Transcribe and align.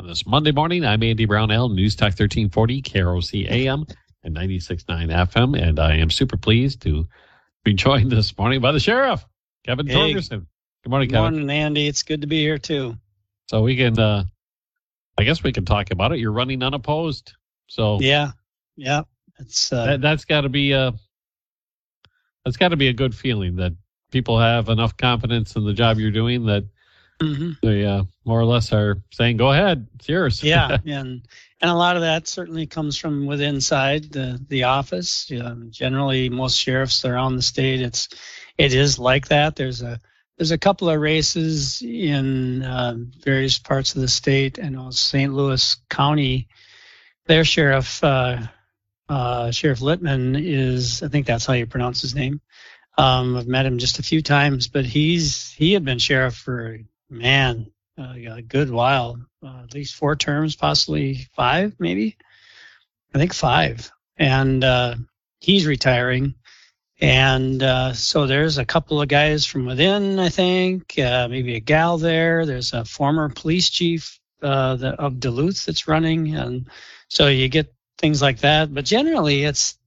On 0.00 0.06
this 0.06 0.24
Monday 0.24 0.50
morning, 0.50 0.86
I'm 0.86 1.02
Andy 1.02 1.26
Brownell, 1.26 1.68
News 1.68 1.94
Talk 1.94 2.18
1340, 2.18 2.80
KROC 2.80 3.50
AM 3.50 3.84
and 4.24 4.34
96.9 4.34 4.86
FM. 4.86 5.62
And 5.62 5.78
I 5.78 5.96
am 5.96 6.08
super 6.08 6.38
pleased 6.38 6.80
to 6.84 7.06
be 7.64 7.74
joined 7.74 8.10
this 8.10 8.38
morning 8.38 8.62
by 8.62 8.72
the 8.72 8.80
sheriff, 8.80 9.22
Kevin 9.66 9.86
hey. 9.86 10.14
Torgerson. 10.14 10.46
Good 10.82 10.88
morning, 10.88 11.10
Good 11.10 11.16
Kevin. 11.16 11.32
morning, 11.34 11.50
Andy. 11.50 11.86
It's 11.86 12.02
good 12.02 12.22
to 12.22 12.26
be 12.26 12.40
here, 12.40 12.56
too. 12.56 12.96
So 13.50 13.60
we 13.60 13.76
can, 13.76 13.98
uh, 13.98 14.24
I 15.18 15.24
guess 15.24 15.42
we 15.42 15.52
can 15.52 15.66
talk 15.66 15.90
about 15.90 16.12
it. 16.12 16.18
You're 16.18 16.32
running 16.32 16.62
unopposed. 16.62 17.34
So, 17.66 17.98
yeah, 18.00 18.30
yeah. 18.76 19.02
It's, 19.38 19.70
uh, 19.70 19.84
that, 19.84 20.00
that's 20.00 20.24
got 20.24 20.40
to 20.40 20.48
be 20.48 20.72
a, 20.72 20.94
that's 22.46 22.56
got 22.56 22.68
to 22.68 22.76
be 22.76 22.88
a 22.88 22.94
good 22.94 23.14
feeling 23.14 23.56
that 23.56 23.74
people 24.10 24.40
have 24.40 24.70
enough 24.70 24.96
confidence 24.96 25.56
in 25.56 25.66
the 25.66 25.74
job 25.74 25.98
you're 25.98 26.10
doing 26.10 26.46
that 26.46 26.64
Mm-hmm. 27.22 27.50
They 27.62 27.84
uh, 27.84 28.04
more 28.24 28.40
or 28.40 28.44
less 28.44 28.72
are 28.72 29.02
saying, 29.10 29.36
"Go 29.36 29.52
ahead, 29.52 29.86
it's 29.94 30.08
yours." 30.08 30.42
yeah, 30.42 30.78
and 30.86 31.22
and 31.60 31.70
a 31.70 31.74
lot 31.74 31.96
of 31.96 32.02
that 32.02 32.26
certainly 32.26 32.66
comes 32.66 32.96
from 32.96 33.26
within 33.26 33.56
inside 33.56 34.10
the 34.10 34.42
the 34.48 34.64
office. 34.64 35.30
Um, 35.38 35.68
generally, 35.70 36.30
most 36.30 36.58
sheriffs 36.58 37.04
around 37.04 37.36
the 37.36 37.42
state, 37.42 37.82
it's 37.82 38.08
it 38.56 38.72
is 38.72 38.98
like 38.98 39.28
that. 39.28 39.56
There's 39.56 39.82
a 39.82 40.00
there's 40.38 40.50
a 40.50 40.58
couple 40.58 40.88
of 40.88 40.98
races 40.98 41.82
in 41.82 42.62
uh, 42.62 42.96
various 43.22 43.58
parts 43.58 43.94
of 43.94 44.00
the 44.00 44.08
state. 44.08 44.58
I 44.62 44.70
know 44.70 44.90
St. 44.90 45.34
Louis 45.34 45.76
County, 45.90 46.48
their 47.26 47.44
sheriff, 47.44 48.02
uh, 48.02 48.38
uh, 49.10 49.50
Sheriff 49.50 49.80
Litman, 49.80 50.42
is 50.42 51.02
I 51.02 51.08
think 51.08 51.26
that's 51.26 51.44
how 51.44 51.52
you 51.52 51.66
pronounce 51.66 52.00
his 52.00 52.14
name. 52.14 52.40
Um, 52.96 53.36
I've 53.36 53.46
met 53.46 53.66
him 53.66 53.76
just 53.76 53.98
a 53.98 54.02
few 54.02 54.22
times, 54.22 54.68
but 54.68 54.86
he's 54.86 55.52
he 55.52 55.74
had 55.74 55.84
been 55.84 55.98
sheriff 55.98 56.36
for 56.36 56.78
man, 57.10 57.70
uh, 57.98 58.14
a 58.14 58.42
good 58.42 58.70
while, 58.70 59.18
uh, 59.44 59.62
at 59.64 59.74
least 59.74 59.96
four 59.96 60.16
terms, 60.16 60.56
possibly 60.56 61.28
five, 61.34 61.74
maybe. 61.78 62.16
I 63.14 63.18
think 63.18 63.34
five. 63.34 63.90
And 64.16 64.62
uh, 64.62 64.94
he's 65.40 65.66
retiring. 65.66 66.34
And 67.00 67.62
uh, 67.62 67.94
so 67.94 68.26
there's 68.26 68.58
a 68.58 68.64
couple 68.64 69.00
of 69.00 69.08
guys 69.08 69.46
from 69.46 69.66
within, 69.66 70.18
I 70.18 70.28
think, 70.28 70.98
uh, 70.98 71.28
maybe 71.28 71.56
a 71.56 71.60
gal 71.60 71.98
there. 71.98 72.44
There's 72.44 72.72
a 72.72 72.84
former 72.84 73.28
police 73.30 73.70
chief 73.70 74.20
uh, 74.42 74.76
of 74.98 75.18
Duluth 75.18 75.64
that's 75.64 75.88
running. 75.88 76.34
And 76.34 76.68
so 77.08 77.28
you 77.28 77.48
get 77.48 77.74
things 77.98 78.20
like 78.20 78.40
that. 78.40 78.72
But 78.72 78.84
generally, 78.84 79.44
it's, 79.44 79.78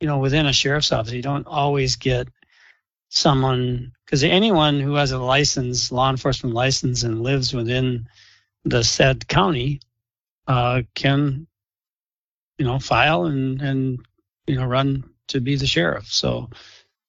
you 0.00 0.06
know, 0.06 0.18
within 0.18 0.46
a 0.46 0.52
sheriff's 0.52 0.92
office, 0.92 1.12
you 1.12 1.22
don't 1.22 1.46
always 1.46 1.96
get 1.96 2.28
someone 3.08 3.92
because 4.04 4.22
anyone 4.22 4.80
who 4.80 4.94
has 4.94 5.12
a 5.12 5.18
license, 5.18 5.90
law 5.90 6.10
enforcement 6.10 6.54
license, 6.54 7.02
and 7.02 7.22
lives 7.22 7.52
within 7.52 8.08
the 8.64 8.82
said 8.84 9.26
county 9.28 9.80
uh, 10.46 10.82
can, 10.94 11.46
you 12.58 12.64
know, 12.64 12.78
file 12.78 13.24
and 13.26 13.60
and 13.60 13.98
you 14.46 14.56
know 14.56 14.66
run 14.66 15.04
to 15.28 15.40
be 15.40 15.56
the 15.56 15.66
sheriff. 15.66 16.06
So, 16.06 16.50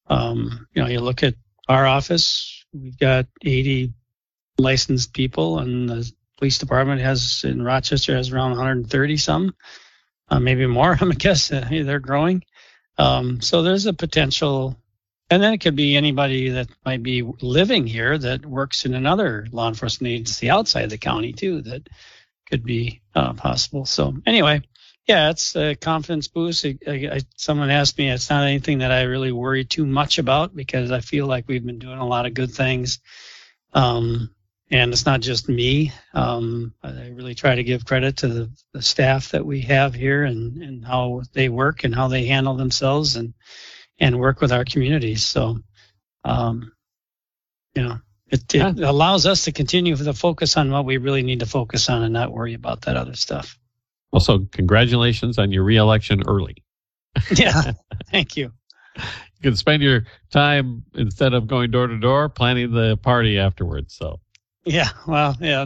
um, 0.08 0.68
you 0.74 0.82
know, 0.82 0.90
you 0.90 1.00
look 1.00 1.24
at 1.24 1.36
our 1.68 1.86
office, 1.86 2.66
we've 2.74 2.98
got 2.98 3.28
80 3.44 3.94
licensed 4.58 5.14
people, 5.14 5.60
and 5.60 5.90
the 5.90 6.12
police 6.38 6.58
department 6.58 7.02
has 7.02 7.44
in 7.44 7.62
Rochester 7.62 8.16
has 8.16 8.32
around 8.32 8.52
130 8.52 9.18
some, 9.18 9.54
uh, 10.30 10.40
maybe 10.40 10.66
more. 10.66 10.98
I'm 11.02 11.10
guess 11.12 11.52
uh, 11.52 11.68
they're 11.70 12.00
growing. 12.00 12.44
Um, 12.98 13.42
so 13.42 13.62
there's 13.62 13.86
a 13.86 13.94
potential 13.94 14.76
and 15.30 15.44
then 15.44 15.54
it 15.54 15.60
could 15.60 15.76
be 15.76 15.96
anybody 15.96 16.50
that 16.50 16.70
might 16.86 17.04
be 17.04 17.22
living 17.42 17.86
here 17.86 18.18
that 18.18 18.46
works 18.46 18.86
in 18.86 18.94
another 18.94 19.48
law 19.52 19.68
enforcement 19.68 20.14
agency 20.14 20.50
outside 20.50 20.90
the 20.90 20.98
county 20.98 21.34
too. 21.34 21.62
That 21.62 21.88
could 22.50 22.64
be 22.64 23.02
uh, 23.14 23.34
possible. 23.34 23.86
So 23.86 24.16
anyway, 24.26 24.62
yeah, 25.06 25.30
it's 25.30 25.56
a 25.56 25.76
confidence 25.76 26.28
boost. 26.28 26.66
I, 26.66 26.78
I, 26.88 27.22
someone 27.36 27.70
asked 27.70 27.98
me, 27.98 28.10
it's 28.10 28.30
not 28.30 28.46
anything 28.46 28.80
that 28.80 28.92
I 28.92 29.04
really 29.04 29.32
worry 29.32 29.66
too 29.66 29.86
much 29.86 30.18
about 30.18 30.56
because 30.56 30.92
I 30.92 31.02
feel 31.02 31.28
like 31.28 31.48
we've 31.48 31.66
been 31.66 31.80
doing 31.80 32.00
a 32.00 32.08
lot 32.08 32.26
of 32.26 32.34
good 32.34 32.52
things. 32.52 33.00
Um, 33.74 34.32
and 34.70 34.92
it's 34.92 35.06
not 35.06 35.22
just 35.22 35.48
me. 35.48 35.94
Um, 36.14 36.74
I 36.84 37.10
really 37.10 37.36
try 37.36 37.56
to 37.56 37.64
give 37.64 37.86
credit 37.86 38.18
to 38.18 38.28
the, 38.28 38.52
the 38.74 38.82
staff 38.82 39.30
that 39.30 39.46
we 39.46 39.62
have 39.62 39.94
here 39.94 40.26
and, 40.26 40.62
and 40.62 40.86
how 40.86 41.22
they 41.32 41.48
work 41.48 41.86
and 41.86 41.96
how 41.96 42.10
they 42.10 42.26
handle 42.26 42.56
themselves 42.56 43.16
and 43.16 43.34
and 44.00 44.20
work 44.20 44.42
with 44.42 44.52
our 44.52 44.66
communities. 44.66 45.26
So, 45.26 45.60
um, 46.24 46.72
you 47.76 47.84
know, 47.84 48.00
it, 48.30 48.54
it 48.54 48.78
yeah. 48.78 48.90
allows 48.90 49.26
us 49.26 49.46
to 49.46 49.52
continue 49.52 49.96
to 49.96 50.14
focus 50.14 50.58
on 50.58 50.72
what 50.72 50.86
we 50.86 50.98
really 50.98 51.24
need 51.24 51.40
to 51.40 51.46
focus 51.46 51.90
on 51.90 52.04
and 52.04 52.14
not 52.14 52.32
worry 52.32 52.54
about 52.54 52.82
that 52.82 52.98
other 52.98 53.16
stuff. 53.16 53.58
Also, 54.12 54.40
congratulations 54.52 55.38
on 55.38 55.52
your 55.52 55.64
reelection 55.64 56.24
early. 56.28 56.64
yeah, 57.36 57.72
thank 58.12 58.38
you. 58.38 58.52
You 58.96 59.42
can 59.42 59.56
spend 59.56 59.84
your 59.84 60.06
time 60.32 60.84
instead 60.96 61.34
of 61.34 61.48
going 61.48 61.72
door 61.72 61.88
to 61.88 61.98
door 62.00 62.30
planning 62.30 62.72
the 62.72 62.98
party 62.98 63.38
afterwards. 63.38 63.96
So, 63.96 64.20
yeah, 64.66 64.90
well, 65.08 65.36
yeah, 65.40 65.66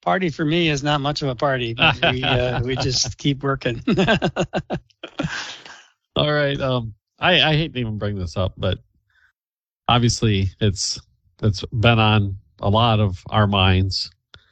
party 0.00 0.30
for 0.30 0.44
me 0.44 0.68
is 0.68 0.82
not 0.82 1.00
much 1.00 1.22
of 1.22 1.28
a 1.28 1.34
party. 1.34 1.76
we 2.10 2.22
uh, 2.22 2.62
we 2.62 2.76
just 2.76 3.18
keep 3.18 3.42
working. 3.42 3.82
All 6.16 6.32
right. 6.32 6.60
Um, 6.60 6.94
I, 7.18 7.40
I 7.40 7.56
hate 7.56 7.72
to 7.74 7.80
even 7.80 7.98
bring 7.98 8.16
this 8.16 8.36
up, 8.36 8.54
but 8.56 8.78
obviously 9.88 10.48
it's 10.60 11.00
it's 11.42 11.64
been 11.72 11.98
on 11.98 12.38
a 12.60 12.70
lot 12.70 13.00
of 13.00 13.22
our 13.30 13.46
minds. 13.46 14.10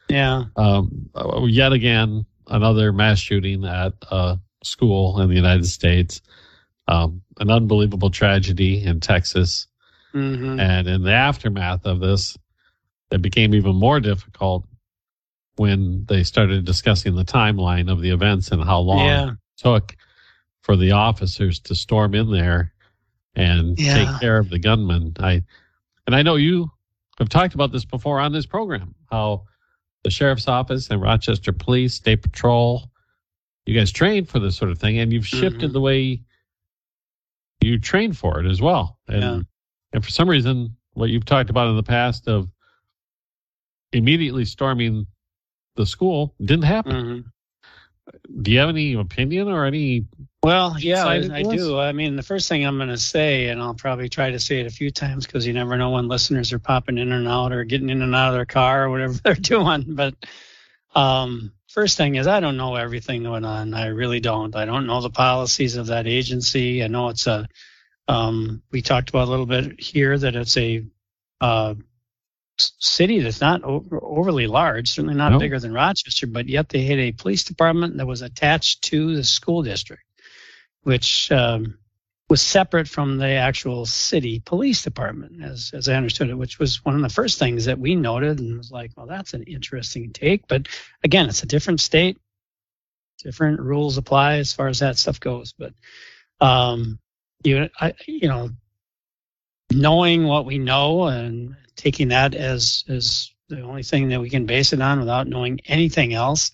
Yeah. 0.09 0.45
Um, 0.57 1.09
yet 1.47 1.73
again, 1.73 2.27
another 2.49 2.93
mass 2.93 3.19
shooting 3.19 3.65
at 3.65 3.95
a 4.11 4.39
school 4.63 5.21
in 5.21 5.29
the 5.29 5.35
United 5.35 5.67
States. 5.67 6.21
Um, 6.89 7.23
an 7.39 7.51
unbelievable 7.51 8.11
tragedy 8.11 8.83
in 8.85 9.01
Texas. 9.01 9.69
Mm-hmm. 10.15 10.61
And 10.61 10.89
in 10.89 11.03
the 11.03 11.13
aftermath 11.13 11.87
of 11.87 12.01
this, 12.01 12.37
it 13.11 13.23
became 13.23 13.55
even 13.55 13.77
more 13.77 14.01
difficult 14.01 14.67
when 15.57 16.05
they 16.07 16.23
started 16.23 16.65
discussing 16.65 17.15
the 17.15 17.25
timeline 17.25 17.91
of 17.91 18.01
the 18.01 18.11
events 18.11 18.51
and 18.51 18.63
how 18.65 18.81
long 18.81 19.07
yeah. 19.07 19.31
it 19.31 19.37
took 19.57 19.97
for 20.63 20.77
the 20.77 20.93
officers 20.93 21.59
to 21.61 21.75
storm 21.75 22.15
in 22.15 22.31
there 22.31 22.73
and 23.35 23.79
yeah. 23.79 23.95
take 23.95 24.21
care 24.21 24.39
of 24.39 24.49
the 24.49 24.59
gunman. 24.59 25.13
I 25.19 25.43
and 26.07 26.17
I 26.17 26.23
know 26.23 26.37
you 26.37 26.71
have 27.19 27.29
talked 27.29 27.55
about 27.55 27.73
this 27.73 27.85
before 27.85 28.19
on 28.21 28.33
this 28.33 28.47
program 28.47 28.95
how 29.11 29.45
the 30.05 30.11
sheriff's 30.11 30.49
office 30.49 30.91
and 30.91 31.01
Rochester 31.01 31.53
Police, 31.53 31.95
State 31.95 32.23
Patrol, 32.23 32.91
you 33.67 33.79
guys 33.79 33.93
train 33.93 34.25
for 34.25 34.41
this 34.41 34.57
sort 34.57 34.71
of 34.71 34.79
thing, 34.79 34.99
and 34.99 35.13
you've 35.13 35.27
shifted 35.27 35.61
mm-hmm. 35.61 35.73
the 35.73 35.81
way 35.81 36.23
you 37.61 37.79
train 37.79 38.13
for 38.13 38.41
it 38.41 38.47
as 38.51 38.61
well. 38.61 38.99
And 39.09 39.23
yeah. 39.23 39.41
and 39.93 40.05
for 40.05 40.11
some 40.11 40.29
reason, 40.29 40.77
what 40.95 41.11
you've 41.11 41.25
talked 41.25 41.51
about 41.51 41.69
in 41.69 41.77
the 41.77 41.83
past 41.83 42.27
of 42.29 42.49
immediately 43.93 44.45
storming 44.45 45.07
the 45.77 45.87
school 45.87 46.35
didn't 46.41 46.65
happen. 46.65 46.93
Mm-hmm 46.93 47.29
do 48.41 48.51
you 48.51 48.59
have 48.59 48.69
any 48.69 48.95
opinion 48.95 49.49
or 49.49 49.65
any? 49.65 50.07
Well, 50.43 50.77
yeah, 50.79 51.05
I, 51.05 51.17
I 51.33 51.43
do. 51.43 51.79
I 51.79 51.93
mean, 51.93 52.17
the 52.17 52.23
first 52.23 52.49
thing 52.49 52.67
I'm 52.67 52.77
going 52.77 52.89
to 52.89 52.99
say, 52.99 53.49
and 53.49 53.63
I'll 53.63 53.75
probably 53.75 54.09
try 54.09 54.31
to 54.31 54.41
say 54.41 54.61
it 54.61 54.67
a 54.67 54.71
few 54.71 54.91
times 54.91 55.25
because 55.25 55.47
you 55.47 55.53
never 55.53 55.77
know 55.77 55.91
when 55.91 56.09
listeners 56.09 56.53
are 56.53 56.59
popping 56.59 56.99
in 56.99 57.13
and 57.13 57.29
out 57.29 57.53
or 57.53 57.65
getting 57.65 57.91
in 57.91 58.03
and 58.03 58.15
out 58.15 58.29
of 58.29 58.35
their 58.35 58.47
car 58.47 58.85
or 58.85 58.91
whatever 58.91 59.13
they're 59.25 59.35
doing. 59.35 59.85
But 59.89 60.15
um, 60.95 61.53
first 61.69 61.97
thing 61.97 62.17
is, 62.17 62.27
I 62.27 62.41
don't 62.41 62.57
know 62.57 62.75
everything 62.75 63.23
going 63.23 63.45
on. 63.45 63.75
I 63.75 63.87
really 63.87 64.21
don't. 64.21 64.57
I 64.57 64.65
don't 64.65 64.87
know 64.87 65.01
the 65.01 65.11
policies 65.11 65.77
of 65.77 65.87
that 65.87 66.07
agency. 66.07 66.83
I 66.83 66.89
know 66.89 67.09
it's 67.09 67.27
a. 67.27 67.47
Um, 68.09 68.63
we 68.73 68.83
talked 68.83 69.11
about 69.11 69.29
a 69.29 69.31
little 69.31 69.47
bit 69.47 69.81
here 69.81 70.19
that 70.19 70.35
it's 70.35 70.57
a 70.57 70.85
uh, 71.41 71.75
city 72.59 73.21
that's 73.21 73.41
not 73.41 73.63
over, 73.65 73.99
overly 74.03 74.47
large, 74.47 74.91
certainly 74.91 75.15
not 75.15 75.39
bigger 75.39 75.59
than 75.59 75.73
Rochester, 75.73 76.27
but 76.27 76.49
yet 76.49 76.69
they 76.69 76.83
had 76.83 76.99
a 76.99 77.13
police 77.13 77.45
department 77.45 77.97
that 77.97 78.07
was 78.07 78.23
attached 78.23 78.83
to 78.85 79.17
the 79.17 79.25
school 79.25 79.63
district, 79.63 80.05
which 80.83 81.31
um, 81.33 81.79
was 82.29 82.41
separate 82.41 82.89
from 82.89 83.19
the 83.19 83.29
actual 83.29 83.85
city 83.87 84.41
police 84.45 84.83
department, 84.83 85.43
as 85.43 85.71
as 85.75 85.89
I 85.89 85.95
understood 85.95 86.31
it, 86.31 86.39
which 86.39 86.59
was 86.59 86.85
one 86.85 86.95
of 86.95 87.03
the 87.03 87.09
first 87.09 87.39
things 87.39 87.65
that 87.67 87.79
we 87.79 87.95
noted 87.95 88.39
and 88.39 88.59
was 88.59 88.71
like, 88.71 88.93
well, 88.97 89.07
that's 89.07 89.35
an 89.35 89.43
interesting 89.43 90.13
take. 90.13 90.47
But 90.47 90.69
again, 91.05 91.29
it's 91.29 91.43
a 91.43 91.47
different 91.47 91.81
state, 91.81 92.19
different 93.23 93.61
rules 93.61 93.97
apply 93.97 94.37
as 94.37 94.53
far 94.53 94.69
as 94.69 94.79
that 94.81 94.99
stuff 94.99 95.21
goes. 95.21 95.53
But 95.53 95.75
um, 96.41 96.99
you, 97.45 97.69
I, 97.81 97.95
you 98.07 98.29
know, 98.29 98.51
knowing 99.71 100.25
what 100.25 100.47
we 100.47 100.59
know 100.59 101.05
and 101.05 101.57
taking 101.83 102.09
that 102.09 102.35
as 102.35 102.85
as 102.89 103.31
the 103.49 103.61
only 103.61 103.83
thing 103.83 104.09
that 104.09 104.21
we 104.21 104.31
can 104.31 104.47
base 104.47 104.73
it 104.73 104.81
on 104.81 105.01
without 105.01 105.27
knowing 105.27 105.61
anything 105.67 106.15
else 106.15 106.51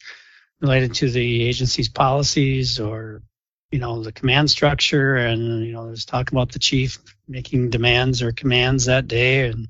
related 0.60 0.94
to 0.94 1.10
the 1.10 1.44
agency's 1.44 1.88
policies 1.88 2.80
or 2.80 3.22
you 3.70 3.78
know 3.78 4.02
the 4.02 4.12
command 4.12 4.50
structure 4.50 5.16
and 5.16 5.64
you 5.64 5.72
know 5.72 5.86
there's 5.86 6.04
talk 6.04 6.32
about 6.32 6.52
the 6.52 6.58
chief 6.58 6.98
making 7.28 7.70
demands 7.70 8.22
or 8.22 8.32
commands 8.32 8.86
that 8.86 9.06
day 9.06 9.48
and 9.48 9.68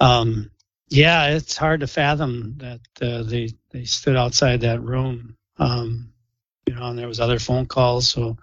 um, 0.00 0.50
Yeah, 0.88 1.28
it's 1.28 1.56
hard 1.56 1.80
to 1.80 1.86
fathom 1.86 2.56
that 2.58 2.80
uh, 3.00 3.22
they 3.22 3.50
they 3.70 3.84
stood 3.84 4.16
outside 4.16 4.62
that 4.62 4.82
room. 4.82 5.36
Um, 5.58 6.12
you 6.66 6.74
know, 6.74 6.86
and 6.88 6.98
there 6.98 7.08
was 7.08 7.20
other 7.20 7.38
phone 7.38 7.66
calls, 7.66 8.10
so 8.10 8.36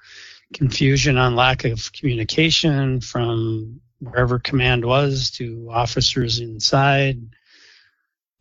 confusion 0.54 1.18
on 1.18 1.36
lack 1.36 1.66
of 1.66 1.92
communication 1.92 3.02
from 3.02 3.82
wherever 4.00 4.40
command 4.40 4.86
was 4.86 5.32
to 5.32 5.70
officers 5.72 6.40
inside. 6.40 7.22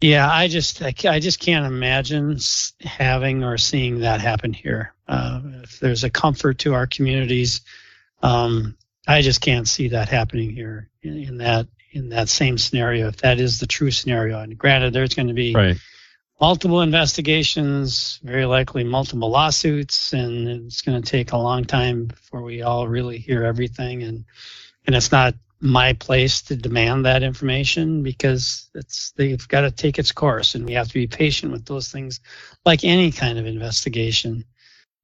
Yeah, 0.01 0.29
I 0.31 0.49
just 0.49 0.83
I, 0.83 0.93
I 1.09 1.21
just 1.21 1.41
can't 1.41 1.67
imagine 1.67 2.39
having 2.81 3.43
or 3.43 3.57
seeing 3.57 4.01
that 4.01 4.21
happen 4.21 4.53
here. 4.53 4.93
Uh, 5.09 5.41
if 5.63 5.81
there's 5.81 6.05
a 6.05 6.11
comfort 6.11 6.59
to 6.59 6.75
our 6.75 6.87
communities, 6.87 7.63
um, 8.23 8.77
I 9.07 9.23
just 9.23 9.41
can't 9.41 9.67
see 9.67 9.89
that 9.89 10.09
happening 10.09 10.51
here 10.51 10.91
in, 11.03 11.17
in, 11.17 11.39
that 11.39 11.69
in 11.93 12.11
that 12.11 12.29
same 12.29 12.59
scenario. 12.59 13.09
If 13.09 13.19
that 13.19 13.41
is 13.41 13.59
the 13.59 13.67
true 13.67 13.91
scenario, 13.91 14.41
and 14.41 14.59
granted, 14.59 14.93
there's 14.93 15.15
going 15.15 15.29
to 15.29 15.35
be 15.35 15.55
right. 15.55 15.77
multiple 16.41 16.83
investigations, 16.83 18.21
very 18.23 18.45
likely 18.45 18.85
multiple 18.85 19.31
lawsuits, 19.31 20.13
and 20.13 20.47
it's 20.67 20.83
going 20.83 21.01
to 21.01 21.11
take 21.11 21.33
a 21.33 21.39
long 21.39 21.65
time 21.65 22.07
before 22.07 22.43
we 22.43 22.61
all 22.61 22.87
really 22.87 23.17
hear 23.17 23.45
everything. 23.45 24.03
And 24.03 24.27
and 24.87 24.95
it's 24.95 25.11
not 25.11 25.35
my 25.67 25.93
place 25.95 26.43
to 26.43 26.57
demand 26.57 27.05
that 27.05 27.23
information 27.23 28.03
because 28.03 28.69
it's 28.75 29.13
they've 29.13 29.49
got 29.49 29.63
to 29.63 29.71
take 29.71 29.99
its 29.99 30.13
course 30.13 30.55
and 30.55 30.65
we 30.65 30.75
have 30.75 30.89
to 30.89 30.95
be 30.95 31.07
patient 31.07 31.53
with 31.53 31.65
those 31.65 31.91
things 31.91 32.21
like 32.65 32.85
any 32.85 33.11
kind 33.11 33.39
of 33.39 33.47
investigation. 33.47 34.45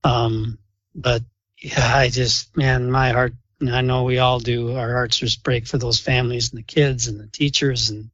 Um, 0.05 0.59
but 0.94 1.23
yeah 1.62 1.97
i 1.97 2.09
just 2.09 2.56
man 2.56 2.91
my 2.91 3.12
heart 3.12 3.35
i 3.70 3.81
know 3.81 4.03
we 4.03 4.19
all 4.19 4.41
do 4.41 4.75
our 4.75 4.93
hearts 4.93 5.19
just 5.19 5.44
break 5.44 5.67
for 5.67 5.79
those 5.79 6.00
families 6.00 6.50
and 6.50 6.59
the 6.59 6.65
kids 6.65 7.06
and 7.06 7.20
the 7.20 7.29
teachers 7.29 7.91
and 7.91 8.11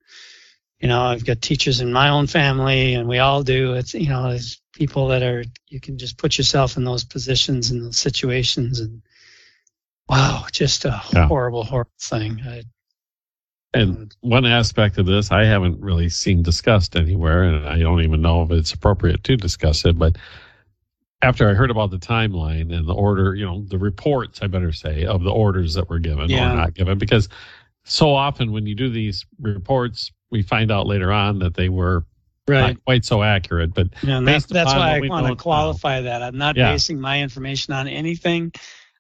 you 0.81 0.89
know 0.89 1.03
i've 1.03 1.25
got 1.25 1.41
teachers 1.41 1.81
in 1.81 1.93
my 1.93 2.11
own 2.11 2.27
family 2.27 2.95
and 2.95 3.09
we 3.09 3.19
all 3.19 3.43
do. 3.43 3.75
It's 3.75 3.95
you 3.95 4.09
know 4.09 4.29
there's 4.29 4.61
people 4.75 5.09
that 5.09 5.23
are 5.23 5.45
you 5.69 5.81
can 5.81 5.99
just 5.99 6.19
put 6.19 6.39
yourself 6.39 6.77
in 6.77 6.85
those 6.85 7.05
positions 7.05 7.71
and 7.71 7.83
those 7.83 7.99
situations 7.99 8.81
and 8.81 9.03
wow, 10.09 10.47
just 10.53 10.85
a 10.85 11.03
yeah. 11.13 11.27
horrible, 11.27 11.65
horrible 11.65 11.91
thing. 12.01 12.41
I, 12.47 12.63
and 13.75 14.15
one 14.21 14.47
aspect 14.47 14.99
of 14.99 15.07
this 15.07 15.31
I 15.31 15.45
haven't 15.45 15.81
really 15.81 16.09
seen 16.09 16.43
discussed 16.43 16.97
anywhere, 16.97 17.43
and 17.43 17.69
I 17.69 17.79
don't 17.79 18.03
even 18.03 18.23
know 18.23 18.43
if 18.43 18.51
it's 18.51 18.73
appropriate 18.73 19.25
to 19.25 19.37
discuss 19.37 19.85
it. 19.85 19.99
But 19.99 20.17
after 21.21 21.49
I 21.51 21.55
heard 21.55 21.71
about 21.71 21.91
the 21.91 21.99
timeline 21.99 22.75
and 22.75 22.89
the 22.89 22.95
order, 22.95 23.35
you 23.35 23.45
know, 23.45 23.65
the 23.69 23.79
reports, 23.79 24.41
I 24.41 24.47
better 24.47 24.73
say, 24.73 25.05
of 25.05 25.23
the 25.23 25.31
orders 25.31 25.75
that 25.75 25.91
were 25.91 25.99
given 25.99 26.31
yeah. 26.31 26.53
or 26.53 26.57
not 26.57 26.75
given, 26.75 26.97
because 26.97 27.29
so 27.85 28.15
often 28.15 28.53
when 28.53 28.67
you 28.67 28.75
do 28.75 28.89
these 28.89 29.27
reports, 29.41 30.13
we 30.31 30.43
find 30.43 30.71
out 30.71 30.87
later 30.87 31.13
on 31.13 31.39
that 31.41 31.55
they 31.55 31.69
were 31.69 32.05
right. 32.47 32.61
not 32.61 32.85
quite 32.85 33.05
so 33.05 33.23
accurate. 33.23 33.75
But 33.75 33.89
yeah, 34.03 34.21
that's, 34.21 34.47
that's 34.47 34.73
why 34.73 34.97
I 34.97 35.09
want 35.09 35.27
to 35.27 35.37
qualify 35.37 36.01
now. 36.01 36.19
that. 36.19 36.23
I'm 36.23 36.39
not 36.39 36.57
yeah. 36.57 36.73
basing 36.73 37.01
my 37.01 37.21
information 37.21 37.75
on 37.75 37.87
anything 37.87 38.53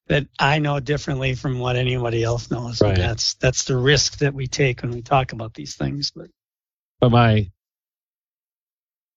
that 0.08 0.26
I 0.38 0.58
know 0.58 0.80
differently 0.80 1.34
from 1.34 1.58
what 1.58 1.76
anybody 1.76 2.24
else 2.24 2.50
knows. 2.50 2.80
Right. 2.80 2.94
And 2.94 2.98
that's 2.98 3.34
that's 3.34 3.64
the 3.64 3.76
risk 3.76 4.18
that 4.18 4.34
we 4.34 4.46
take 4.46 4.82
when 4.82 4.90
we 4.90 5.02
talk 5.02 5.32
about 5.32 5.54
these 5.54 5.76
things. 5.76 6.10
But 6.10 6.28
but 7.00 7.10
my 7.10 7.50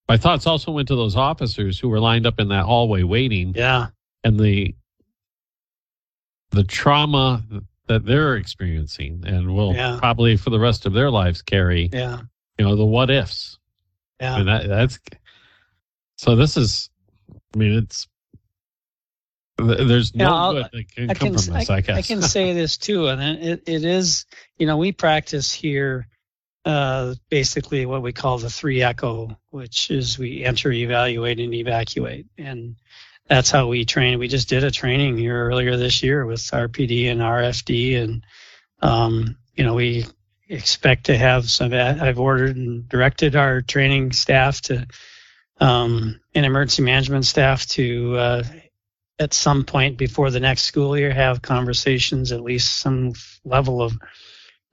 my 0.07 0.17
thoughts 0.17 0.45
also 0.45 0.71
went 0.71 0.89
to 0.89 0.95
those 0.95 1.15
officers 1.15 1.79
who 1.79 1.89
were 1.89 1.99
lined 1.99 2.27
up 2.27 2.39
in 2.39 2.49
that 2.49 2.65
hallway 2.65 3.03
waiting. 3.03 3.53
Yeah. 3.55 3.87
And 4.23 4.39
the 4.39 4.75
the 6.51 6.65
trauma 6.65 7.43
that 7.87 8.05
they're 8.05 8.35
experiencing 8.35 9.23
and 9.25 9.55
will 9.55 9.73
yeah. 9.73 9.97
probably 9.99 10.35
for 10.35 10.49
the 10.49 10.59
rest 10.59 10.85
of 10.85 10.93
their 10.93 11.09
lives 11.09 11.41
carry. 11.41 11.89
Yeah. 11.91 12.21
You 12.57 12.65
know, 12.65 12.75
the 12.75 12.85
what 12.85 13.09
ifs. 13.09 13.57
Yeah. 14.19 14.35
I 14.35 14.37
mean, 14.37 14.45
that, 14.47 14.67
that's 14.67 14.99
so 16.17 16.35
this 16.35 16.57
is 16.57 16.89
I 17.55 17.57
mean 17.57 17.77
it's 17.77 18.07
there's 19.67 20.15
no 20.15 20.53
good 20.53 20.65
that 20.71 20.95
can, 20.95 21.09
I 21.09 21.13
come 21.13 21.27
from 21.29 21.53
this, 21.53 21.69
I, 21.69 21.75
I 21.75 21.81
guess. 21.81 21.97
I 21.97 22.01
can 22.01 22.21
say 22.21 22.53
this 22.53 22.77
too, 22.77 23.07
and 23.07 23.21
it, 23.21 23.63
it 23.67 23.85
is, 23.85 24.25
you 24.57 24.67
know, 24.67 24.77
we 24.77 24.91
practice 24.91 25.51
here 25.51 26.07
uh, 26.65 27.15
basically 27.29 27.85
what 27.85 28.01
we 28.01 28.13
call 28.13 28.37
the 28.37 28.49
three 28.49 28.83
echo, 28.83 29.37
which 29.49 29.89
is 29.89 30.19
we 30.19 30.43
enter, 30.43 30.71
evaluate, 30.71 31.39
and 31.39 31.53
evacuate. 31.53 32.27
And 32.37 32.75
that's 33.27 33.49
how 33.49 33.67
we 33.67 33.85
train. 33.85 34.19
We 34.19 34.27
just 34.27 34.49
did 34.49 34.63
a 34.63 34.71
training 34.71 35.17
here 35.17 35.47
earlier 35.47 35.77
this 35.77 36.03
year 36.03 36.25
with 36.25 36.41
RPD 36.41 37.09
and 37.09 37.21
RFD, 37.21 38.01
and 38.01 38.23
um, 38.81 39.37
you 39.55 39.63
know 39.63 39.73
we 39.73 40.05
expect 40.49 41.05
to 41.05 41.17
have 41.17 41.49
some. 41.49 41.73
I've 41.73 42.19
ordered 42.19 42.57
and 42.57 42.87
directed 42.89 43.35
our 43.35 43.61
training 43.61 44.11
staff 44.11 44.61
to 44.61 44.85
um, 45.59 46.19
and 46.35 46.45
emergency 46.45 46.81
management 46.81 47.25
staff 47.25 47.65
to 47.67 48.17
uh, 48.17 48.43
at 49.21 49.35
some 49.35 49.63
point 49.63 49.97
before 49.97 50.31
the 50.31 50.39
next 50.39 50.63
school 50.63 50.97
year 50.97 51.13
have 51.13 51.43
conversations, 51.43 52.31
at 52.31 52.41
least 52.41 52.79
some 52.79 53.13
level 53.45 53.81
of 53.81 53.95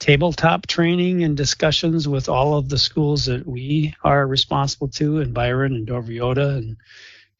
tabletop 0.00 0.66
training 0.66 1.22
and 1.22 1.36
discussions 1.36 2.08
with 2.08 2.30
all 2.30 2.56
of 2.56 2.70
the 2.70 2.78
schools 2.78 3.26
that 3.26 3.46
we 3.46 3.94
are 4.02 4.26
responsible 4.26 4.88
to 4.88 5.18
in 5.18 5.34
Byron 5.34 5.74
and 5.74 5.86
Dover-Eyota 5.86 6.56
and 6.56 6.76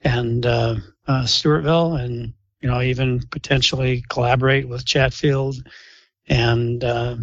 and 0.03 0.47
uh, 0.47 0.77
uh, 1.09 1.23
Stewartville, 1.25 1.99
and 1.99 2.35
you 2.61 2.69
know 2.69 2.83
even 2.83 3.21
potentially 3.31 4.05
collaborate 4.09 4.69
with 4.69 4.85
Chatfield 4.85 5.57
and 6.29 6.85
uh, 6.85 7.17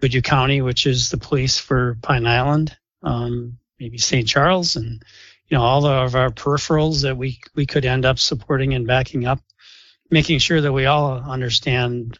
Goodhue 0.00 0.22
County, 0.22 0.60
which 0.60 0.86
is 0.86 1.10
the 1.10 1.18
police 1.18 1.58
for 1.58 1.96
Pine 2.02 2.26
Island, 2.26 2.76
um, 3.02 3.58
maybe 3.78 3.96
St. 3.96 4.26
Charles, 4.26 4.76
and 4.76 5.02
you 5.50 5.58
know 5.58 5.62
all 5.62 5.84
of 5.84 6.14
our 6.14 6.30
peripherals 6.30 7.02
that 7.02 7.16
we 7.16 7.38
we 7.54 7.66
could 7.66 7.84
end 7.84 8.04
up 8.04 8.18
supporting 8.18 8.74
and 8.74 8.86
backing 8.86 9.26
up 9.26 9.40
making 10.10 10.38
sure 10.38 10.60
that 10.60 10.72
we 10.72 10.86
all 10.86 11.14
understand 11.18 12.18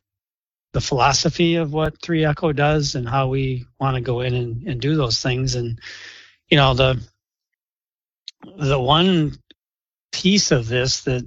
the 0.72 0.80
philosophy 0.80 1.56
of 1.56 1.72
what 1.72 2.00
3 2.00 2.24
echo 2.24 2.52
does 2.52 2.94
and 2.94 3.08
how 3.08 3.28
we 3.28 3.66
want 3.80 3.96
to 3.96 4.00
go 4.00 4.20
in 4.20 4.34
and, 4.34 4.68
and 4.68 4.80
do 4.80 4.94
those 4.94 5.18
things. 5.18 5.56
And 5.56 5.80
you 6.50 6.56
know 6.56 6.74
the 6.74 7.00
the 8.58 8.78
one 8.78 9.32
piece 10.12 10.50
of 10.50 10.66
this 10.66 11.02
that 11.02 11.24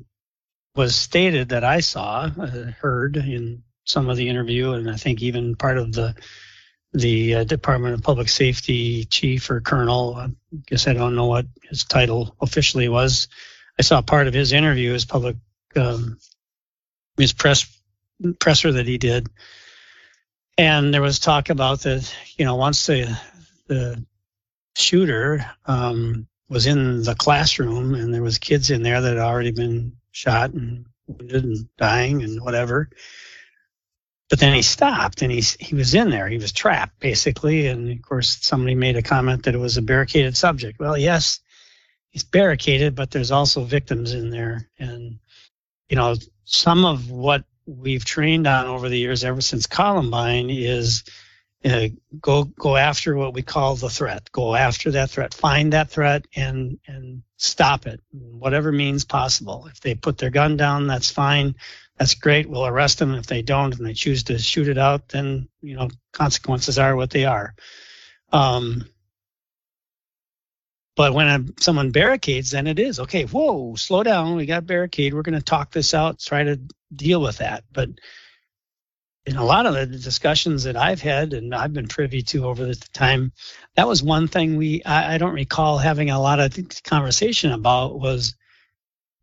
was 0.75 0.95
stated 0.95 1.49
that 1.49 1.63
i 1.63 1.79
saw 1.79 2.29
uh, 2.39 2.71
heard 2.81 3.15
in 3.15 3.63
some 3.85 4.09
of 4.09 4.17
the 4.17 4.27
interview 4.27 4.71
and 4.71 4.89
i 4.89 4.97
think 4.97 5.21
even 5.21 5.55
part 5.55 5.77
of 5.77 5.93
the 5.93 6.15
the 6.93 7.35
uh, 7.35 7.43
Department 7.43 7.95
of 7.95 8.03
Public 8.03 8.29
Safety 8.29 9.05
chief 9.05 9.49
or 9.49 9.61
colonel. 9.61 10.15
I 10.15 10.29
guess 10.67 10.87
I 10.87 10.93
don't 10.93 11.15
know 11.15 11.25
what 11.25 11.45
his 11.69 11.83
title 11.83 12.35
officially 12.39 12.87
was. 12.87 13.27
I 13.79 13.81
saw 13.81 14.01
part 14.01 14.27
of 14.27 14.33
his 14.33 14.53
interview, 14.53 14.93
his 14.93 15.05
public, 15.05 15.35
um, 15.75 16.19
his 17.17 17.33
press 17.33 17.65
presser 18.39 18.71
that 18.73 18.85
he 18.85 18.97
did, 18.97 19.27
and 20.57 20.93
there 20.93 21.01
was 21.01 21.19
talk 21.19 21.49
about 21.49 21.81
that. 21.81 22.13
You 22.37 22.45
know, 22.45 22.55
once 22.55 22.85
the 22.85 23.19
the 23.67 24.05
shooter 24.75 25.45
um, 25.65 26.27
was 26.49 26.67
in 26.67 27.03
the 27.03 27.15
classroom 27.15 27.95
and 27.95 28.13
there 28.13 28.21
was 28.21 28.37
kids 28.37 28.69
in 28.69 28.83
there 28.83 29.01
that 29.01 29.17
had 29.17 29.17
already 29.17 29.51
been 29.51 29.93
shot 30.11 30.51
and 30.51 30.85
wounded 31.07 31.43
and 31.43 31.75
dying 31.77 32.23
and 32.23 32.41
whatever 32.41 32.89
but 34.33 34.39
then 34.39 34.55
he 34.55 34.63
stopped 34.63 35.21
and 35.21 35.31
he's 35.31 35.55
he 35.59 35.75
was 35.75 35.93
in 35.93 36.09
there. 36.09 36.27
He 36.27 36.39
was 36.39 36.51
trapped 36.51 36.99
basically. 36.99 37.67
And 37.67 37.91
of 37.91 38.01
course, 38.01 38.39
somebody 38.41 38.73
made 38.73 38.97
a 38.97 39.03
comment 39.03 39.43
that 39.43 39.53
it 39.53 39.59
was 39.59 39.77
a 39.77 39.81
barricaded 39.83 40.35
subject. 40.35 40.79
Well, 40.79 40.97
yes, 40.97 41.39
he's 42.09 42.23
barricaded, 42.23 42.95
but 42.95 43.11
there's 43.11 43.29
also 43.29 43.63
victims 43.63 44.11
in 44.11 44.31
there. 44.31 44.67
And 44.79 45.19
you 45.87 45.95
know, 45.95 46.15
some 46.45 46.83
of 46.83 47.11
what 47.11 47.43
we've 47.67 48.03
trained 48.03 48.47
on 48.47 48.65
over 48.65 48.89
the 48.89 48.97
years, 48.97 49.23
ever 49.23 49.39
since 49.39 49.67
Columbine, 49.67 50.49
is 50.49 51.03
uh, 51.63 51.89
go 52.19 52.45
go 52.45 52.75
after 52.75 53.15
what 53.15 53.35
we 53.35 53.43
call 53.43 53.75
the 53.75 53.87
threat. 53.87 54.31
Go 54.31 54.55
after 54.55 54.89
that 54.89 55.11
threat. 55.11 55.35
Find 55.35 55.73
that 55.73 55.91
threat 55.91 56.25
and 56.35 56.79
and 56.87 57.21
stop 57.37 57.85
it, 57.85 58.01
whatever 58.09 58.71
means 58.71 59.05
possible. 59.05 59.67
If 59.67 59.79
they 59.81 59.93
put 59.93 60.17
their 60.17 60.31
gun 60.31 60.57
down, 60.57 60.87
that's 60.87 61.11
fine 61.11 61.53
that's 61.97 62.15
great. 62.15 62.49
We'll 62.49 62.65
arrest 62.65 62.99
them. 62.99 63.13
If 63.13 63.27
they 63.27 63.41
don't 63.41 63.77
and 63.77 63.85
they 63.85 63.93
choose 63.93 64.23
to 64.23 64.37
shoot 64.39 64.67
it 64.67 64.77
out, 64.77 65.09
then 65.09 65.47
you 65.61 65.75
know 65.75 65.89
consequences 66.11 66.79
are 66.79 66.95
what 66.95 67.11
they 67.11 67.25
are. 67.25 67.53
Um, 68.31 68.85
but 70.95 71.13
when 71.13 71.27
a, 71.27 71.61
someone 71.61 71.91
barricades, 71.91 72.51
then 72.51 72.67
it 72.67 72.79
is 72.79 72.99
okay. 72.99 73.23
Whoa, 73.25 73.75
slow 73.75 74.03
down. 74.03 74.35
We 74.35 74.45
got 74.45 74.67
barricade. 74.67 75.13
We're 75.13 75.21
going 75.23 75.37
to 75.37 75.41
talk 75.41 75.71
this 75.71 75.93
out. 75.93 76.19
Try 76.19 76.43
to 76.43 76.59
deal 76.95 77.21
with 77.21 77.37
that. 77.37 77.63
But 77.71 77.89
in 79.25 79.37
a 79.37 79.45
lot 79.45 79.65
of 79.65 79.73
the 79.73 79.85
discussions 79.85 80.63
that 80.63 80.75
I've 80.75 81.01
had 81.01 81.33
and 81.33 81.55
I've 81.55 81.73
been 81.73 81.87
privy 81.87 82.21
to 82.23 82.45
over 82.45 82.65
the 82.65 82.75
time, 82.93 83.31
that 83.75 83.87
was 83.87 84.03
one 84.03 84.27
thing 84.27 84.57
we 84.57 84.83
I, 84.83 85.15
I 85.15 85.17
don't 85.17 85.33
recall 85.33 85.77
having 85.77 86.09
a 86.09 86.21
lot 86.21 86.39
of 86.39 86.57
conversation 86.83 87.51
about 87.51 87.99
was 87.99 88.35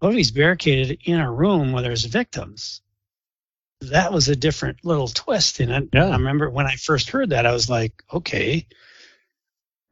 what 0.00 0.10
if 0.10 0.16
he's 0.16 0.32
barricaded 0.32 1.00
in 1.04 1.20
a 1.20 1.32
room 1.32 1.72
where 1.72 1.82
there's 1.82 2.04
victims? 2.06 2.82
That 3.82 4.12
was 4.12 4.28
a 4.28 4.36
different 4.36 4.84
little 4.84 5.08
twist 5.08 5.60
in 5.60 5.70
it. 5.70 5.88
Yeah. 5.94 6.08
I 6.08 6.12
remember 6.12 6.50
when 6.50 6.66
I 6.66 6.76
first 6.76 7.10
heard 7.10 7.30
that, 7.30 7.46
I 7.46 7.52
was 7.52 7.70
like, 7.70 8.02
okay. 8.12 8.66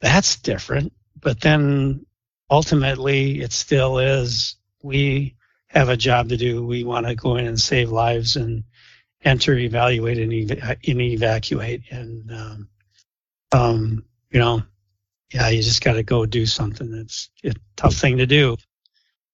that's 0.01 0.37
different. 0.37 0.93
But 1.21 1.41
then 1.41 2.07
ultimately, 2.51 3.41
it 3.41 3.53
still 3.53 3.99
is 3.99 4.57
we 4.83 5.37
have 5.69 5.89
a 5.89 5.97
job 5.97 6.31
to 6.31 6.37
do. 6.37 6.65
We 6.65 6.85
want 6.85 7.07
to 7.07 7.15
go 7.15 7.37
in 7.37 7.47
and 7.47 7.61
save 7.61 7.91
lives 7.91 8.37
and 8.37 8.65
enter, 9.25 9.55
evaluate, 9.55 10.19
and, 10.19 10.33
ev- 10.53 10.79
and 10.87 11.01
evacuate. 11.01 11.83
And, 11.91 12.33
um, 12.33 12.69
um, 13.53 14.05
you 14.31 14.41
know, 14.41 14.63
yeah, 15.33 15.49
you 15.49 15.63
just 15.63 15.83
got 15.85 15.95
to 15.95 16.03
go 16.03 16.27
do 16.27 16.47
something. 16.47 16.93
It's 16.95 17.31
a 17.45 17.55
tough 17.77 17.95
thing 17.95 18.19
to 18.19 18.27
do. 18.27 18.57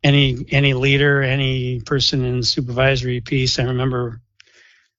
Any 0.04 0.44
any 0.50 0.75
leader, 0.75 1.23
any 1.23 1.80
person 1.80 2.25
in 2.25 2.40
the 2.40 2.46
supervisory 2.46 3.20
piece. 3.20 3.58
I 3.58 3.64
remember 3.64 4.20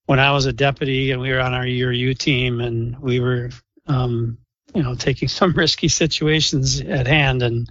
when 0.08 0.20
I 0.20 0.32
was 0.32 0.48
a 0.48 0.54
deputy 0.54 1.12
and 1.12 1.22
we 1.22 1.32
were 1.32 1.40
on 1.40 1.54
our 1.54 1.66
ERU 1.66 2.14
team 2.16 2.60
and 2.60 2.98
we 3.00 3.20
were, 3.20 3.52
um, 3.88 4.38
you 4.74 4.84
know, 4.84 4.96
taking 4.96 5.28
some 5.40 5.54
risky 5.54 5.88
situations 5.88 6.82
at 6.82 7.08
hand 7.08 7.44
and 7.44 7.70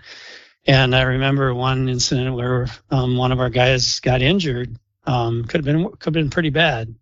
and 0.67 0.95
I 0.95 1.03
remember 1.03 1.53
one 1.55 1.89
incident 1.89 2.35
where 2.35 2.69
um, 2.91 3.17
one 3.17 3.33
of 3.33 3.41
our 3.41 3.51
guys 3.51 4.01
got 4.01 4.23
injured. 4.23 4.79
Um, 5.07 5.45
could 5.45 5.59
have 5.59 5.65
been 5.67 5.91
could 5.91 6.05
have 6.07 6.15
been 6.15 6.31
pretty 6.31 6.51
bad 6.51 6.95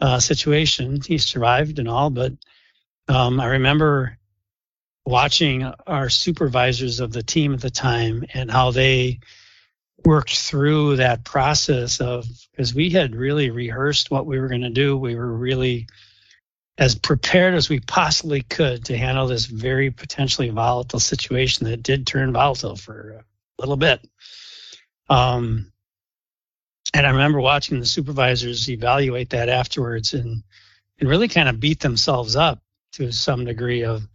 uh, 0.00 0.20
situation. 0.20 1.00
He 1.04 1.18
survived 1.18 1.78
and 1.78 1.88
all, 1.88 2.08
but 2.08 2.32
um, 3.08 3.40
I 3.40 3.46
remember 3.46 4.16
watching 5.04 5.64
our 5.86 6.08
supervisors 6.08 7.00
of 7.00 7.12
the 7.12 7.22
team 7.22 7.54
at 7.54 7.60
the 7.60 7.70
time 7.70 8.24
and 8.34 8.50
how 8.50 8.70
they 8.70 9.20
worked 10.06 10.38
through 10.38 10.96
that 10.96 11.24
process 11.24 12.00
of 12.00 12.24
because 12.52 12.72
we 12.72 12.90
had 12.90 13.16
really 13.16 13.50
rehearsed 13.50 14.10
what 14.10 14.24
we 14.24 14.38
were 14.38 14.48
going 14.48 14.62
to 14.62 14.70
do. 14.70 14.96
We 14.96 15.16
were 15.16 15.36
really 15.36 15.88
as 16.78 16.94
prepared 16.94 17.54
as 17.54 17.68
we 17.68 17.80
possibly 17.80 18.42
could 18.42 18.84
to 18.84 18.96
handle 18.96 19.26
this 19.26 19.46
very 19.46 19.90
potentially 19.90 20.48
volatile 20.50 21.00
situation 21.00 21.66
that 21.66 21.82
did 21.82 22.06
turn 22.06 22.32
volatile 22.32 22.76
for 22.76 23.24
a 23.58 23.60
little 23.60 23.76
bit. 23.76 24.06
Um, 25.08 25.72
and 26.94 27.04
I 27.04 27.10
remember 27.10 27.40
watching 27.40 27.80
the 27.80 27.86
supervisors 27.86 28.70
evaluate 28.70 29.30
that 29.30 29.48
afterwards 29.48 30.14
and 30.14 30.42
and 30.98 31.08
really 31.08 31.28
kind 31.28 31.48
of 31.48 31.60
beat 31.60 31.80
themselves 31.80 32.36
up 32.36 32.60
to 32.92 33.12
some 33.12 33.44
degree 33.44 33.84
of, 33.84 34.06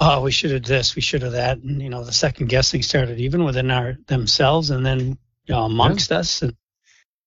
oh, 0.00 0.22
we 0.22 0.30
should 0.30 0.50
have 0.50 0.64
this, 0.64 0.96
we 0.96 1.02
should 1.02 1.22
have 1.22 1.32
that, 1.32 1.58
and 1.58 1.80
you 1.80 1.88
know 1.88 2.04
the 2.04 2.12
second 2.12 2.48
guessing 2.48 2.82
started 2.82 3.20
even 3.20 3.44
within 3.44 3.70
our 3.70 3.96
themselves 4.06 4.70
and 4.70 4.84
then 4.84 5.18
you 5.46 5.54
know, 5.54 5.64
amongst 5.64 6.10
yeah. 6.10 6.18
us. 6.18 6.42
And 6.42 6.56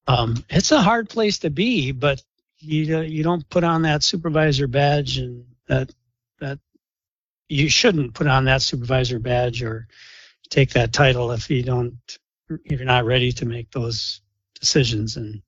um, 0.08 0.44
it's 0.50 0.72
a 0.72 0.82
hard 0.82 1.10
place 1.10 1.40
to 1.40 1.50
be, 1.50 1.92
but 1.92 2.22
you 2.60 3.02
you 3.02 3.24
don't 3.24 3.48
put 3.50 3.64
on 3.64 3.84
that 3.84 4.04
supervisor 4.04 4.68
badge 4.68 5.18
and 5.18 5.46
that 5.68 5.92
that 6.40 6.60
you 7.50 7.70
shouldn't 7.70 8.14
put 8.14 8.28
on 8.28 8.46
that 8.46 8.62
supervisor 8.62 9.20
badge 9.20 9.62
or 9.64 9.88
take 10.50 10.72
that 10.72 10.94
title 10.94 11.32
if 11.32 11.50
you 11.50 11.64
don't 11.64 11.98
if 12.50 12.80
you're 12.80 12.86
not 12.86 13.06
ready 13.06 13.32
to 13.32 13.46
make 13.46 13.70
those 13.72 14.22
decisions 14.60 15.18
and 15.18 15.42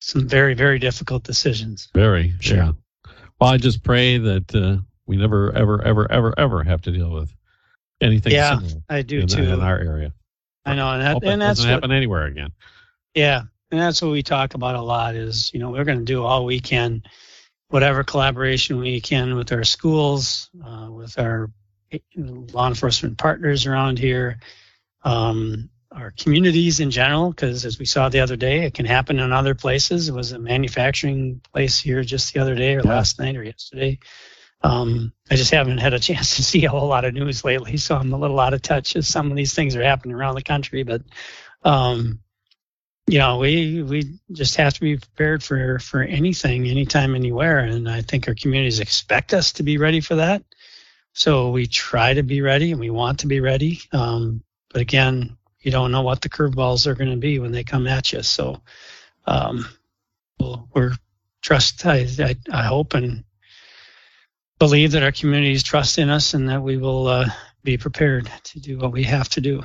some 0.00 0.28
very 0.28 0.54
very 0.54 0.78
difficult 0.78 1.24
decisions 1.24 1.88
very 1.94 2.34
sure 2.40 2.56
yeah. 2.56 2.72
well 3.40 3.50
i 3.50 3.56
just 3.56 3.82
pray 3.82 4.18
that 4.18 4.54
uh, 4.54 4.76
we 5.10 5.16
never 5.16 5.52
ever 5.52 5.82
ever 5.82 6.10
ever 6.10 6.32
ever 6.38 6.62
have 6.62 6.80
to 6.82 6.92
deal 6.92 7.10
with 7.10 7.34
anything 8.00 8.32
yeah 8.32 8.60
i 8.88 9.02
do 9.02 9.18
in, 9.20 9.26
too. 9.26 9.42
in 9.42 9.60
our 9.60 9.78
area. 9.78 10.12
I 10.64 10.74
know 10.74 10.88
and, 10.92 11.02
that, 11.02 11.24
and 11.24 11.42
that's 11.42 11.58
doesn't 11.58 11.70
what, 11.70 11.74
happen 11.74 11.90
anywhere 11.90 12.26
again. 12.26 12.52
Yeah 13.14 13.42
and 13.70 13.80
that's 13.80 14.00
what 14.02 14.10
we 14.10 14.22
talk 14.22 14.54
about 14.54 14.74
a 14.74 14.82
lot 14.82 15.14
is 15.14 15.52
you 15.52 15.60
know 15.60 15.70
we're 15.70 15.84
going 15.84 15.98
to 15.98 16.04
do 16.04 16.24
all 16.24 16.44
we 16.44 16.60
can 16.60 17.02
whatever 17.68 18.04
collaboration 18.04 18.78
we 18.78 19.00
can 19.00 19.34
with 19.34 19.52
our 19.52 19.64
schools 19.64 20.48
uh, 20.64 20.88
with 20.90 21.18
our 21.18 21.50
law 22.16 22.68
enforcement 22.68 23.18
partners 23.18 23.66
around 23.66 23.98
here 23.98 24.38
um, 25.02 25.68
our 25.92 26.12
communities 26.16 26.78
in 26.78 26.90
general 26.90 27.30
because 27.30 27.64
as 27.64 27.78
we 27.78 27.84
saw 27.84 28.08
the 28.08 28.20
other 28.20 28.36
day 28.36 28.64
it 28.64 28.74
can 28.74 28.86
happen 28.86 29.18
in 29.18 29.32
other 29.32 29.54
places. 29.54 30.08
It 30.08 30.14
was 30.14 30.32
a 30.32 30.38
manufacturing 30.38 31.40
place 31.52 31.80
here 31.80 32.04
just 32.04 32.32
the 32.32 32.40
other 32.40 32.54
day 32.54 32.76
or 32.76 32.82
yeah. 32.84 32.90
last 32.90 33.18
night 33.18 33.36
or 33.36 33.42
yesterday 33.42 33.98
um, 34.62 35.12
i 35.30 35.36
just 35.36 35.50
haven't 35.50 35.78
had 35.78 35.94
a 35.94 35.98
chance 35.98 36.36
to 36.36 36.42
see 36.50 36.64
a 36.64 36.70
whole 36.70 36.88
lot 36.88 37.04
of 37.04 37.14
news 37.14 37.44
lately 37.44 37.76
so 37.76 37.96
i'm 37.96 38.12
a 38.12 38.18
little 38.18 38.40
out 38.40 38.54
of 38.54 38.62
touch 38.62 38.96
as 38.96 39.08
some 39.08 39.30
of 39.30 39.36
these 39.36 39.54
things 39.54 39.76
are 39.76 39.82
happening 39.82 40.14
around 40.14 40.34
the 40.34 40.42
country 40.42 40.82
but 40.82 41.02
um, 41.62 42.20
you 43.10 43.18
know, 43.18 43.38
we 43.38 43.82
we 43.82 44.20
just 44.30 44.54
have 44.56 44.74
to 44.74 44.80
be 44.80 44.96
prepared 44.96 45.42
for 45.42 45.80
for 45.80 46.02
anything, 46.02 46.68
anytime, 46.68 47.16
anywhere, 47.16 47.58
and 47.58 47.88
I 47.88 48.02
think 48.02 48.28
our 48.28 48.36
communities 48.36 48.78
expect 48.78 49.34
us 49.34 49.52
to 49.54 49.64
be 49.64 49.78
ready 49.78 50.00
for 50.00 50.14
that. 50.14 50.44
So 51.12 51.50
we 51.50 51.66
try 51.66 52.14
to 52.14 52.22
be 52.22 52.40
ready, 52.40 52.70
and 52.70 52.78
we 52.78 52.90
want 52.90 53.18
to 53.20 53.26
be 53.26 53.40
ready. 53.40 53.80
Um, 53.90 54.44
but 54.72 54.80
again, 54.80 55.36
you 55.60 55.72
don't 55.72 55.90
know 55.90 56.02
what 56.02 56.20
the 56.20 56.28
curveballs 56.28 56.86
are 56.86 56.94
going 56.94 57.10
to 57.10 57.16
be 57.16 57.40
when 57.40 57.50
they 57.50 57.64
come 57.64 57.88
at 57.88 58.12
you. 58.12 58.22
So 58.22 58.62
um, 59.26 59.66
we're 60.72 60.92
trust. 61.42 61.84
I, 61.86 62.06
I, 62.20 62.36
I 62.52 62.62
hope 62.62 62.94
and 62.94 63.24
believe 64.60 64.92
that 64.92 65.02
our 65.02 65.10
communities 65.10 65.64
trust 65.64 65.98
in 65.98 66.08
us, 66.08 66.34
and 66.34 66.48
that 66.48 66.62
we 66.62 66.76
will 66.76 67.08
uh, 67.08 67.26
be 67.64 67.76
prepared 67.76 68.30
to 68.44 68.60
do 68.60 68.78
what 68.78 68.92
we 68.92 69.02
have 69.02 69.28
to 69.30 69.40
do. 69.40 69.64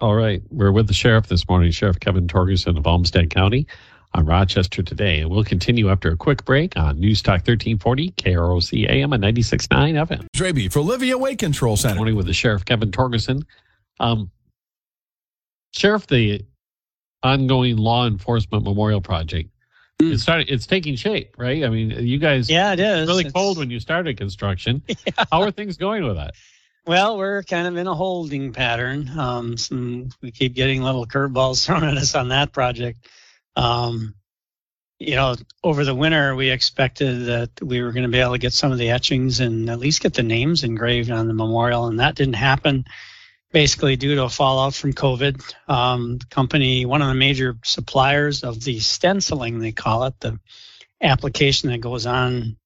All 0.00 0.16
right. 0.16 0.42
We're 0.50 0.72
with 0.72 0.88
the 0.88 0.94
sheriff 0.94 1.28
this 1.28 1.48
morning, 1.48 1.70
Sheriff 1.70 2.00
Kevin 2.00 2.26
Torgerson 2.26 2.76
of 2.76 2.88
Olmsted 2.88 3.30
County 3.30 3.68
on 4.14 4.26
Rochester 4.26 4.82
today. 4.82 5.20
And 5.20 5.30
we'll 5.30 5.44
continue 5.44 5.90
after 5.90 6.10
a 6.10 6.16
quick 6.16 6.44
break 6.44 6.76
on 6.76 6.98
News 6.98 7.22
Talk 7.22 7.46
1340, 7.46 8.10
KROC 8.12 8.90
AM 8.90 9.12
and 9.12 9.22
96.9 9.22 9.68
FM. 10.08 10.26
Draby 10.34 10.72
for 10.72 10.80
Livia 10.80 11.16
Weight 11.16 11.38
Control 11.38 11.76
Center. 11.76 11.94
Morning 11.94 12.16
with 12.16 12.26
the 12.26 12.32
Sheriff 12.32 12.64
Kevin 12.64 12.90
Torgerson. 12.90 13.44
Um, 14.00 14.32
Sheriff, 15.72 16.08
the 16.08 16.44
ongoing 17.22 17.76
law 17.76 18.06
enforcement 18.06 18.64
memorial 18.64 19.00
project. 19.00 19.50
Mm. 20.00 20.12
It 20.12 20.18
started. 20.20 20.50
It's 20.50 20.66
taking 20.66 20.96
shape, 20.96 21.36
right? 21.38 21.64
I 21.64 21.68
mean, 21.68 21.90
you 21.90 22.18
guys. 22.18 22.48
Yeah, 22.48 22.72
it 22.72 22.80
is. 22.80 23.08
Really 23.08 23.24
it's, 23.24 23.32
cold 23.32 23.58
when 23.58 23.70
you 23.70 23.80
started 23.80 24.16
construction. 24.16 24.82
Yeah. 25.06 25.24
How 25.30 25.42
are 25.42 25.50
things 25.50 25.76
going 25.76 26.04
with 26.04 26.16
that? 26.16 26.34
Well, 26.86 27.16
we're 27.16 27.42
kind 27.44 27.66
of 27.68 27.76
in 27.76 27.86
a 27.86 27.94
holding 27.94 28.52
pattern. 28.52 29.10
Um, 29.16 29.56
some, 29.56 30.10
we 30.20 30.32
keep 30.32 30.54
getting 30.54 30.82
little 30.82 31.06
curveballs 31.06 31.64
thrown 31.66 31.84
at 31.84 31.96
us 31.96 32.14
on 32.14 32.28
that 32.28 32.52
project. 32.52 33.08
Um, 33.54 34.14
you 34.98 35.16
know, 35.16 35.34
over 35.64 35.84
the 35.84 35.94
winter, 35.94 36.34
we 36.34 36.50
expected 36.50 37.26
that 37.26 37.50
we 37.60 37.82
were 37.82 37.92
going 37.92 38.04
to 38.04 38.08
be 38.08 38.20
able 38.20 38.32
to 38.32 38.38
get 38.38 38.52
some 38.52 38.72
of 38.72 38.78
the 38.78 38.90
etchings 38.90 39.40
and 39.40 39.68
at 39.68 39.80
least 39.80 40.00
get 40.00 40.14
the 40.14 40.22
names 40.22 40.62
engraved 40.62 41.10
on 41.10 41.26
the 41.26 41.34
memorial, 41.34 41.86
and 41.86 42.00
that 42.00 42.14
didn't 42.14 42.34
happen. 42.34 42.84
Basically, 43.52 43.96
due 43.96 44.14
to 44.14 44.24
a 44.24 44.28
fallout 44.30 44.74
from 44.74 44.94
COVID, 44.94 45.54
um, 45.68 46.18
company, 46.30 46.86
one 46.86 47.02
of 47.02 47.08
the 47.08 47.14
major 47.14 47.58
suppliers 47.64 48.44
of 48.44 48.64
the 48.64 48.80
stenciling, 48.80 49.58
they 49.58 49.72
call 49.72 50.04
it, 50.04 50.18
the 50.20 50.38
application 51.02 51.70
that 51.70 51.80
goes 51.80 52.06
on 52.06 52.56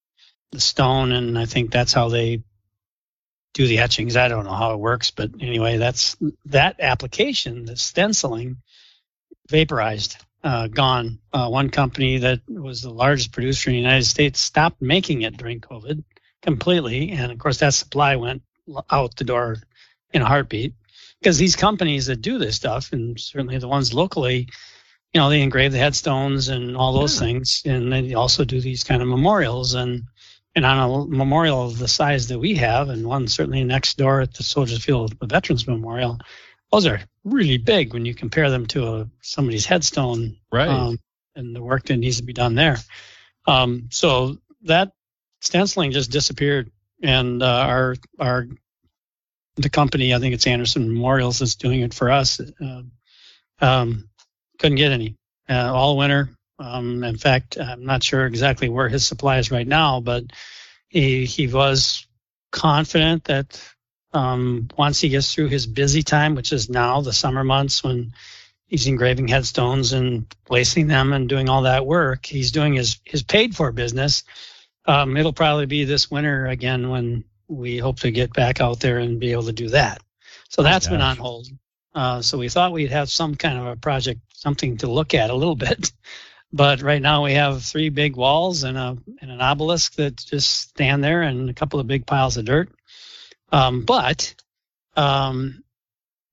the 0.53 0.61
stone, 0.61 1.13
and 1.13 1.39
I 1.39 1.47
think 1.47 1.71
that's 1.73 1.93
how 1.93 2.09
they 2.09 2.45
do 3.53 3.67
the 3.67 3.79
etchings. 3.79 4.17
I 4.17 4.29
don't 4.29 4.45
know 4.45 4.53
how 4.53 4.75
it 4.75 4.81
works, 4.81 5.11
but 5.11 5.31
anyway, 5.41 5.79
that's 5.79 6.17
that 6.45 6.77
application, 6.79 7.65
the 7.65 7.77
stenciling, 7.77 8.59
vaporized, 9.49 10.19
uh, 10.45 10.69
gone. 10.69 11.19
Uh, 11.33 11.49
one 11.49 11.71
company 11.71 12.19
that 12.19 12.41
was 12.49 12.83
the 12.83 12.91
largest 12.91 13.33
producer 13.33 13.71
in 13.71 13.75
the 13.75 13.81
United 13.81 14.05
States 14.05 14.41
stopped 14.41 14.81
making 14.81 15.23
it 15.23 15.37
during 15.37 15.61
COVID 15.61 16.05
completely, 16.43 17.11
and 17.11 17.33
of 17.33 17.39
course 17.39 17.59
that 17.59 17.75
supply 17.75 18.17
went 18.17 18.43
out 18.91 19.17
the 19.17 19.25
door 19.25 19.57
in 20.13 20.23
a 20.23 20.27
heartbeat. 20.27 20.75
Because 21.21 21.39
these 21.39 21.57
companies 21.57 22.07
that 22.07 22.21
do 22.21 22.39
this 22.39 22.57
stuff, 22.57 22.93
and 22.93 23.19
certainly 23.19 23.59
the 23.59 23.69
ones 23.69 23.95
locally, 23.95 24.49
you 25.13 25.21
know, 25.21 25.31
they 25.31 25.41
engrave 25.41 25.73
the 25.73 25.79
headstones 25.79 26.49
and 26.49 26.77
all 26.77 26.93
those 26.93 27.15
yeah. 27.15 27.27
things, 27.27 27.63
and 27.65 27.93
they 27.93 28.15
also 28.15 28.45
do 28.45 28.61
these 28.61 28.85
kind 28.85 29.03
of 29.03 29.09
memorials 29.09 29.75
and 29.75 30.05
and 30.55 30.65
on 30.65 30.79
a 30.79 31.07
memorial 31.07 31.67
of 31.67 31.79
the 31.79 31.87
size 31.87 32.29
that 32.29 32.39
we 32.39 32.55
have, 32.55 32.89
and 32.89 33.07
one 33.07 33.29
certainly 33.29 33.63
next 33.63 33.99
door 33.99 34.23
at 34.23 34.33
the 34.33 34.43
Soldiers 34.43 34.83
Field 34.83 35.15
Veterans 35.23 35.67
Memorial, 35.67 36.19
those 36.73 36.87
are 36.87 37.01
really 37.25 37.59
big 37.59 37.93
when 37.93 38.07
you 38.07 38.15
compare 38.15 38.51
them 38.51 38.67
to 38.67 38.87
a, 38.87 39.11
somebody's 39.21 39.67
headstone, 39.67 40.39
right? 40.51 40.69
Um, 40.69 40.99
and 41.35 41.55
the 41.55 41.63
work 41.63 41.85
that 41.85 41.99
needs 41.99 42.17
to 42.17 42.23
be 42.23 42.33
done 42.33 42.55
there. 42.55 42.79
Um, 43.47 43.89
so 43.91 44.39
that 44.63 44.93
stenciling 45.41 45.93
just 45.93 46.11
disappeared, 46.11 46.71
and 47.03 47.43
uh, 47.43 47.67
our 47.69 47.97
our 48.19 48.47
the 49.57 49.71
company, 49.71 50.15
I 50.15 50.19
think 50.19 50.35
it's 50.35 50.47
Anderson 50.47 50.93
Memorials, 50.93 51.41
is 51.41 51.57
doing 51.57 51.81
it 51.81 51.95
for 51.95 52.11
us. 52.11 52.41
Uh, 52.41 52.83
um, 53.61 54.09
couldn't 54.59 54.77
get 54.77 54.93
any 54.93 55.17
uh, 55.49 55.73
all 55.73 55.97
winter. 55.97 56.31
Um, 56.59 57.05
in 57.05 57.17
fact, 57.17 57.59
I'm 57.59 57.85
not 57.85 58.03
sure 58.03 58.27
exactly 58.27 58.69
where 58.69 58.89
his 58.89 59.07
supply 59.07 59.39
is 59.39 59.51
right 59.51 59.67
now, 59.67 60.01
but 60.01 60.25
he 60.89 61.27
he 61.27 61.47
was 61.49 62.07
confident 62.53 63.25
that 63.25 63.63
um, 64.13 64.69
once 64.79 65.01
he 65.01 65.11
gets 65.11 65.35
through 65.35 65.49
his 65.49 65.67
busy 65.67 66.03
time, 66.03 66.35
which 66.35 66.53
is 66.53 66.71
now 66.71 67.01
the 67.03 67.13
summer 67.13 67.45
months 67.45 67.85
when 67.85 68.13
he's 68.67 68.87
engraving 68.87 69.29
headstones 69.29 69.93
and 69.93 70.27
placing 70.47 70.87
them 70.87 71.13
and 71.13 71.29
doing 71.29 71.49
all 71.49 71.63
that 71.63 71.87
work, 71.87 72.25
he's 72.25 72.53
doing 72.53 72.75
his 72.75 72.99
his 73.05 73.23
paid 73.23 73.55
for 73.55 73.73
business. 73.73 74.23
Um, 74.87 75.17
it'll 75.17 75.33
probably 75.33 75.67
be 75.67 75.85
this 75.85 76.11
winter 76.11 76.47
again 76.47 76.89
when 76.89 77.25
we 77.49 77.79
hope 77.79 78.01
to 78.01 78.11
get 78.11 78.33
back 78.33 78.61
out 78.61 78.81
there 78.81 78.99
and 78.99 79.21
be 79.21 79.33
able 79.33 79.45
to 79.45 79.53
do 79.53 79.69
that. 79.71 80.03
So 80.49 80.63
that's 80.63 80.87
oh, 80.87 80.91
been 80.91 81.01
on 81.01 81.17
hold. 81.17 81.49
Uh, 81.95 82.23
so 82.23 82.39
we 82.39 82.49
thought 82.49 82.73
we'd 82.73 82.91
have 82.91 83.09
some 83.09 83.35
kind 83.35 83.59
of 83.59 83.67
a 83.67 83.77
project, 83.77 84.21
something 84.35 84.77
to 84.79 84.87
look 84.87 85.15
at 85.15 85.31
a 85.31 85.35
little 85.35 85.57
bit. 85.67 85.93
But 86.53 86.81
right 86.81 87.03
now 87.03 87.25
we 87.25 87.35
have 87.35 87.65
three 87.65 87.89
big 87.89 88.17
walls 88.17 88.63
and 88.63 88.79
a 88.79 88.97
and 89.21 89.31
an 89.31 89.41
obelisk 89.41 89.95
that 89.97 90.17
just 90.17 90.69
stand 90.69 91.03
there 91.03 91.23
and 91.23 91.51
a 91.51 91.55
couple 91.55 91.81
of 91.81 91.87
big 91.87 92.07
piles 92.07 92.37
of 92.37 92.45
dirt. 92.45 92.71
Um, 93.51 93.85
but 93.85 94.35
um, 94.97 95.63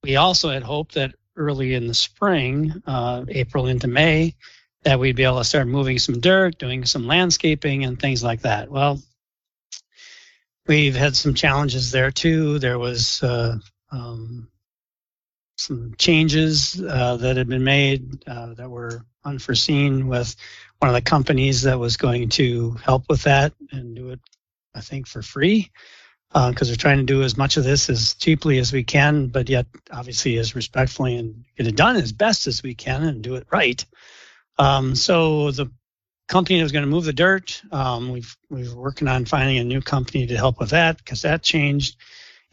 we 0.04 0.16
also 0.16 0.50
had 0.50 0.64
hoped 0.64 0.96
that 0.96 1.16
early 1.36 1.74
in 1.74 1.88
the 1.88 1.94
spring, 1.94 2.84
uh, 2.86 3.26
April 3.28 3.68
into 3.68 3.88
May, 3.88 4.36
that 4.84 5.00
we'd 5.00 5.16
be 5.16 5.24
able 5.24 5.40
to 5.40 5.44
start 5.44 5.68
moving 5.68 5.98
some 5.98 6.20
dirt, 6.20 6.58
doing 6.58 6.86
some 6.86 7.08
landscaping 7.08 7.84
and 7.84 8.00
things 8.00 8.24
like 8.24 8.42
that. 8.42 8.70
Well, 8.70 9.02
we've 10.68 10.96
had 10.96 11.16
some 11.16 11.34
challenges 11.34 11.92
there 11.92 12.12
too. 12.12 12.60
There 12.60 12.80
was 12.80 13.22
uh, 13.24 13.58
um, 13.92 14.48
some 15.58 15.94
changes 15.98 16.82
uh, 16.82 17.18
that 17.18 17.38
had 17.38 17.48
been 17.48 17.64
made 17.64 18.24
uh, 18.28 18.54
that 18.56 18.70
were 18.70 19.06
unforeseen 19.26 20.08
with 20.08 20.36
one 20.80 20.90
of 20.90 20.96
the 20.96 21.02
companies 21.02 21.62
that 21.64 21.80
was 21.80 21.98
going 21.98 22.30
to 22.30 22.72
help 22.84 23.06
with 23.10 23.24
that 23.24 23.54
and 23.72 23.96
do 23.96 24.10
it, 24.10 24.20
I 24.76 24.82
think, 24.82 25.08
for 25.08 25.22
free 25.22 25.72
because 26.34 26.70
uh, 26.70 26.72
we're 26.72 26.78
trying 26.78 26.98
to 26.98 27.04
do 27.04 27.22
as 27.22 27.38
much 27.38 27.58
of 27.58 27.64
this 27.64 27.92
as 27.92 28.16
cheaply 28.16 28.58
as 28.58 28.74
we 28.74 28.84
can, 28.84 29.28
but 29.28 29.48
yet 29.50 29.68
obviously 29.92 30.38
as 30.40 30.56
respectfully 30.56 31.16
and 31.16 31.46
get 31.56 31.68
it 31.68 31.76
done 31.76 31.96
as 31.96 32.12
best 32.12 32.48
as 32.48 32.64
we 32.64 32.74
can 32.74 33.04
and 33.04 33.22
do 33.22 33.36
it 33.36 33.46
right. 33.52 33.86
Um, 34.58 34.96
so 34.96 35.52
the 35.52 35.68
company 36.34 36.58
that 36.58 36.64
was 36.64 36.72
going 36.72 36.84
to 36.84 36.90
move 36.90 37.06
the 37.06 37.14
dirt, 37.14 37.62
um, 37.72 38.12
we've 38.12 38.36
we're 38.50 38.76
working 38.76 39.08
on 39.08 39.24
finding 39.24 39.60
a 39.60 39.64
new 39.64 39.82
company 39.82 40.26
to 40.26 40.36
help 40.36 40.60
with 40.60 40.72
that 40.72 40.98
because 40.98 41.22
that 41.22 41.44
changed. 41.44 41.96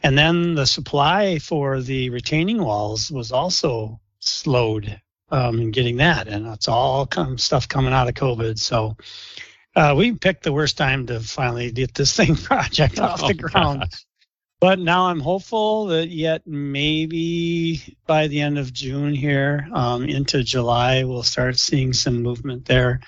And 0.03 0.19
then 0.19 0.55
the 0.55 0.67
supply 0.67 1.39
for 1.39 1.81
the 1.81 2.11
retaining 2.11 2.63
walls 2.63 3.11
was 3.11 3.33
also 3.33 3.99
slowed 4.19 5.01
um, 5.31 5.61
in 5.61 5.71
getting 5.71 5.97
that, 5.97 6.29
and 6.29 6.47
it's 6.47 6.69
all 6.69 7.07
come, 7.07 7.39
stuff 7.39 7.69
coming 7.69 7.95
out 7.95 8.07
of 8.07 8.15
COVID. 8.15 8.59
So 8.59 8.99
uh, 9.75 9.95
we 9.97 10.13
picked 10.13 10.43
the 10.43 10.53
worst 10.53 10.77
time 10.77 11.07
to 11.07 11.19
finally 11.21 11.73
get 11.73 11.95
this 11.95 12.15
thing 12.17 12.37
project 12.37 13.01
off 13.01 13.23
oh, 13.23 13.29
the 13.29 13.35
ground. 13.35 13.81
Gosh. 13.81 14.05
But 14.61 14.79
now 14.79 15.07
I'm 15.07 15.21
hopeful 15.21 15.87
that 15.87 16.11
yet 16.11 16.47
maybe 16.47 17.97
by 18.07 18.27
the 18.27 18.43
end 18.43 18.59
of 18.59 18.75
June 18.75 19.15
here 19.15 19.67
um, 19.73 20.05
into 20.05 20.45
July 20.45 21.05
we'll 21.05 21.23
start 21.23 21.59
seeing 21.59 21.95
some 21.95 22.23
movement 22.23 22.67
there. 22.67 23.01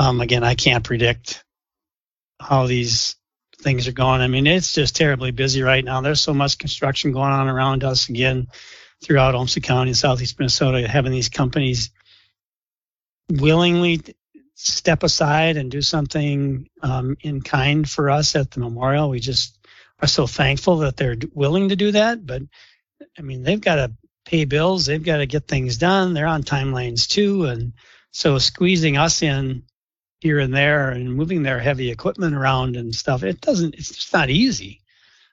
Um, 0.00 0.22
again, 0.22 0.42
I 0.42 0.54
can't 0.54 0.82
predict 0.82 1.44
how 2.40 2.66
these 2.66 3.16
things 3.60 3.86
are 3.86 3.92
going. 3.92 4.22
I 4.22 4.28
mean, 4.28 4.46
it's 4.46 4.72
just 4.72 4.96
terribly 4.96 5.30
busy 5.30 5.60
right 5.60 5.84
now. 5.84 6.00
There's 6.00 6.22
so 6.22 6.32
much 6.32 6.56
construction 6.56 7.12
going 7.12 7.30
on 7.30 7.48
around 7.48 7.84
us 7.84 8.08
again 8.08 8.46
throughout 9.04 9.34
Olmsted 9.34 9.62
County 9.62 9.90
and 9.90 9.96
southeast 9.96 10.38
Minnesota, 10.38 10.88
having 10.88 11.12
these 11.12 11.28
companies 11.28 11.90
willingly 13.30 14.00
step 14.54 15.02
aside 15.02 15.58
and 15.58 15.70
do 15.70 15.82
something 15.82 16.66
um, 16.80 17.18
in 17.20 17.42
kind 17.42 17.86
for 17.88 18.08
us 18.08 18.34
at 18.36 18.52
the 18.52 18.60
memorial. 18.60 19.10
We 19.10 19.20
just 19.20 19.58
are 20.00 20.08
so 20.08 20.26
thankful 20.26 20.78
that 20.78 20.96
they're 20.96 21.18
willing 21.34 21.68
to 21.68 21.76
do 21.76 21.92
that. 21.92 22.24
But 22.24 22.40
I 23.18 23.20
mean, 23.20 23.42
they've 23.42 23.60
got 23.60 23.76
to 23.76 23.92
pay 24.24 24.46
bills, 24.46 24.86
they've 24.86 25.04
got 25.04 25.18
to 25.18 25.26
get 25.26 25.46
things 25.46 25.76
done. 25.76 26.14
They're 26.14 26.26
on 26.26 26.42
timelines 26.42 27.06
too, 27.06 27.44
and 27.44 27.74
so 28.12 28.38
squeezing 28.38 28.96
us 28.96 29.20
in 29.20 29.64
here 30.20 30.38
and 30.38 30.54
there 30.54 30.90
and 30.90 31.14
moving 31.14 31.42
their 31.42 31.58
heavy 31.58 31.90
equipment 31.90 32.34
around 32.34 32.76
and 32.76 32.94
stuff, 32.94 33.22
it 33.22 33.40
doesn't. 33.40 33.74
It's 33.74 33.88
just 33.88 34.12
not 34.12 34.30
easy. 34.30 34.80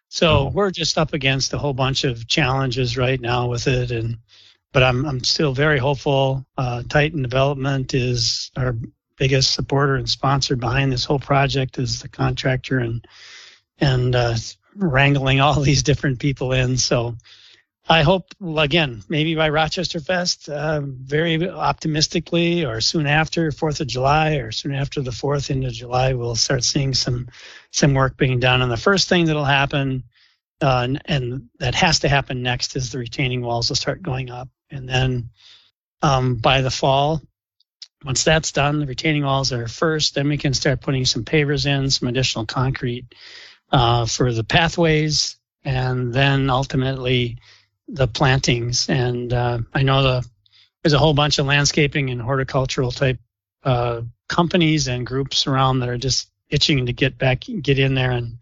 So 0.10 0.46
mm-hmm. 0.46 0.56
we're 0.56 0.72
just 0.72 0.98
up 0.98 1.14
against 1.14 1.54
a 1.54 1.58
whole 1.58 1.74
bunch 1.74 2.04
of 2.04 2.28
challenges 2.28 2.98
right 2.98 3.20
now 3.20 3.48
with 3.48 3.68
it, 3.68 3.92
and 3.92 4.18
but 4.72 4.84
I'm 4.84 5.06
I'm 5.06 5.24
still 5.24 5.54
very 5.54 5.80
hopeful. 5.80 6.46
Uh, 6.58 6.84
Titan 6.88 7.22
Development 7.22 7.94
is 7.94 8.52
our 8.56 8.76
biggest 9.18 9.54
supporter 9.54 9.96
and 9.96 10.10
sponsor 10.10 10.56
behind 10.56 10.92
this 10.92 11.04
whole 11.04 11.20
project 11.20 11.80
is 11.80 12.02
the 12.02 12.08
contractor 12.08 12.80
and 12.80 13.06
and 13.80 14.16
uh, 14.16 14.36
wrangling 14.76 15.42
all 15.42 15.60
these 15.62 15.84
different 15.84 16.20
people 16.20 16.54
in. 16.54 16.78
So 16.78 17.18
I 17.90 18.04
hope 18.04 18.34
again 18.58 19.04
maybe 19.08 19.36
by 19.36 19.50
Rochester 19.50 20.00
Fest, 20.00 20.50
uh, 20.50 20.82
very 20.84 21.50
optimistically, 21.50 22.66
or 22.66 22.82
soon 22.82 23.08
after 23.08 23.52
Fourth 23.52 23.80
of 23.80 23.88
July, 23.88 24.36
or 24.36 24.52
soon 24.52 24.76
after 24.76 25.02
the 25.02 25.12
Fourth 25.12 25.50
into 25.50 25.72
July, 25.72 26.14
we'll 26.14 26.36
start 26.36 26.64
seeing 26.64 26.94
some 26.94 27.28
some 27.72 27.94
work 27.94 28.18
being 28.18 28.40
done. 28.40 28.62
And 28.62 28.72
the 28.72 28.78
first 28.78 29.08
thing 29.10 29.26
that'll 29.26 29.46
happen. 29.46 30.04
Uh, 30.60 30.82
and, 30.86 31.02
and, 31.06 31.50
that 31.60 31.76
has 31.76 32.00
to 32.00 32.10
happen 32.10 32.42
next 32.42 32.76
is 32.76 32.92
the 32.92 32.98
retaining 32.98 33.42
walls 33.42 33.70
will 33.70 33.76
start 33.76 34.02
going 34.02 34.32
up 34.32 34.50
and 34.72 34.90
then 34.90 35.30
um, 36.02 36.38
by 36.38 36.62
the 36.62 36.72
fall 36.72 37.22
once 38.04 38.24
that's 38.24 38.52
done, 38.52 38.80
the 38.80 38.86
retaining 38.86 39.24
walls 39.24 39.52
are 39.52 39.68
first. 39.68 40.16
Then 40.16 40.30
we 40.30 40.38
can 40.38 40.54
start 40.54 40.82
putting 40.82 41.06
some 41.06 41.26
pavers 41.26 41.66
in, 41.66 41.90
some 41.90 42.08
additional 42.08 42.46
concrete 42.46 43.14
uh, 43.72 44.06
for 44.06 44.32
the 44.32 44.44
pathways, 44.44 45.38
and 45.64 46.14
then 46.14 46.50
ultimately 46.50 47.40
the 47.88 48.08
plantings. 48.08 48.90
And 48.90 49.34
uh, 49.34 49.60
I 49.74 49.84
know 49.84 50.04
the 50.04 50.28
there's 50.84 50.94
a 50.94 51.00
whole 51.00 51.14
bunch 51.14 51.40
of 51.40 51.46
landscaping 51.46 52.10
and 52.10 52.22
horticultural 52.22 52.92
type 52.92 53.20
uh, 53.64 54.02
companies 54.30 54.88
and 54.88 55.06
groups 55.06 55.48
around 55.48 55.80
that 55.80 55.90
are 55.90 55.98
just 55.98 56.30
itching 56.50 56.86
to 56.86 56.94
get 56.94 57.18
back, 57.18 57.44
get 57.62 57.80
in 57.80 57.94
there 57.94 58.12
and 58.12 58.38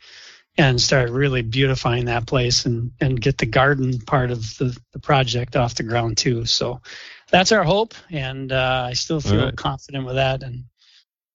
and 0.57 0.79
start 0.79 1.09
really 1.09 1.41
beautifying 1.41 2.05
that 2.05 2.25
place 2.27 2.65
and 2.65 2.91
and 3.01 3.19
get 3.19 3.37
the 3.37 3.45
garden 3.45 3.99
part 3.99 4.31
of 4.31 4.57
the, 4.57 4.77
the 4.93 4.99
project 4.99 5.55
off 5.55 5.75
the 5.75 5.83
ground 5.83 6.17
too. 6.17 6.45
So 6.45 6.81
that's 7.29 7.51
our 7.51 7.63
hope, 7.63 7.93
and 8.09 8.51
uh, 8.51 8.85
I 8.89 8.93
still 8.93 9.19
feel 9.19 9.45
right. 9.45 9.55
confident 9.55 10.05
with 10.05 10.15
that. 10.15 10.43
And 10.43 10.65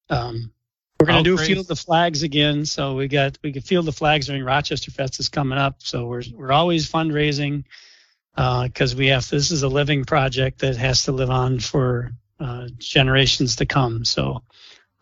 um, 0.09 0.53
we're 0.99 1.07
going 1.07 1.25
to 1.25 1.37
do 1.37 1.37
field 1.37 1.67
the 1.67 1.77
flags 1.77 2.23
again. 2.23 2.65
So 2.65 2.95
we 2.95 3.09
got 3.09 3.39
we 3.43 3.53
can 3.53 3.63
field 3.63 3.87
the 3.87 3.93
flags 3.93 4.27
during 4.27 4.45
Rochester 4.45 4.91
Fest 4.91 5.21
is 5.21 5.29
coming 5.29 5.59
up. 5.59 5.77
So 5.79 6.07
we're 6.07 6.23
we're 6.35 6.53
always 6.53 6.91
fundraising 6.91 7.65
because 8.41 8.95
uh, 8.95 8.97
we 8.97 9.09
have 9.09 9.29
this 9.29 9.51
is 9.51 9.63
a 9.63 9.69
living 9.69 10.05
project 10.05 10.61
that 10.61 10.77
has 10.77 11.05
to 11.05 11.13
live 11.13 11.29
on 11.29 11.61
for 11.61 12.13
uh, 12.39 12.69
generations 12.79 13.57
to 13.57 13.67
come. 13.67 14.05
So 14.05 14.43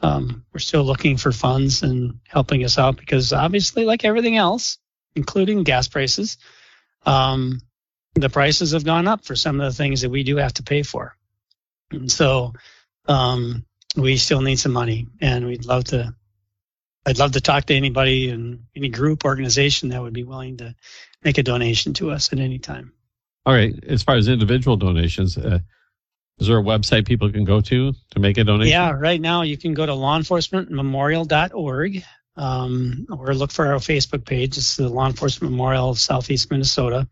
um, 0.01 0.45
we're 0.53 0.59
still 0.59 0.83
looking 0.83 1.17
for 1.17 1.31
funds 1.31 1.85
and 1.85 2.19
helping 2.27 2.65
us 2.65 2.79
out 2.79 2.97
because 2.97 3.33
obviously, 3.33 3.85
like 3.85 4.05
everything 4.05 4.37
else, 4.37 4.79
including 5.15 5.63
gas 5.63 5.87
prices, 5.87 6.39
um, 7.07 7.61
the 8.15 8.29
prices 8.29 8.73
have 8.73 8.85
gone 8.85 9.07
up 9.07 9.25
for 9.25 9.37
some 9.37 9.61
of 9.61 9.71
the 9.71 9.77
things 9.77 10.01
that 10.01 10.11
we 10.11 10.25
do 10.25 10.37
have 10.37 10.55
to 10.55 10.65
pay 10.65 10.83
for. 10.83 11.15
And 11.93 12.11
so 12.11 12.55
um, 13.07 13.65
we 13.97 14.17
still 14.17 14.41
need 14.41 14.59
some 14.59 14.73
money, 14.73 15.07
and 15.21 15.47
we'd 15.47 15.65
love 15.65 15.85
to. 15.85 16.13
I'd 17.07 17.19
love 17.19 17.33
to 17.33 17.41
talk 17.41 17.67
to 17.67 17.75
anybody 17.75 18.31
and 18.31 18.65
any 18.77 18.89
group 18.89 19.25
organization 19.25 19.91
that 19.91 20.03
would 20.03 20.13
be 20.13 20.25
willing 20.25 20.57
to 20.59 20.75
make 21.23 21.39
a 21.39 21.43
donation 21.43 21.95
to 21.95 22.11
us 22.11 22.33
at 22.33 22.41
any 22.41 22.59
time. 22.59 22.93
All 23.49 23.55
right. 23.55 23.75
As 23.89 24.03
far 24.03 24.17
as 24.17 24.29
individual 24.29 24.77
donations, 24.77 25.39
uh, 25.39 25.61
is 26.39 26.49
there 26.49 26.59
a 26.59 26.63
website 26.63 27.07
people 27.07 27.33
can 27.33 27.45
go 27.45 27.63
to 27.63 27.95
to 28.11 28.21
make 28.21 28.37
a 28.37 28.45
donation? 28.45 28.73
Yeah, 28.73 28.91
right 28.91 29.19
now 29.19 29.41
you 29.41 29.57
can 29.57 29.73
go 29.73 29.87
to 29.87 29.93
lawenforcementmemorial.org 29.93 32.05
um, 32.37 33.07
or 33.11 33.35
look 33.35 33.51
for 33.51 33.69
our 33.69 33.77
Facebook 33.77 34.27
page. 34.27 34.59
It's 34.59 34.77
the 34.77 34.91
Law 34.91 35.07
Enforcement 35.07 35.51
Memorial 35.51 35.89
of 35.89 35.99
Southeast 35.99 36.51
Minnesota. 36.51 37.09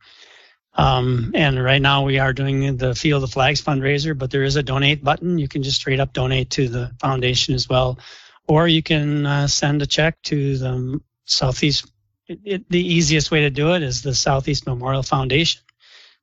Um, 0.74 1.32
and 1.34 1.64
right 1.64 1.80
now 1.80 2.04
we 2.04 2.18
are 2.18 2.34
doing 2.34 2.76
the 2.76 2.94
Field 2.94 3.24
of 3.24 3.32
Flags 3.32 3.62
fundraiser, 3.62 4.16
but 4.16 4.30
there 4.30 4.42
is 4.42 4.56
a 4.56 4.62
donate 4.62 5.02
button. 5.02 5.38
You 5.38 5.48
can 5.48 5.62
just 5.62 5.80
straight 5.80 6.00
up 6.00 6.12
donate 6.12 6.50
to 6.50 6.68
the 6.68 6.92
foundation 7.00 7.54
as 7.54 7.66
well, 7.66 7.98
or 8.46 8.68
you 8.68 8.82
can 8.82 9.24
uh, 9.24 9.46
send 9.46 9.80
a 9.80 9.86
check 9.86 10.20
to 10.24 10.58
the 10.58 11.00
Southeast. 11.24 11.90
It, 12.26 12.40
it, 12.44 12.68
the 12.68 12.86
easiest 12.86 13.30
way 13.30 13.40
to 13.40 13.50
do 13.50 13.72
it 13.72 13.82
is 13.82 14.02
the 14.02 14.14
Southeast 14.14 14.66
Memorial 14.66 15.02
Foundation, 15.02 15.62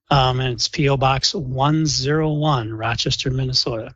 um, 0.10 0.40
and 0.40 0.54
it's 0.54 0.68
PO 0.68 0.98
Box 0.98 1.34
101, 1.34 2.74
Rochester, 2.74 3.32
Minnesota. 3.32 3.96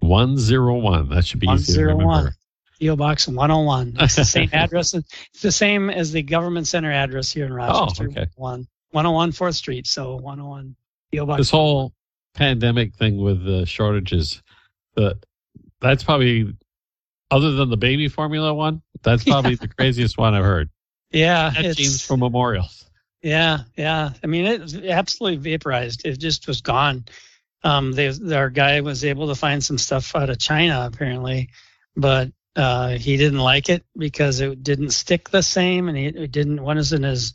101. 0.00 1.08
That 1.10 1.26
should 1.26 1.40
be 1.40 1.46
101. 1.46 1.60
easy 1.60 1.74
to 1.74 1.86
remember. 1.86 2.34
PO 2.80 2.96
Box 2.96 3.28
101. 3.28 3.96
It's 4.00 4.16
the 4.16 4.24
same 4.24 4.48
address. 4.52 4.94
It's 4.94 5.42
the 5.42 5.52
same 5.52 5.90
as 5.90 6.12
the 6.12 6.22
government 6.22 6.66
center 6.66 6.90
address 6.90 7.32
here 7.32 7.44
in 7.44 7.52
oh, 7.52 7.56
Rochester. 7.56 8.04
Oh, 8.04 8.10
okay. 8.10 8.26
One 8.36 8.66
101 8.92 9.32
4th 9.32 9.54
Street. 9.54 9.86
So 9.86 10.16
101 10.16 10.76
This 11.36 11.50
whole 11.50 11.92
pandemic 12.34 12.94
thing 12.94 13.18
with 13.18 13.44
the 13.44 13.66
shortages, 13.66 14.42
the 14.94 15.18
that's 15.80 16.04
probably 16.04 16.54
other 17.30 17.52
than 17.52 17.70
the 17.70 17.76
baby 17.76 18.08
formula 18.08 18.52
one, 18.54 18.82
that's 19.02 19.24
probably 19.26 19.52
yeah. 19.52 19.58
the 19.60 19.68
craziest 19.68 20.18
one 20.18 20.34
I've 20.34 20.44
heard. 20.44 20.70
Yeah, 21.10 21.50
that 21.50 21.76
seems 21.76 22.02
for 22.02 22.16
memorials. 22.16 22.89
Yeah, 23.22 23.60
yeah. 23.76 24.10
I 24.22 24.26
mean, 24.26 24.46
it 24.46 24.86
absolutely 24.86 25.38
vaporized. 25.38 26.06
It 26.06 26.18
just 26.18 26.46
was 26.48 26.62
gone. 26.62 27.04
Um, 27.62 27.92
they, 27.92 28.10
our 28.34 28.48
guy 28.48 28.80
was 28.80 29.04
able 29.04 29.28
to 29.28 29.34
find 29.34 29.62
some 29.62 29.76
stuff 29.76 30.16
out 30.16 30.30
of 30.30 30.38
China 30.38 30.88
apparently, 30.90 31.50
but 31.94 32.32
uh, 32.56 32.90
he 32.90 33.18
didn't 33.18 33.38
like 33.38 33.68
it 33.68 33.84
because 33.96 34.40
it 34.40 34.62
didn't 34.62 34.90
stick 34.90 35.28
the 35.28 35.42
same, 35.42 35.88
and 35.88 35.98
it, 35.98 36.16
it 36.16 36.32
didn't 36.32 36.62
wasn't 36.62 37.04
as 37.04 37.34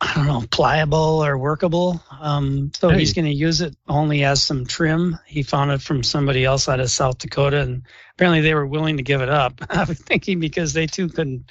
I 0.00 0.14
don't 0.14 0.26
know 0.26 0.44
pliable 0.50 1.22
or 1.24 1.36
workable. 1.36 2.02
Um, 2.18 2.72
so 2.74 2.88
Hey. 2.88 3.00
he's 3.00 3.12
going 3.12 3.26
to 3.26 3.32
use 3.32 3.60
it 3.60 3.76
only 3.86 4.24
as 4.24 4.42
some 4.42 4.64
trim. 4.64 5.18
He 5.26 5.42
found 5.42 5.70
it 5.70 5.82
from 5.82 6.02
somebody 6.02 6.44
else 6.44 6.68
out 6.68 6.80
of 6.80 6.90
South 6.90 7.18
Dakota, 7.18 7.60
and 7.60 7.82
apparently 8.14 8.40
they 8.40 8.54
were 8.54 8.66
willing 8.66 8.96
to 8.96 9.02
give 9.02 9.20
it 9.20 9.28
up. 9.28 9.60
I 9.70 9.84
was 9.84 10.00
thinking 10.00 10.40
because 10.40 10.72
they 10.72 10.86
too 10.86 11.08
couldn't 11.08 11.50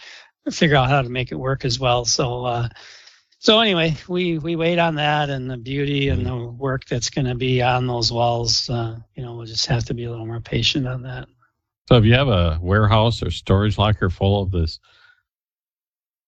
figure 0.52 0.76
out 0.76 0.90
how 0.90 1.04
to 1.04 1.10
make 1.10 1.32
it 1.32 1.36
work 1.36 1.64
as 1.64 1.80
well. 1.80 2.06
So. 2.06 2.46
Uh, 2.46 2.70
so 3.44 3.60
anyway, 3.60 3.98
we 4.08 4.38
we 4.38 4.56
wait 4.56 4.78
on 4.78 4.94
that 4.96 5.32
and 5.32 5.50
the 5.50 5.58
beauty 5.58 6.10
and 6.10 6.24
the 6.24 6.36
work 6.38 6.86
that's 6.86 7.10
going 7.10 7.26
to 7.26 7.34
be 7.34 7.60
on 7.64 7.88
those 7.88 8.12
walls. 8.12 8.70
Uh, 8.70 8.98
you 9.16 9.24
know, 9.24 9.34
we'll 9.36 9.48
just 9.48 9.66
have 9.66 9.84
to 9.86 9.96
be 9.96 10.04
a 10.04 10.12
little 10.12 10.28
more 10.28 10.40
patient 10.40 10.88
on 10.88 11.02
that. 11.02 11.28
So 11.90 11.96
if 11.98 12.06
you 12.06 12.14
have 12.14 12.28
a 12.28 12.60
warehouse 12.62 13.24
or 13.24 13.32
storage 13.32 13.80
locker 13.80 14.12
full 14.12 14.44
of 14.44 14.52
this 14.52 14.80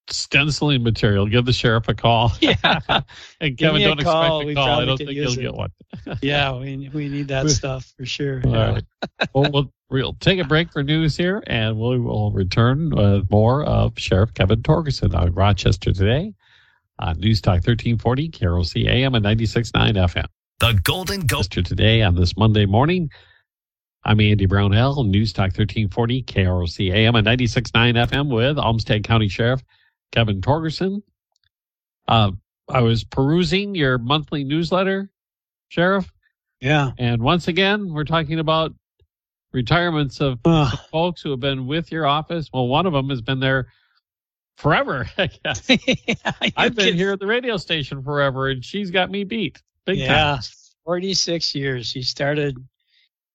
stenciling 0.10 0.82
material, 0.82 1.28
give 1.28 1.46
the 1.46 1.54
sheriff 1.54 1.88
a 1.88 1.94
call. 1.94 2.32
Yeah, 2.42 2.56
and 3.40 3.56
Kevin, 3.60 3.82
don't 3.84 4.02
call. 4.02 4.40
expect 4.42 4.46
We 4.48 4.52
a 4.54 4.56
call. 4.56 4.80
I 4.82 4.86
don't 4.86 4.98
think 4.98 5.12
you'll 5.12 5.34
it. 5.34 5.40
get 5.42 5.54
one. 5.54 5.70
yeah, 6.24 6.58
we 6.58 6.90
we 6.96 7.10
need 7.10 7.28
that 7.28 7.48
stuff 7.52 7.94
for 7.96 8.08
sure. 8.08 8.42
All 8.44 8.52
Yeah. 8.52 8.72
right. 8.74 8.84
well, 9.36 9.52
we'll 9.52 9.74
we'll 9.92 10.14
take 10.16 10.40
a 10.40 10.46
break 10.46 10.72
for 10.72 10.82
news 10.82 11.16
here, 11.16 11.44
and 11.46 11.78
we 11.78 12.00
will 12.00 12.32
return 12.32 12.90
with 12.90 13.30
more 13.30 13.64
of 13.66 13.94
Sheriff 14.00 14.34
Kevin 14.34 14.64
Torgerson 14.64 15.14
on 15.14 15.32
Rochester 15.34 15.94
today 15.94 16.34
on 17.00 17.20
News 17.20 17.42
Talk 17.42 17.56
1340, 17.66 18.30
KROC 18.30 18.88
AM 18.88 19.16
and 19.16 19.26
96.9 19.26 19.94
FM. 19.96 20.26
The 20.60 20.80
Golden 20.84 21.22
Goat. 21.22 21.38
Rochester 21.38 21.62
today 21.62 22.02
on 22.02 22.16
this 22.16 22.38
Monday 22.38 22.66
morning. 22.66 23.10
I'm 24.06 24.20
Andy 24.20 24.46
Brownell, 24.46 25.04
News 25.06 25.34
Talk 25.34 25.46
1340, 25.58 26.24
KROC 26.24 26.94
AM 26.94 27.16
and 27.16 27.26
96.9 27.26 27.96
FM 28.08 28.34
with 28.34 28.58
Olmsted 28.60 29.04
County 29.04 29.28
Sheriff 29.30 29.62
Kevin 30.12 30.42
Torgerson. 30.42 31.02
Uh, 32.08 32.32
I 32.70 32.82
was 32.82 33.04
perusing 33.04 33.76
your 33.76 33.98
monthly 33.98 34.44
newsletter, 34.44 35.10
Sheriff, 35.70 36.12
Yeah. 36.62 36.92
and 36.98 37.22
once 37.22 37.48
again, 37.48 37.92
we're 37.94 38.04
talking 38.04 38.40
about 38.40 38.74
retirements 39.54 40.20
of 40.22 40.40
Uh, 40.46 40.70
folks 40.92 41.22
who 41.22 41.32
have 41.32 41.40
been 41.40 41.66
with 41.68 41.92
your 41.92 42.06
office. 42.06 42.50
Well, 42.54 42.68
one 42.68 42.86
of 42.86 42.94
them 42.94 43.10
has 43.10 43.22
been 43.22 43.40
there 43.40 43.68
forever. 44.58 45.08
I 45.18 45.30
guess. 45.44 45.70
I've 46.58 46.76
been 46.76 46.96
here 46.96 47.12
at 47.12 47.20
the 47.20 47.28
radio 47.28 47.58
station 47.58 48.04
forever, 48.04 48.50
and 48.50 48.64
she's 48.64 48.92
got 48.92 49.10
me 49.10 49.24
beat 49.24 49.62
big 49.86 50.00
yeah, 50.00 50.36
time. 50.36 50.42
46 50.86 51.56
years. 51.56 51.88
She 51.88 52.02
started 52.02 52.58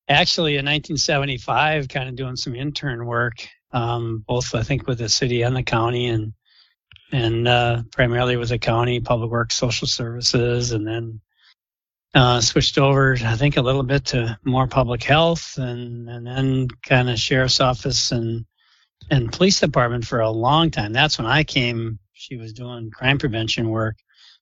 actually 0.09 0.52
in 0.52 0.64
1975, 0.64 1.88
kind 1.88 2.09
of 2.09 2.16
doing 2.16 2.37
some 2.37 2.54
intern 2.54 3.04
work, 3.04 3.46
um, 3.72 4.24
both 4.26 4.54
I 4.54 4.62
think 4.62 4.87
with 4.87 4.98
the 4.98 5.09
city 5.09 5.42
and 5.42 5.54
the 5.54 5.62
county, 5.62 6.07
and 6.07 6.33
and 7.12 7.48
uh, 7.48 7.83
primarily 7.92 8.37
with 8.37 8.50
the 8.50 8.59
county 8.59 9.00
public 9.00 9.31
works, 9.31 9.54
social 9.54 9.87
services, 9.87 10.72
and 10.72 10.87
then 10.87 11.20
uh, 12.14 12.40
switched 12.40 12.78
over, 12.78 13.16
I 13.22 13.37
think, 13.37 13.57
a 13.57 13.62
little 13.62 13.83
bit 13.83 14.07
to 14.07 14.38
more 14.44 14.66
public 14.66 15.02
health, 15.02 15.59
and 15.59 16.09
and 16.09 16.26
then 16.26 16.68
kind 16.83 17.11
of 17.11 17.18
sheriff's 17.18 17.61
office 17.61 18.12
and 18.12 18.46
and 19.11 19.32
police 19.32 19.61
department 19.61 20.06
for 20.06 20.20
a 20.20 20.30
long 20.30 20.70
time. 20.70 20.92
That's 20.92 21.18
when 21.18 21.26
I 21.26 21.44
came. 21.44 21.98
She 22.12 22.37
was 22.37 22.52
doing 22.52 22.90
crime 22.90 23.18
prevention 23.18 23.68
work. 23.70 23.96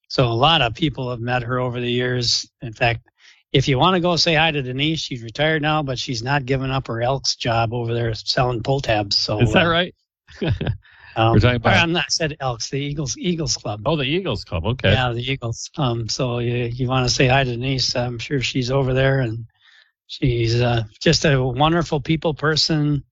So 0.08 0.26
a 0.26 0.34
lot 0.34 0.62
of 0.62 0.74
people 0.74 1.10
have 1.10 1.20
met 1.20 1.42
her 1.42 1.58
over 1.58 1.80
the 1.80 1.90
years. 1.90 2.48
In 2.62 2.72
fact, 2.72 3.06
if 3.52 3.68
you 3.68 3.78
want 3.78 3.94
to 3.94 4.00
go 4.00 4.16
say 4.16 4.34
hi 4.34 4.50
to 4.50 4.62
Denise, 4.62 5.00
she's 5.00 5.22
retired 5.22 5.62
now, 5.62 5.82
but 5.82 5.98
she's 5.98 6.22
not 6.22 6.46
giving 6.46 6.70
up 6.70 6.86
her 6.88 7.02
Elks 7.02 7.36
job 7.36 7.72
over 7.72 7.92
there 7.94 8.14
selling 8.14 8.62
pull 8.62 8.80
tabs. 8.80 9.16
So 9.16 9.40
Is 9.40 9.52
that 9.52 9.66
uh, 9.66 9.70
right? 9.70 9.94
Um, 11.18 11.32
We're 11.32 11.40
talking 11.40 11.56
about- 11.56 11.76
I'm 11.78 11.92
not 11.92 12.12
said 12.12 12.36
Elks, 12.40 12.68
the 12.68 12.78
Eagles 12.78 13.16
Eagles 13.16 13.56
Club. 13.56 13.80
oh, 13.86 13.96
the 13.96 14.04
Eagles 14.04 14.44
Club. 14.44 14.66
Okay. 14.66 14.92
Yeah, 14.92 15.12
the 15.14 15.22
Eagles. 15.22 15.70
Um, 15.78 16.10
so 16.10 16.40
you, 16.40 16.64
you 16.66 16.88
want 16.88 17.08
to 17.08 17.14
say 17.14 17.26
hi 17.26 17.42
to 17.42 17.50
Denise? 17.52 17.96
I'm 17.96 18.18
sure 18.18 18.42
she's 18.42 18.70
over 18.70 18.92
there, 18.92 19.20
and 19.20 19.46
she's 20.08 20.60
uh, 20.60 20.82
just 21.00 21.24
a 21.24 21.42
wonderful 21.42 22.02
people 22.02 22.34
person. 22.34 23.02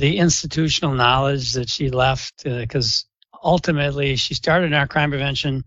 The 0.00 0.18
institutional 0.18 0.94
knowledge 0.94 1.52
that 1.52 1.68
she 1.68 1.90
left, 1.90 2.44
because 2.44 3.06
ultimately 3.42 4.16
she 4.16 4.34
started 4.34 4.66
in 4.66 4.74
our 4.74 4.86
crime 4.86 5.10
prevention, 5.10 5.64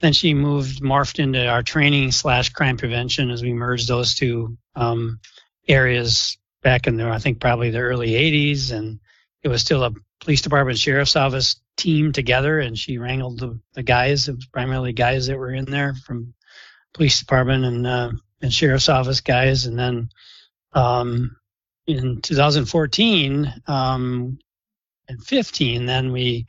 then 0.00 0.12
she 0.12 0.34
moved, 0.34 0.82
morphed 0.82 1.18
into 1.18 1.46
our 1.46 1.62
training 1.62 2.12
slash 2.12 2.50
crime 2.50 2.76
prevention 2.76 3.30
as 3.30 3.42
we 3.42 3.52
merged 3.52 3.88
those 3.88 4.14
two 4.14 4.56
um, 4.74 5.20
areas 5.66 6.38
back 6.62 6.86
in 6.86 6.96
the, 6.96 7.08
I 7.08 7.18
think 7.18 7.40
probably 7.40 7.70
the 7.70 7.80
early 7.80 8.10
80s, 8.10 8.72
and 8.72 9.00
it 9.42 9.48
was 9.48 9.60
still 9.60 9.84
a 9.84 9.92
police 10.20 10.42
department 10.42 10.78
sheriff's 10.78 11.16
office 11.16 11.60
team 11.76 12.12
together 12.12 12.58
and 12.58 12.76
she 12.76 12.98
wrangled 12.98 13.38
the, 13.38 13.60
the 13.74 13.84
guys 13.84 14.26
it 14.26 14.34
was 14.34 14.46
primarily 14.46 14.92
guys 14.92 15.28
that 15.28 15.38
were 15.38 15.52
in 15.52 15.64
there 15.64 15.94
from 15.94 16.34
police 16.92 17.20
department 17.20 17.64
and 17.64 17.86
uh, 17.86 18.10
and 18.40 18.52
sheriff's 18.52 18.88
office 18.88 19.20
guys. 19.20 19.66
And 19.66 19.78
then 19.78 20.10
um, 20.72 21.36
in 21.88 22.20
2014 22.20 23.52
um, 23.66 24.38
and 25.08 25.24
15 25.24 25.86
then 25.86 26.12
we 26.12 26.46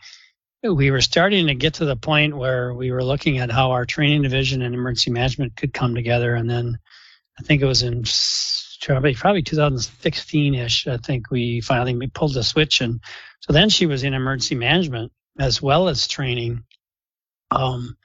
we 0.61 0.91
were 0.91 1.01
starting 1.01 1.47
to 1.47 1.55
get 1.55 1.75
to 1.75 1.85
the 1.85 1.95
point 1.95 2.35
where 2.35 2.73
we 2.73 2.91
were 2.91 3.03
looking 3.03 3.37
at 3.37 3.49
how 3.49 3.71
our 3.71 3.85
training 3.85 4.21
division 4.21 4.61
and 4.61 4.75
emergency 4.75 5.09
management 5.09 5.55
could 5.55 5.73
come 5.73 5.95
together 5.95 6.35
and 6.35 6.49
then 6.49 6.77
i 7.39 7.43
think 7.43 7.61
it 7.61 7.65
was 7.65 7.81
in 7.81 8.03
probably 8.81 9.15
probably 9.15 9.41
2016ish 9.41 10.91
i 10.91 10.97
think 10.97 11.31
we 11.31 11.61
finally 11.61 11.95
we 11.95 12.07
pulled 12.07 12.33
the 12.33 12.43
switch 12.43 12.81
and 12.81 12.99
so 13.39 13.53
then 13.53 13.69
she 13.69 13.85
was 13.85 14.03
in 14.03 14.13
emergency 14.13 14.55
management 14.55 15.11
as 15.39 15.61
well 15.61 15.87
as 15.87 16.07
training. 16.07 16.63
Um, 17.51 17.97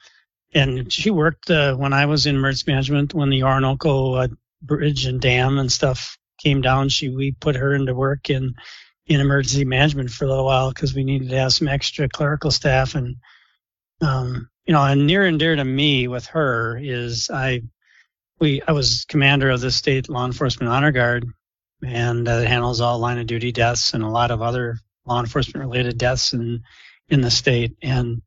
and 0.53 0.91
she 0.91 1.11
worked 1.11 1.51
uh, 1.51 1.75
when 1.75 1.93
I 1.93 2.05
was 2.05 2.25
in 2.25 2.35
emergency 2.35 2.71
management 2.71 3.13
when 3.13 3.29
the 3.29 3.41
Oronoco 3.41 4.23
uh, 4.23 4.27
bridge 4.61 5.05
and 5.05 5.19
dam 5.21 5.59
and 5.59 5.71
stuff 5.71 6.17
came 6.45 6.61
down. 6.61 6.89
She 6.89 7.09
we 7.09 7.31
put 7.31 7.55
her 7.55 7.73
into 7.73 7.95
work 7.95 8.29
in 8.29 8.53
in 9.07 9.19
emergency 9.19 9.65
management 9.65 10.11
for 10.11 10.25
a 10.25 10.27
little 10.27 10.45
while 10.45 10.69
because 10.69 10.93
we 10.93 11.03
needed 11.03 11.29
to 11.29 11.37
have 11.37 11.53
some 11.53 11.67
extra 11.67 12.07
clerical 12.07 12.51
staff 12.51 12.93
and 12.95 13.15
um, 14.01 14.47
you 14.65 14.73
know 14.73 14.83
and 14.83 15.07
near 15.07 15.25
and 15.25 15.39
dear 15.39 15.55
to 15.55 15.65
me 15.65 16.07
with 16.07 16.27
her 16.27 16.79
is 16.81 17.29
I 17.31 17.61
we 18.39 18.61
I 18.67 18.73
was 18.73 19.05
commander 19.05 19.49
of 19.49 19.61
the 19.61 19.71
state 19.71 20.07
law 20.07 20.25
enforcement 20.25 20.71
honor 20.71 20.91
guard 20.91 21.25
and 21.83 22.27
uh, 22.27 22.41
handles 22.41 22.79
all 22.79 22.99
line 22.99 23.17
of 23.17 23.27
duty 23.27 23.51
deaths 23.51 23.93
and 23.93 24.03
a 24.03 24.09
lot 24.09 24.31
of 24.31 24.41
other 24.41 24.77
law 25.05 25.19
enforcement 25.19 25.65
related 25.65 25.97
deaths 25.97 26.33
in 26.33 26.61
in 27.09 27.21
the 27.21 27.31
state. 27.31 27.75
And 27.81 28.21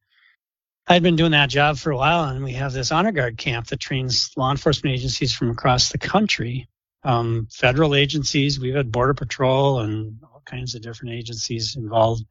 I'd 0.88 1.02
been 1.02 1.16
doing 1.16 1.32
that 1.32 1.50
job 1.50 1.76
for 1.76 1.90
a 1.90 1.96
while, 1.96 2.24
and 2.24 2.42
we 2.42 2.54
have 2.54 2.72
this 2.72 2.90
honor 2.90 3.12
guard 3.12 3.36
camp 3.36 3.66
that 3.68 3.78
trains 3.78 4.30
law 4.36 4.50
enforcement 4.50 4.94
agencies 4.94 5.34
from 5.34 5.50
across 5.50 5.90
the 5.90 5.98
country, 5.98 6.66
um, 7.08 7.48
federal 7.50 7.94
agencies. 7.94 8.60
We've 8.60 8.74
had 8.74 8.92
border 8.92 9.14
patrol 9.14 9.80
and 9.80 10.18
all 10.22 10.42
kinds 10.44 10.74
of 10.74 10.82
different 10.82 11.14
agencies 11.14 11.74
involved 11.74 12.24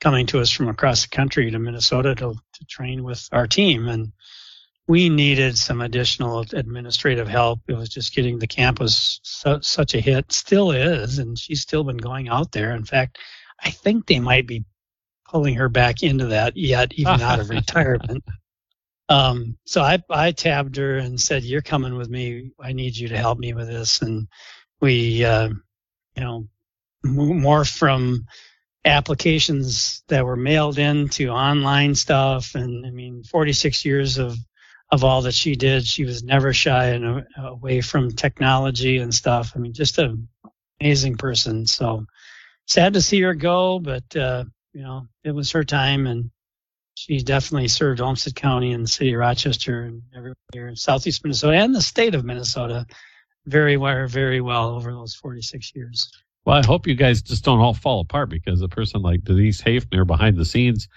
coming 0.00 0.26
to 0.26 0.40
us 0.40 0.50
from 0.50 0.68
across 0.68 1.02
the 1.02 1.10
country 1.10 1.50
to 1.50 1.58
Minnesota 1.58 2.14
to, 2.14 2.34
to 2.54 2.64
train 2.64 3.04
with 3.04 3.28
our 3.30 3.46
team. 3.46 3.88
And 3.88 4.10
we 4.88 5.10
needed 5.10 5.58
some 5.58 5.82
additional 5.82 6.46
administrative 6.54 7.28
help. 7.28 7.60
It 7.68 7.74
was 7.74 7.90
just 7.90 8.14
getting 8.14 8.38
the 8.38 8.46
camp 8.46 8.80
was 8.80 9.20
su- 9.22 9.60
such 9.60 9.94
a 9.94 10.00
hit, 10.00 10.32
still 10.32 10.70
is, 10.70 11.18
and 11.18 11.38
she's 11.38 11.60
still 11.60 11.84
been 11.84 11.98
going 11.98 12.30
out 12.30 12.52
there. 12.52 12.74
In 12.74 12.84
fact, 12.84 13.18
I 13.62 13.70
think 13.70 14.06
they 14.06 14.18
might 14.18 14.46
be 14.46 14.64
pulling 15.28 15.56
her 15.56 15.68
back 15.68 16.02
into 16.02 16.26
that 16.26 16.56
yet, 16.56 16.94
even 16.94 17.20
out 17.20 17.38
of 17.38 17.50
retirement. 17.50 18.24
Um, 19.08 19.58
so 19.64 19.82
I, 19.82 20.02
I 20.10 20.32
tabbed 20.32 20.76
her 20.76 20.96
and 20.96 21.20
said, 21.20 21.44
"You're 21.44 21.62
coming 21.62 21.96
with 21.96 22.08
me. 22.08 22.52
I 22.60 22.72
need 22.72 22.96
you 22.96 23.08
to 23.08 23.18
help 23.18 23.38
me 23.38 23.52
with 23.52 23.68
this." 23.68 24.02
And 24.02 24.28
we, 24.80 25.24
uh, 25.24 25.48
you 26.16 26.22
know, 26.22 26.48
mo- 27.04 27.34
morphed 27.34 27.76
from 27.76 28.26
applications 28.84 30.02
that 30.08 30.24
were 30.24 30.36
mailed 30.36 30.78
in 30.78 31.08
to 31.08 31.28
online 31.28 31.94
stuff. 31.94 32.54
And 32.54 32.86
I 32.86 32.90
mean, 32.90 33.22
46 33.24 33.84
years 33.84 34.18
of 34.18 34.36
of 34.90 35.04
all 35.04 35.22
that 35.22 35.32
she 35.32 35.56
did, 35.56 35.86
she 35.86 36.04
was 36.04 36.22
never 36.22 36.52
shy 36.52 36.88
and 36.88 37.24
away 37.38 37.80
from 37.80 38.10
technology 38.10 38.98
and 38.98 39.12
stuff. 39.14 39.52
I 39.56 39.58
mean, 39.58 39.72
just 39.72 39.96
an 39.98 40.28
amazing 40.80 41.16
person. 41.16 41.66
So 41.66 42.04
sad 42.66 42.92
to 42.92 43.00
see 43.00 43.22
her 43.22 43.34
go, 43.34 43.78
but 43.78 44.14
uh, 44.14 44.44
you 44.74 44.82
know, 44.82 45.08
it 45.24 45.30
was 45.30 45.52
her 45.52 45.64
time, 45.64 46.06
and 46.06 46.30
she 47.06 47.18
definitely 47.22 47.68
served 47.68 48.00
Olmsted 48.00 48.34
County 48.36 48.72
and 48.72 48.84
the 48.84 48.88
city 48.88 49.12
of 49.12 49.18
Rochester 49.20 49.82
and 49.82 50.02
everywhere 50.14 50.36
here 50.52 50.68
in 50.68 50.76
southeast 50.76 51.24
Minnesota 51.24 51.56
and 51.56 51.74
the 51.74 51.82
state 51.82 52.14
of 52.14 52.24
Minnesota 52.24 52.86
very 53.46 53.76
well, 53.76 54.06
very 54.06 54.40
well 54.40 54.70
over 54.70 54.92
those 54.92 55.14
46 55.14 55.72
years. 55.74 56.10
Well, 56.44 56.56
I 56.56 56.64
hope 56.64 56.86
you 56.86 56.94
guys 56.94 57.20
just 57.22 57.44
don't 57.44 57.60
all 57.60 57.74
fall 57.74 58.00
apart 58.00 58.28
because 58.30 58.60
a 58.62 58.68
person 58.68 59.02
like 59.02 59.24
Denise 59.24 59.60
Hafner 59.60 60.06
behind 60.06 60.36
the 60.36 60.44
scenes, 60.44 60.88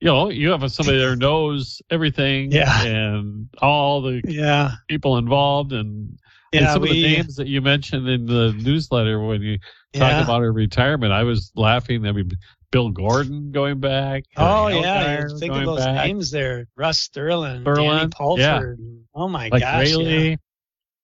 you 0.00 0.06
know, 0.08 0.28
you 0.30 0.50
have 0.50 0.70
somebody 0.70 0.98
there 0.98 1.16
knows 1.16 1.80
everything 1.90 2.52
Yeah. 2.52 2.84
and 2.84 3.48
all 3.62 4.02
the 4.02 4.20
Yeah, 4.26 4.72
people 4.88 5.16
involved. 5.16 5.72
And 5.72 6.18
Yeah, 6.52 6.60
and 6.60 6.68
some 6.68 6.82
we, 6.82 6.90
of 6.90 6.94
the 6.94 7.02
names 7.02 7.36
that 7.36 7.48
you 7.48 7.62
mentioned 7.62 8.08
in 8.08 8.26
the 8.26 8.52
newsletter 8.52 9.24
when 9.24 9.40
you 9.40 9.58
yeah. 9.94 10.00
talked 10.00 10.24
about 10.24 10.42
her 10.42 10.52
retirement, 10.52 11.12
I 11.12 11.24
was 11.24 11.50
laughing. 11.54 12.06
I 12.06 12.12
mean, 12.12 12.30
Bill 12.70 12.90
Gordon 12.90 13.50
going 13.50 13.80
back. 13.80 14.24
Oh 14.36 14.68
yeah, 14.68 15.26
think 15.38 15.54
of 15.54 15.64
those 15.64 15.84
back. 15.84 16.06
names 16.06 16.30
there: 16.30 16.66
Russ 16.76 17.00
Sterling, 17.00 17.62
Sterling 17.62 17.88
Danny 17.88 18.08
Pulford. 18.10 18.78
Yeah. 18.80 18.98
Oh 19.14 19.28
my 19.28 19.48
like 19.48 19.62
gosh, 19.62 19.90
yeah. 19.90 20.36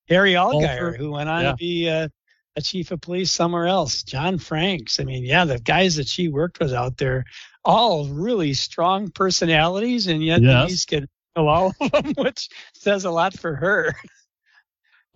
Harry 0.09 0.33
Allgaier, 0.33 0.97
who 0.97 1.13
went 1.13 1.29
on 1.29 1.43
yeah. 1.43 1.51
to 1.51 1.57
be 1.57 1.89
uh, 1.89 2.09
a 2.57 2.61
chief 2.61 2.91
of 2.91 3.01
police 3.01 3.33
somewhere 3.33 3.67
else. 3.67 4.03
John 4.03 4.39
Franks. 4.39 5.01
I 5.01 5.05
mean, 5.05 5.25
yeah, 5.25 5.45
the 5.47 5.59
guys 5.59 5.97
that 5.97 6.07
she 6.07 6.29
worked 6.29 6.61
with 6.61 6.73
out 6.73 6.99
there, 6.99 7.25
all 7.65 8.09
really 8.09 8.53
strong 8.55 9.11
personalities, 9.11 10.07
and 10.07 10.23
yet 10.23 10.43
yes. 10.43 10.67
Denise 10.67 10.85
could 10.85 11.09
all 11.37 11.73
of 11.81 11.93
them, 11.93 12.13
which 12.17 12.49
says 12.75 13.05
a 13.05 13.11
lot 13.11 13.35
for 13.39 13.55
her. 13.55 13.95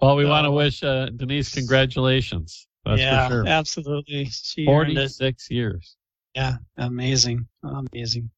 Well, 0.00 0.16
we 0.16 0.24
so, 0.24 0.30
want 0.30 0.44
to 0.46 0.50
wish 0.50 0.82
uh, 0.82 1.10
Denise 1.10 1.52
congratulations. 1.52 2.66
That's 2.84 3.00
yeah, 3.00 3.28
sure. 3.28 3.46
absolutely. 3.46 4.26
She 4.26 4.64
46 4.64 5.50
years. 5.50 5.97
Yeah, 6.38 6.58
amazing, 6.76 7.48
amazing. 7.64 8.30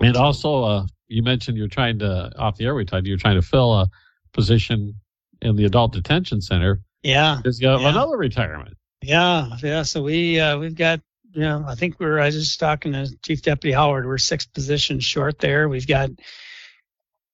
And 0.00 0.16
also, 0.16 0.64
uh, 0.64 0.86
you 1.06 1.22
mentioned 1.22 1.56
you're 1.56 1.68
trying 1.68 2.00
to 2.00 2.32
off 2.36 2.56
the 2.56 2.64
air. 2.64 2.74
We 2.74 2.84
talked. 2.84 3.06
You're 3.06 3.16
trying 3.16 3.36
to 3.36 3.46
fill 3.46 3.74
a 3.74 3.88
position 4.32 4.96
in 5.40 5.54
the 5.54 5.64
adult 5.64 5.92
detention 5.92 6.40
center. 6.40 6.80
Yeah, 7.04 7.40
got 7.44 7.80
yeah. 7.80 7.90
another 7.90 8.16
retirement. 8.16 8.76
Yeah, 9.02 9.50
yeah. 9.62 9.82
So 9.82 10.02
we 10.02 10.40
uh, 10.40 10.58
we've 10.58 10.74
got 10.74 11.00
you 11.32 11.42
know 11.42 11.64
I 11.64 11.76
think 11.76 12.00
we're 12.00 12.18
I 12.18 12.26
was 12.26 12.34
just 12.34 12.58
talking 12.58 12.92
to 12.92 13.08
Chief 13.24 13.40
Deputy 13.40 13.72
Howard. 13.72 14.04
We're 14.04 14.18
six 14.18 14.44
positions 14.44 15.04
short 15.04 15.38
there. 15.38 15.68
We've 15.68 15.86
got 15.86 16.10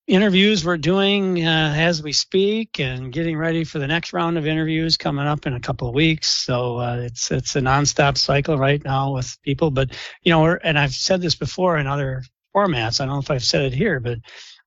interviews 0.08 0.64
we're 0.64 0.78
doing 0.78 1.44
uh, 1.44 1.74
as 1.76 2.02
we 2.02 2.12
speak 2.12 2.80
and 2.80 3.12
getting 3.12 3.36
ready 3.36 3.62
for 3.62 3.78
the 3.78 3.86
next 3.86 4.14
round 4.14 4.38
of 4.38 4.46
interviews 4.46 4.96
coming 4.96 5.26
up 5.26 5.46
in 5.46 5.52
a 5.52 5.60
couple 5.60 5.86
of 5.86 5.94
weeks. 5.94 6.28
So 6.28 6.78
uh, 6.78 6.96
it's 7.02 7.30
it's 7.30 7.54
a 7.56 7.60
nonstop 7.60 8.16
cycle 8.16 8.56
right 8.56 8.82
now 8.82 9.12
with 9.12 9.36
people. 9.42 9.70
But 9.70 9.90
you 10.22 10.32
know, 10.32 10.46
and 10.46 10.78
I've 10.78 10.94
said 10.94 11.20
this 11.20 11.34
before 11.34 11.76
in 11.76 11.86
other 11.86 12.22
formats. 12.56 13.00
I 13.00 13.04
don't 13.04 13.16
know 13.16 13.20
if 13.20 13.30
I've 13.30 13.44
said 13.44 13.66
it 13.66 13.74
here, 13.74 14.00
but 14.00 14.18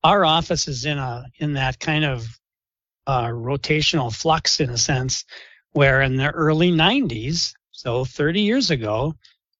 our 0.04 0.24
office 0.24 0.68
is 0.68 0.86
in 0.86 1.00
a 1.00 1.26
in 1.38 1.54
that 1.54 1.80
kind 1.80 2.06
of 2.06 2.28
uh, 3.08 3.28
rotational 3.28 4.16
flux 4.16 4.60
in 4.60 4.70
a 4.70 4.78
sense, 4.78 5.26
where 5.72 6.04
in 6.04 6.18
the 6.18 6.30
early 6.30 6.72
90s, 6.72 7.54
so 7.72 8.06
30 8.06 8.42
years 8.42 8.70
ago, 8.70 9.16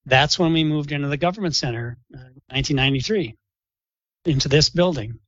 that's 0.06 0.38
when 0.38 0.52
we 0.52 0.62
moved 0.62 0.92
into 0.92 1.08
the 1.08 1.16
government 1.16 1.56
center, 1.56 1.98
1993, 2.10 3.28
uh, 3.28 4.30
into 4.30 4.48
this 4.48 4.70
building 4.70 5.18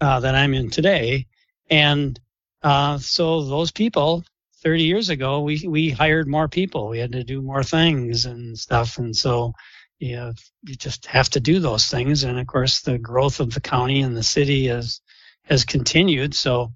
uh, 0.00 0.20
that 0.20 0.34
I'm 0.34 0.54
in 0.54 0.70
today. 0.70 1.26
And 1.70 2.18
uh, 2.62 2.98
so 2.98 3.44
those 3.44 3.70
people, 3.70 4.24
30 4.62 4.82
years 4.84 5.08
ago, 5.08 5.40
we 5.40 5.66
we 5.68 5.90
hired 5.90 6.28
more 6.28 6.48
people. 6.48 6.88
We 6.88 6.98
had 6.98 7.12
to 7.12 7.24
do 7.24 7.42
more 7.42 7.62
things 7.62 8.26
and 8.26 8.58
stuff. 8.58 8.98
And 8.98 9.14
so 9.14 9.52
you 9.98 10.32
you 10.66 10.74
just 10.74 11.06
have 11.06 11.30
to 11.30 11.40
do 11.40 11.60
those 11.60 11.86
things. 11.86 12.24
And 12.24 12.38
of 12.38 12.46
course, 12.46 12.80
the 12.80 12.98
growth 12.98 13.40
of 13.40 13.54
the 13.54 13.60
county 13.60 14.00
and 14.02 14.16
the 14.16 14.22
city 14.22 14.66
has 14.66 15.00
has 15.44 15.64
continued. 15.64 16.34
So 16.34 16.72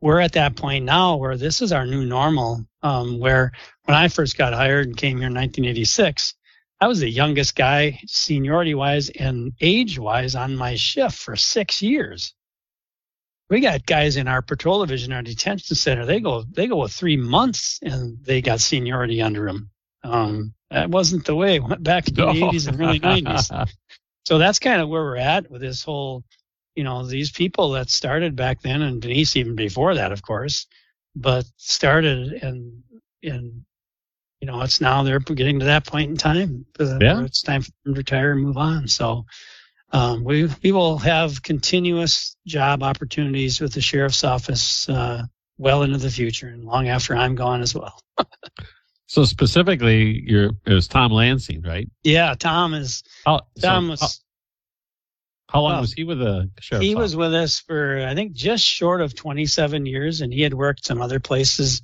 we're 0.00 0.20
at 0.20 0.32
that 0.32 0.56
point 0.56 0.84
now 0.84 1.16
where 1.16 1.36
this 1.36 1.62
is 1.62 1.72
our 1.72 1.86
new 1.86 2.04
normal. 2.04 2.64
Um, 2.82 3.18
where 3.18 3.52
when 3.84 3.96
I 3.96 4.08
first 4.08 4.36
got 4.36 4.52
hired 4.52 4.86
and 4.86 4.96
came 4.96 5.18
here 5.18 5.28
in 5.28 5.34
1986, 5.34 6.34
I 6.80 6.86
was 6.86 7.00
the 7.00 7.08
youngest 7.08 7.54
guy, 7.56 8.00
seniority 8.06 8.74
wise 8.74 9.08
and 9.10 9.52
age 9.60 9.98
wise, 9.98 10.34
on 10.34 10.56
my 10.56 10.74
shift 10.74 11.16
for 11.16 11.36
six 11.36 11.80
years 11.80 12.34
we 13.54 13.60
got 13.60 13.86
guys 13.86 14.16
in 14.16 14.26
our 14.26 14.42
patrol 14.42 14.84
division, 14.84 15.12
our 15.12 15.22
detention 15.22 15.76
center. 15.76 16.04
They 16.04 16.18
go 16.18 16.42
they 16.42 16.66
go 16.66 16.78
with 16.78 16.92
three 16.92 17.16
months 17.16 17.78
and 17.82 18.18
they 18.24 18.42
got 18.42 18.58
seniority 18.58 19.22
under 19.22 19.46
them. 19.46 19.70
Um, 20.02 20.54
that 20.72 20.90
wasn't 20.90 21.24
the 21.24 21.36
way. 21.36 21.54
It 21.54 21.62
went 21.62 21.84
back 21.84 22.08
in 22.08 22.14
the 22.14 22.22
80s 22.26 22.66
and 22.66 22.80
early 22.80 23.00
90s. 23.00 23.70
So 24.26 24.38
that's 24.38 24.58
kind 24.58 24.80
of 24.80 24.88
where 24.88 25.02
we're 25.02 25.18
at 25.18 25.50
with 25.50 25.60
this 25.60 25.84
whole, 25.84 26.24
you 26.74 26.82
know, 26.82 27.06
these 27.06 27.30
people 27.30 27.72
that 27.72 27.90
started 27.90 28.34
back 28.34 28.62
then, 28.62 28.80
and 28.80 29.02
Denise 29.02 29.36
even 29.36 29.54
before 29.54 29.96
that, 29.96 30.12
of 30.12 30.22
course, 30.22 30.66
but 31.14 31.44
started 31.58 32.32
and 32.42 32.82
and 33.22 33.64
you 34.40 34.46
know 34.46 34.62
it's 34.62 34.80
now 34.80 35.02
they're 35.02 35.18
getting 35.18 35.58
to 35.58 35.66
that 35.66 35.86
point 35.86 36.10
in 36.10 36.16
time. 36.16 36.64
Yeah. 36.80 37.22
it's 37.22 37.42
time 37.42 37.60
for 37.60 37.70
them 37.84 37.94
to 37.94 37.98
retire 37.98 38.32
and 38.32 38.40
move 38.40 38.56
on. 38.56 38.88
So 38.88 39.26
um, 39.94 40.24
we 40.24 40.48
we 40.62 40.72
will 40.72 40.98
have 40.98 41.42
continuous 41.42 42.36
job 42.46 42.82
opportunities 42.82 43.60
with 43.60 43.72
the 43.72 43.80
sheriff's 43.80 44.24
office 44.24 44.88
uh, 44.88 45.22
well 45.56 45.84
into 45.84 45.98
the 45.98 46.10
future 46.10 46.48
and 46.48 46.64
long 46.64 46.88
after 46.88 47.16
I'm 47.16 47.36
gone 47.36 47.62
as 47.62 47.76
well. 47.76 47.96
so 49.06 49.24
specifically, 49.24 50.20
you're 50.26 50.50
it 50.66 50.72
was 50.72 50.88
Tom 50.88 51.12
Lansing, 51.12 51.62
right? 51.62 51.88
Yeah, 52.02 52.34
Tom 52.36 52.74
is. 52.74 53.04
How, 53.24 53.42
Tom 53.60 53.84
so, 53.84 53.90
was. 53.90 54.00
How, 55.48 55.58
how 55.58 55.60
long 55.60 55.80
was 55.82 55.92
he 55.92 56.02
with 56.02 56.18
the 56.18 56.50
sheriff's? 56.58 56.84
He 56.84 56.96
office? 56.96 57.02
was 57.02 57.16
with 57.16 57.34
us 57.34 57.60
for 57.60 58.04
I 58.04 58.16
think 58.16 58.32
just 58.32 58.64
short 58.64 59.00
of 59.00 59.14
27 59.14 59.86
years, 59.86 60.22
and 60.22 60.32
he 60.32 60.42
had 60.42 60.54
worked 60.54 60.84
some 60.84 61.00
other 61.00 61.20
places 61.20 61.82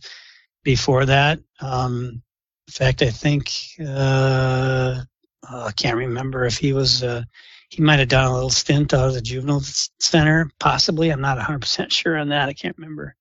before 0.64 1.06
that. 1.06 1.38
Um, 1.60 2.22
in 2.66 2.72
fact, 2.72 3.02
I 3.02 3.10
think 3.10 3.52
uh, 3.80 5.00
I 5.48 5.72
can't 5.76 5.96
remember 5.96 6.44
if 6.44 6.58
he 6.58 6.72
was. 6.72 7.04
Uh, 7.04 7.22
he 7.70 7.82
might 7.82 8.00
have 8.00 8.08
done 8.08 8.26
a 8.26 8.34
little 8.34 8.50
stint 8.50 8.92
out 8.92 9.08
of 9.08 9.14
the 9.14 9.22
juvenile 9.22 9.62
center, 10.00 10.50
possibly. 10.58 11.10
I'm 11.10 11.20
not 11.20 11.38
100% 11.38 11.90
sure 11.92 12.18
on 12.18 12.28
that. 12.30 12.48
I 12.48 12.52
can't 12.52 12.76
remember. 12.76 13.14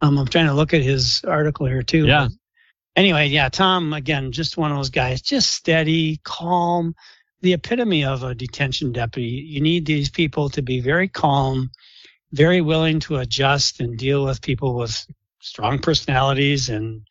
Um, 0.00 0.16
I'm 0.16 0.28
trying 0.28 0.46
to 0.46 0.54
look 0.54 0.72
at 0.72 0.80
his 0.80 1.22
article 1.26 1.66
here 1.66 1.82
too. 1.82 2.06
Yeah. 2.06 2.28
anyway, 2.96 3.26
yeah, 3.26 3.48
Tom 3.48 3.92
again, 3.92 4.32
just 4.32 4.56
one 4.56 4.70
of 4.70 4.76
those 4.76 4.90
guys, 4.90 5.20
just 5.20 5.52
steady, 5.52 6.20
calm, 6.22 6.94
the 7.42 7.52
epitome 7.52 8.04
of 8.04 8.22
a 8.22 8.34
detention 8.34 8.92
deputy. 8.92 9.28
You 9.28 9.60
need 9.60 9.86
these 9.86 10.08
people 10.08 10.48
to 10.50 10.62
be 10.62 10.80
very 10.80 11.08
calm, 11.08 11.70
very 12.32 12.60
willing 12.60 13.00
to 13.00 13.16
adjust 13.16 13.80
and 13.80 13.98
deal 13.98 14.24
with 14.24 14.40
people 14.40 14.76
with 14.76 15.04
strong 15.40 15.80
personalities 15.80 16.68
and 16.68 17.02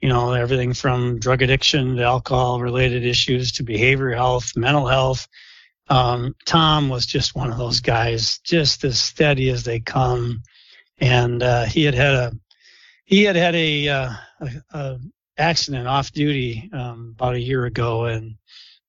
you 0.00 0.08
know 0.08 0.32
everything 0.32 0.72
from 0.72 1.18
drug 1.18 1.42
addiction 1.42 1.96
to 1.96 2.04
alcohol 2.04 2.60
related 2.60 3.04
issues 3.04 3.52
to 3.52 3.62
behavior 3.62 4.12
health, 4.12 4.56
mental 4.56 4.86
health 4.86 5.28
um, 5.92 6.34
Tom 6.46 6.88
was 6.88 7.04
just 7.04 7.34
one 7.34 7.52
of 7.52 7.58
those 7.58 7.80
guys, 7.80 8.38
just 8.38 8.82
as 8.82 8.98
steady 8.98 9.50
as 9.50 9.62
they 9.62 9.78
come. 9.78 10.42
And 10.98 11.42
uh, 11.42 11.64
he 11.66 11.84
had 11.84 11.94
had 11.94 12.14
a 12.14 12.32
he 13.04 13.24
had 13.24 13.36
had 13.36 13.54
a, 13.54 13.88
uh, 13.88 14.12
a, 14.40 14.50
a 14.70 14.98
accident 15.36 15.86
off 15.86 16.10
duty 16.12 16.70
um, 16.72 17.14
about 17.14 17.34
a 17.34 17.40
year 17.40 17.66
ago, 17.66 18.06
and 18.06 18.36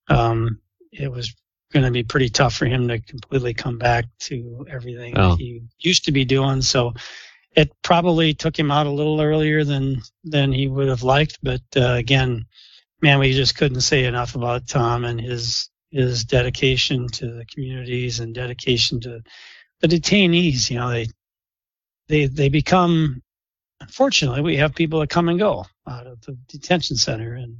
um, 0.07 0.59
it 0.93 1.11
was 1.11 1.35
going 1.73 1.83
to 1.83 1.91
be 1.91 2.03
pretty 2.03 2.29
tough 2.29 2.53
for 2.53 2.67
him 2.67 2.87
to 2.87 2.99
completely 2.99 3.53
come 3.53 3.77
back 3.77 4.05
to 4.19 4.65
everything 4.69 5.17
oh. 5.17 5.35
he 5.35 5.61
used 5.79 6.05
to 6.05 6.13
be 6.13 6.23
doing. 6.23 6.61
So 6.61 6.93
it 7.53 7.69
probably 7.81 8.33
took 8.33 8.57
him 8.57 8.71
out 8.71 8.87
a 8.87 8.91
little 8.91 9.19
earlier 9.19 9.65
than 9.65 10.01
than 10.23 10.53
he 10.53 10.69
would 10.69 10.87
have 10.87 11.03
liked. 11.03 11.39
But 11.43 11.63
uh, 11.75 11.95
again, 11.95 12.45
man, 13.01 13.19
we 13.19 13.33
just 13.33 13.57
couldn't 13.57 13.81
say 13.81 14.05
enough 14.05 14.35
about 14.35 14.69
Tom 14.69 15.03
and 15.03 15.19
his 15.19 15.69
is 15.93 16.25
dedication 16.25 17.07
to 17.07 17.27
the 17.27 17.45
communities 17.45 18.19
and 18.19 18.33
dedication 18.35 18.99
to 19.01 19.21
the 19.79 19.87
detainees. 19.87 20.69
You 20.69 20.79
know, 20.79 20.89
they 20.89 21.07
they 22.07 22.25
they 22.25 22.49
become. 22.49 23.21
Unfortunately, 23.79 24.41
we 24.41 24.57
have 24.57 24.75
people 24.75 25.01
that 25.01 25.09
come 25.09 25.27
and 25.27 25.37
go 25.39 25.65
out 25.87 26.07
of 26.07 26.21
the 26.21 26.37
detention 26.47 26.95
center, 26.95 27.35
and 27.35 27.57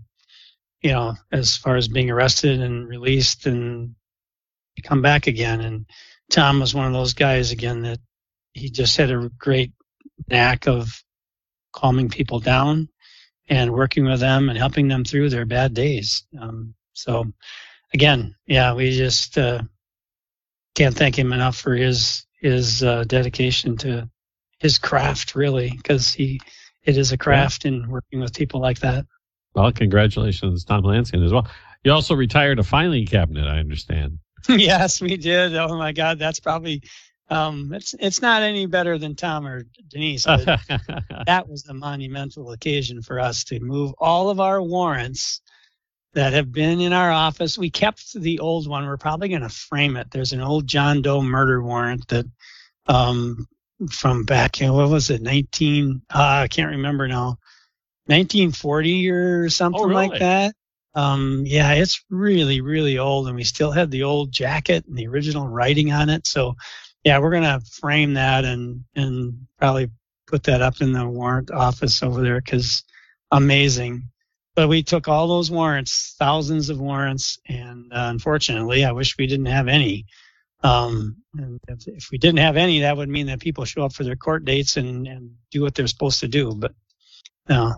you 0.82 0.92
know, 0.92 1.14
as 1.32 1.58
far 1.58 1.76
as 1.76 1.88
being 1.88 2.10
arrested 2.10 2.62
and 2.62 2.88
released 2.88 3.46
and 3.46 3.96
come 4.84 5.02
back 5.02 5.28
again. 5.28 5.62
And 5.62 5.86
Tom 6.32 6.60
was 6.60 6.74
one 6.74 6.88
of 6.88 6.94
those 6.94 7.14
guys 7.14 7.52
again 7.52 7.82
that 7.84 8.00
he 8.54 8.70
just 8.70 8.98
had 8.98 9.12
a 9.12 9.30
great 9.38 9.72
knack 10.30 10.68
of 10.68 11.04
calming 11.74 12.10
people 12.10 12.40
down 12.40 12.90
and 13.50 13.74
working 13.74 14.06
with 14.06 14.20
them 14.20 14.50
and 14.50 14.58
helping 14.58 14.88
them 14.88 15.04
through 15.04 15.30
their 15.30 15.46
bad 15.46 15.74
days. 15.74 16.26
Um, 16.40 16.76
so 16.94 17.26
again, 17.94 18.36
yeah, 18.46 18.74
we 18.74 18.92
just 18.92 19.38
uh, 19.38 19.62
can't 20.76 20.96
thank 20.96 21.18
him 21.18 21.34
enough 21.34 21.58
for 21.58 21.76
his 21.76 22.26
his 22.40 22.84
uh, 22.84 23.06
dedication 23.06 23.78
to 23.78 24.10
his 24.60 24.78
craft, 24.78 25.36
really, 25.36 25.72
because 25.72 26.14
he 26.14 26.40
it 26.84 26.98
is 26.98 27.12
a 27.12 27.18
craft 27.18 27.66
in 27.66 27.88
working 27.90 28.20
with 28.20 28.34
people 28.34 28.60
like 28.60 28.80
that. 28.80 29.06
Well, 29.56 29.72
congratulations, 29.72 30.66
Tom 30.66 30.84
Lansing, 30.84 31.24
as 31.24 31.32
well. 31.32 31.48
You 31.84 31.92
also 31.92 32.16
retired 32.16 32.60
a 32.60 32.64
filing 32.64 33.06
cabinet, 33.06 33.48
I 33.48 33.60
understand. 33.60 34.20
yes, 34.50 35.00
we 35.00 35.16
did. 35.16 35.56
Oh 35.56 35.78
my 35.78 35.92
God, 35.92 36.20
that's 36.20 36.40
probably 36.40 36.82
um, 37.30 37.72
it's 37.74 37.96
it's 38.00 38.22
not 38.22 38.42
any 38.42 38.66
better 38.66 38.98
than 38.98 39.16
Tom 39.16 39.48
or 39.48 39.64
Denise, 39.90 40.26
but 40.26 40.46
that 41.26 41.48
was 41.48 41.68
a 41.68 41.74
monumental 41.74 42.52
occasion 42.52 43.02
for 43.02 43.20
us 43.20 43.44
to 43.46 43.60
move 43.60 43.94
all 44.00 44.30
of 44.30 44.40
our 44.40 44.62
warrants 44.62 45.42
that 46.14 46.34
have 46.34 46.52
been 46.52 46.80
in 46.80 46.94
our 46.94 47.12
office. 47.12 47.58
We 47.58 47.70
kept 47.70 48.14
the 48.14 48.40
old 48.40 48.68
one. 48.68 48.86
We're 48.86 48.98
probably 48.98 49.30
going 49.30 49.42
to 49.42 49.50
frame 49.50 49.98
it. 49.98 50.12
There's 50.12 50.34
an 50.34 50.42
old 50.42 50.68
John 50.68 51.02
Doe 51.02 51.22
murder 51.22 51.62
warrant 51.62 52.08
that 52.10 52.26
um, 52.88 53.48
from 53.90 54.24
back 54.24 54.62
in 54.62 54.74
what 54.74 54.90
was 54.90 55.10
it, 55.10 55.22
19? 55.22 56.02
Uh, 56.14 56.18
I 56.44 56.48
can't 56.48 56.72
remember 56.72 57.08
now, 57.08 57.38
1940 58.08 59.10
or 59.10 59.50
something 59.50 59.82
Oh, 59.82 59.86
really? 59.88 60.10
like 60.10 60.20
that. 60.20 60.56
Um, 60.96 61.44
yeah, 61.46 61.74
it's 61.74 62.04
really, 62.10 62.62
really 62.62 63.00
old, 63.00 63.28
and 63.28 63.36
we 63.36 63.44
still 63.44 63.72
have 63.72 63.90
the 63.90 64.04
old 64.04 64.32
jacket 64.32 64.86
and 64.86 64.96
the 64.96 65.08
original 65.08 65.48
writing 65.48 65.92
on 65.92 66.10
it. 66.10 66.28
So, 66.28 66.54
yeah, 67.04 67.18
we're 67.18 67.32
gonna 67.32 67.62
frame 67.82 68.14
that 68.14 68.46
and 68.46 68.84
and 68.96 69.48
probably 69.58 69.90
put 70.28 70.44
that 70.44 70.62
up 70.62 70.82
in 70.82 70.92
the 70.92 71.08
warrant 71.08 71.50
office 71.50 72.04
over 72.04 72.22
there 72.22 72.40
because 72.40 72.84
amazing. 73.32 74.04
But 74.56 74.70
we 74.70 74.84
took 74.84 75.08
all 75.08 75.28
those 75.28 75.50
warrants, 75.50 76.16
thousands 76.20 76.70
of 76.70 76.80
warrants, 76.80 77.40
and 77.48 77.92
uh, 77.92 78.08
unfortunately, 78.12 78.86
I 78.86 78.92
wish 78.92 79.18
we 79.18 79.26
didn't 79.26 79.48
have 79.48 79.68
any. 79.68 80.06
Um, 80.62 81.18
and 81.36 81.60
if, 81.68 81.88
if 81.88 82.10
we 82.12 82.18
didn't 82.20 82.40
have 82.40 82.56
any, 82.56 82.82
that 82.82 82.96
would 82.96 83.10
mean 83.10 83.28
that 83.28 83.40
people 83.40 83.66
show 83.66 83.84
up 83.84 83.94
for 83.94 84.04
their 84.04 84.16
court 84.16 84.46
dates 84.46 84.78
and, 84.78 85.08
and 85.08 85.32
do 85.52 85.62
what 85.62 85.74
they're 85.74 85.88
supposed 85.88 86.20
to 86.20 86.28
do. 86.28 86.54
But 86.56 86.74
no, 87.50 87.74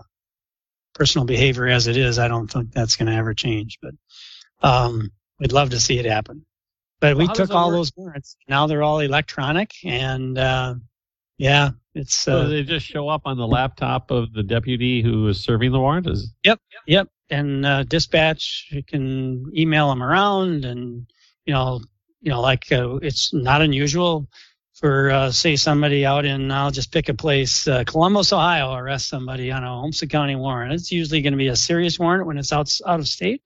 personal 0.94 1.24
behavior 1.24 1.66
as 1.66 1.86
it 1.86 1.96
is, 1.96 2.18
I 2.18 2.28
don't 2.28 2.46
think 2.46 2.72
that's 2.72 2.96
going 2.96 3.06
to 3.10 3.16
ever 3.16 3.32
change. 3.34 3.78
But 3.80 3.94
um, 4.62 5.10
we'd 5.40 5.52
love 5.52 5.70
to 5.70 5.80
see 5.80 5.98
it 5.98 6.04
happen. 6.04 6.44
But 7.00 7.16
we 7.16 7.26
Well, 7.26 7.34
took 7.34 7.50
all 7.50 7.68
work? 7.68 7.76
those 7.78 7.92
warrants. 7.96 8.36
Now 8.48 8.66
they're 8.66 8.82
all 8.82 9.00
electronic, 9.00 9.72
and 9.84 10.38
uh, 10.38 10.74
yeah, 11.38 11.70
it's 11.96 12.14
So 12.14 12.40
uh, 12.40 12.48
they 12.48 12.62
just 12.62 12.86
show 12.86 13.08
up 13.08 13.22
on 13.24 13.36
the 13.38 13.46
laptop 13.46 14.10
of 14.10 14.32
the 14.32 14.42
deputy 14.42 15.02
who 15.02 15.28
is 15.28 15.42
serving 15.42 15.72
the 15.72 15.80
warrant. 15.80 16.06
Is 16.08 16.30
Yep, 16.44 16.60
yep. 16.86 17.08
and 17.30 17.64
uh, 17.64 17.84
dispatch 17.84 18.68
you 18.70 18.82
can 18.82 19.50
email 19.56 19.88
them 19.88 20.02
around, 20.02 20.64
and 20.64 21.06
you 21.46 21.54
know, 21.54 21.80
you 22.20 22.30
know, 22.30 22.40
like 22.40 22.70
uh, 22.70 22.96
it's 22.96 23.32
not 23.32 23.62
unusual 23.62 24.28
for 24.74 25.10
uh, 25.10 25.30
say 25.32 25.56
somebody 25.56 26.04
out 26.04 26.26
in 26.26 26.50
I'll 26.50 26.70
just 26.70 26.92
pick 26.92 27.08
a 27.08 27.14
place, 27.14 27.66
uh, 27.66 27.84
Columbus, 27.84 28.32
Ohio, 28.32 28.74
arrest 28.74 29.08
somebody 29.08 29.50
on 29.50 29.64
a 29.64 29.72
Olmsted 29.72 30.10
County 30.10 30.36
warrant. 30.36 30.74
It's 30.74 30.92
usually 30.92 31.22
going 31.22 31.32
to 31.32 31.38
be 31.38 31.48
a 31.48 31.56
serious 31.56 31.98
warrant 31.98 32.26
when 32.26 32.36
it's 32.36 32.52
out 32.52 32.70
out 32.86 33.00
of 33.00 33.08
state. 33.08 33.42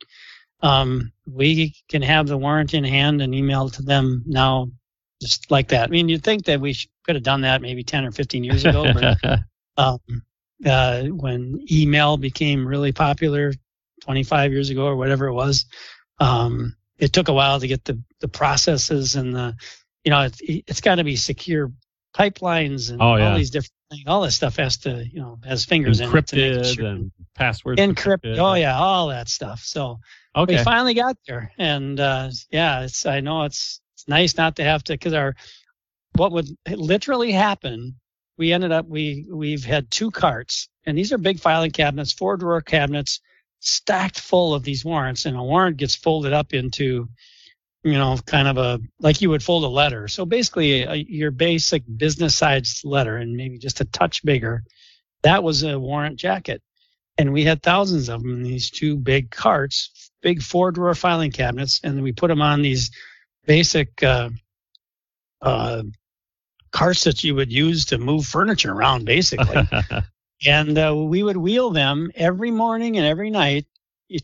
Um, 0.63 1.13
we 1.27 1.75
can 1.89 2.03
have 2.03 2.27
the 2.27 2.37
warrant 2.37 2.75
in 2.75 2.85
hand 2.85 3.23
and 3.23 3.35
email 3.35 3.71
to 3.71 3.83
them 3.83 4.25
now, 4.27 4.71
just 5.21 5.51
like 5.51 5.69
that. 5.69 5.85
I 5.85 5.91
mean, 5.91 6.09
you'd 6.09 6.23
think 6.25 6.45
that 6.47 6.61
we 6.61 6.77
could 7.05 7.15
have 7.17 7.25
done 7.25 7.43
that 7.43 7.63
maybe 7.63 7.83
10 7.83 8.07
or 8.07 8.11
15 8.13 8.45
years 8.45 8.65
ago, 8.65 8.93
but 8.93 9.19
um, 9.77 9.99
uh, 10.65 11.03
when 11.05 11.65
email 11.71 12.17
became 12.17 12.67
really 12.67 12.93
popular 12.93 13.53
25 14.03 14.53
years 14.53 14.71
ago 14.71 14.85
or 14.87 14.97
whatever 14.97 15.27
it 15.27 15.35
was. 15.35 15.67
Um, 16.19 16.77
it 16.99 17.13
took 17.13 17.29
a 17.29 17.33
while 17.33 17.61
to 17.61 17.67
get 17.67 17.85
the, 17.85 18.03
the 18.21 18.29
processes 18.29 19.17
and 19.17 19.35
the, 19.35 19.55
you 20.05 20.11
know, 20.11 20.23
it's, 20.23 20.39
it's 20.43 20.81
got 20.81 20.97
to 20.97 21.05
be 21.05 21.17
secure 21.17 21.73
pipelines 22.15 22.91
and 22.91 23.01
Oh, 23.01 23.17
yeah. 23.17 23.31
all 23.31 23.37
these 23.37 23.51
different 23.51 23.73
things. 23.91 24.05
All 24.07 24.23
this 24.23 24.35
stuff 24.35 24.57
has 24.57 24.79
to, 24.79 25.07
you 25.07 25.21
know, 25.21 25.39
has 25.45 25.65
fingers 25.65 26.01
in 26.01 26.09
it 26.11 26.15
it 26.15 26.25
encrypted 26.25 26.75
sure. 26.75 26.87
and 26.87 27.13
passwords 27.35 27.81
Encrypted. 27.81 28.37
encrypted. 28.37 28.39
Oh 28.39 28.55
yeah, 28.55 28.77
all 28.79 29.09
that 29.09 29.29
stuff. 29.29 29.61
So 29.61 30.01
Okay. 30.37 30.57
we 30.59 30.63
finally 30.63 30.95
got 30.95 31.17
there, 31.27 31.51
and 31.59 31.99
uh, 31.99 32.31
yeah, 32.51 32.83
it's 32.83 33.05
I 33.05 33.19
know 33.21 33.43
it's 33.43 33.81
it's 34.01 34.09
nice 34.09 34.37
not 34.37 34.57
to 34.57 34.65
have 34.65 34.83
to 34.85 34.95
because 34.95 35.13
our 35.13 35.35
what 36.15 36.33
would 36.33 36.49
literally 36.69 37.33
happen. 37.33 37.97
We 38.39 38.53
ended 38.53 38.73
up 38.73 38.87
we 38.89 39.27
we've 39.31 39.65
had 39.65 39.91
two 39.91 40.11
carts, 40.11 40.69
and 40.87 40.97
these 40.97 41.13
are 41.13 41.19
big 41.19 41.39
filing 41.39 41.71
cabinets, 41.71 42.13
four 42.13 42.37
drawer 42.39 42.63
cabinets, 42.63 43.21
stacked 43.61 44.19
full 44.19 44.55
of 44.55 44.65
these 44.65 44.85
warrants, 44.85 45.27
and 45.27 45.37
a 45.37 45.43
warrant 45.43 45.77
gets 45.77 45.95
folded 45.95 46.33
up 46.33 46.55
into, 46.55 47.09
you 47.85 47.93
know, 47.93 48.17
kind 48.25 48.49
of 48.49 48.57
a 48.57 48.81
like 49.01 49.21
you 49.21 49.29
would 49.29 49.43
fold 49.43 49.65
a 49.65 49.69
letter. 49.69 50.09
So 50.09 50.25
basically, 50.25 50.83
a, 50.83 50.95
your 50.95 51.31
basic 51.31 51.83
business 51.97 52.35
size 52.35 52.81
letter, 52.83 53.19
and 53.19 53.37
maybe 53.37 53.59
just 53.59 53.83
a 53.83 53.85
touch 53.85 54.25
bigger. 54.25 54.65
That 55.23 55.43
was 55.43 55.63
a 55.63 55.79
warrant 55.79 56.17
jacket 56.19 56.63
and 57.21 57.35
we 57.35 57.45
had 57.45 57.63
thousands 57.63 58.09
of 58.09 58.23
them 58.23 58.33
in 58.33 58.43
these 58.43 58.71
two 58.71 58.97
big 58.97 59.31
carts, 59.31 60.11
big 60.23 60.43
four 60.43 60.73
drawer 60.73 60.95
filing 60.95 61.31
cabinets, 61.31 61.79
and 61.85 62.03
we 62.03 62.13
put 62.13 62.29
them 62.29 62.41
on 62.41 62.63
these 62.63 62.91
basic 63.47 64.03
uh, 64.03 64.31
uh, 65.43 65.83
carts 66.71 67.05
that 67.05 67.25
you 67.25 67.35
would 67.35 67.53
use 67.53 67.87
to 67.87 67.99
move 67.99 68.27
furniture 68.27 68.73
around, 68.73 69.05
basically. 69.05 69.69
and 70.47 70.79
uh, 70.79 70.95
we 70.97 71.23
would 71.23 71.37
wheel 71.37 71.71
them 71.71 72.11
every 72.15 72.51
morning 72.51 72.97
and 72.97 73.07
every 73.07 73.31
night 73.31 73.67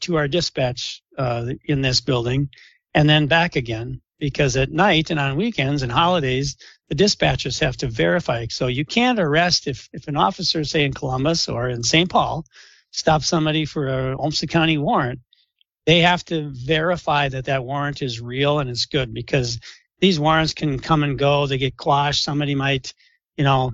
to 0.01 0.17
our 0.17 0.29
dispatch 0.29 1.03
uh, 1.17 1.47
in 1.65 1.81
this 1.81 2.01
building, 2.01 2.49
and 2.95 3.09
then 3.09 3.27
back 3.27 3.57
again. 3.57 4.01
Because 4.19 4.57
at 4.57 4.73
night 4.73 5.11
and 5.11 5.21
on 5.21 5.37
weekends 5.37 5.83
and 5.83 5.93
holidays, 5.93 6.57
the 6.89 6.95
dispatchers 6.95 7.61
have 7.61 7.77
to 7.77 7.87
verify. 7.87 8.47
So 8.49 8.67
you 8.67 8.87
can't 8.87 9.19
arrest 9.19 9.67
if, 9.67 9.91
if 9.93 10.09
an 10.09 10.17
officer, 10.17 10.65
say 10.65 10.85
in 10.85 10.95
Columbus 10.95 11.51
or 11.51 11.69
in 11.69 11.83
St. 11.83 12.09
Paul, 12.09 12.47
stops 12.93 13.27
somebody 13.27 13.67
for 13.67 13.89
a 13.89 14.17
Olmsted 14.17 14.49
County 14.49 14.79
warrant, 14.79 15.21
they 15.87 16.01
have 16.01 16.25
to 16.27 16.51
verify 16.53 17.29
that 17.29 17.47
that 17.47 17.65
warrant 17.65 18.03
is 18.03 18.21
real 18.21 18.59
and 18.59 18.69
it's 18.69 18.87
good 18.87 19.15
because 19.15 19.61
these 20.01 20.21
warrants 20.21 20.53
can 20.53 20.79
come 20.79 21.03
and 21.05 21.19
go. 21.19 21.47
They 21.47 21.59
get 21.59 21.77
quashed. 21.77 22.25
Somebody 22.25 22.55
might, 22.55 22.93
you 23.37 23.45
know, 23.45 23.73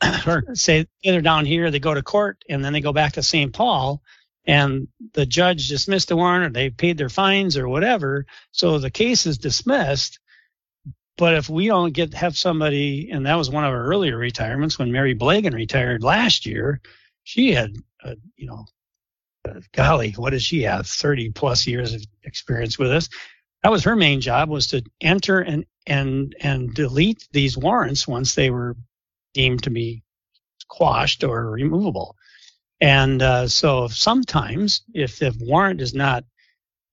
say 0.52 0.86
they're 1.02 1.22
down 1.22 1.46
here, 1.46 1.70
they 1.70 1.80
go 1.80 1.94
to 1.94 2.02
court 2.02 2.44
and 2.48 2.64
then 2.64 2.72
they 2.72 2.80
go 2.80 2.92
back 2.92 3.14
to 3.14 3.22
St. 3.22 3.52
Paul 3.52 4.02
and 4.46 4.88
the 5.14 5.24
judge 5.24 5.68
dismissed 5.68 6.08
the 6.08 6.16
warrant 6.16 6.44
or 6.44 6.50
they 6.50 6.70
paid 6.70 6.98
their 6.98 7.08
fines 7.08 7.56
or 7.56 7.66
whatever. 7.66 8.26
So 8.52 8.78
the 8.78 8.90
case 8.90 9.26
is 9.26 9.38
dismissed. 9.38 10.18
But 11.16 11.34
if 11.34 11.48
we 11.48 11.68
don't 11.68 11.92
get 11.92 12.12
have 12.14 12.36
somebody, 12.36 13.10
and 13.10 13.26
that 13.26 13.36
was 13.36 13.48
one 13.48 13.64
of 13.64 13.72
our 13.72 13.84
earlier 13.84 14.16
retirements 14.16 14.78
when 14.78 14.90
Mary 14.90 15.14
Blagan 15.14 15.54
retired 15.54 16.02
last 16.02 16.44
year, 16.44 16.80
she 17.22 17.52
had, 17.52 17.76
uh, 18.02 18.16
you 18.36 18.48
know, 18.48 18.66
golly, 19.72 20.12
what 20.12 20.30
does 20.30 20.42
she 20.42 20.62
have? 20.62 20.86
30 20.86 21.30
plus 21.30 21.66
years 21.66 21.94
of 21.94 22.02
experience 22.24 22.78
with 22.78 22.90
us. 22.90 23.08
That 23.62 23.70
was 23.72 23.84
her 23.84 23.96
main 23.96 24.20
job 24.20 24.48
was 24.48 24.66
to 24.68 24.82
enter 25.00 25.40
and 25.40 25.64
and 25.86 26.34
and 26.40 26.74
delete 26.74 27.26
these 27.32 27.56
warrants 27.56 28.06
once 28.08 28.34
they 28.34 28.50
were 28.50 28.76
deemed 29.32 29.62
to 29.64 29.70
be 29.70 30.02
quashed 30.68 31.24
or 31.24 31.50
removable. 31.50 32.16
And 32.80 33.22
uh, 33.22 33.48
so 33.48 33.88
sometimes, 33.88 34.82
if 34.92 35.18
the 35.18 35.34
warrant 35.40 35.80
is 35.80 35.94
not 35.94 36.24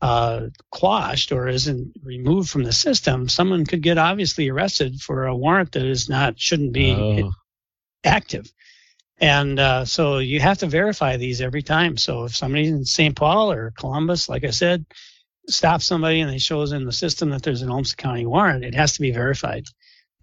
uh, 0.02 0.48
quashed 0.72 1.32
or 1.32 1.48
isn't 1.48 1.94
removed 2.04 2.50
from 2.50 2.64
the 2.64 2.72
system, 2.74 3.28
someone 3.30 3.66
could 3.66 3.82
get 3.82 3.98
obviously 3.98 4.50
arrested 4.50 5.00
for 5.02 5.26
a 5.26 5.36
warrant 5.36 5.74
that 5.74 5.86
is 5.86 6.10
not 6.10 6.40
shouldn't 6.40 6.74
be 6.74 6.92
Oh. 6.94 7.32
active. 8.04 8.52
And 9.22 9.60
uh, 9.60 9.86
so 9.86 10.18
you 10.18 10.40
have 10.40 10.58
to 10.60 10.68
verify 10.68 11.16
these 11.16 11.42
every 11.42 11.62
time. 11.62 11.96
So 11.96 12.24
if 12.26 12.36
somebody's 12.36 12.72
in 12.72 12.84
St. 12.86 13.16
Paul 13.16 13.52
or 13.52 13.72
Columbus, 13.78 14.28
like 14.28 14.44
I 14.44 14.50
said, 14.50 14.84
stops 15.48 15.86
somebody 15.86 16.22
and 16.22 16.32
it 16.34 16.42
shows 16.42 16.72
in 16.72 16.86
the 16.86 16.92
system 16.92 17.30
that 17.30 17.44
there's 17.44 17.62
an 17.62 17.70
Olmsted 17.70 17.98
County 17.98 18.26
warrant, 18.26 18.66
it 18.66 18.74
has 18.76 18.94
to 18.94 19.02
be 19.02 19.12
verified. 19.12 19.66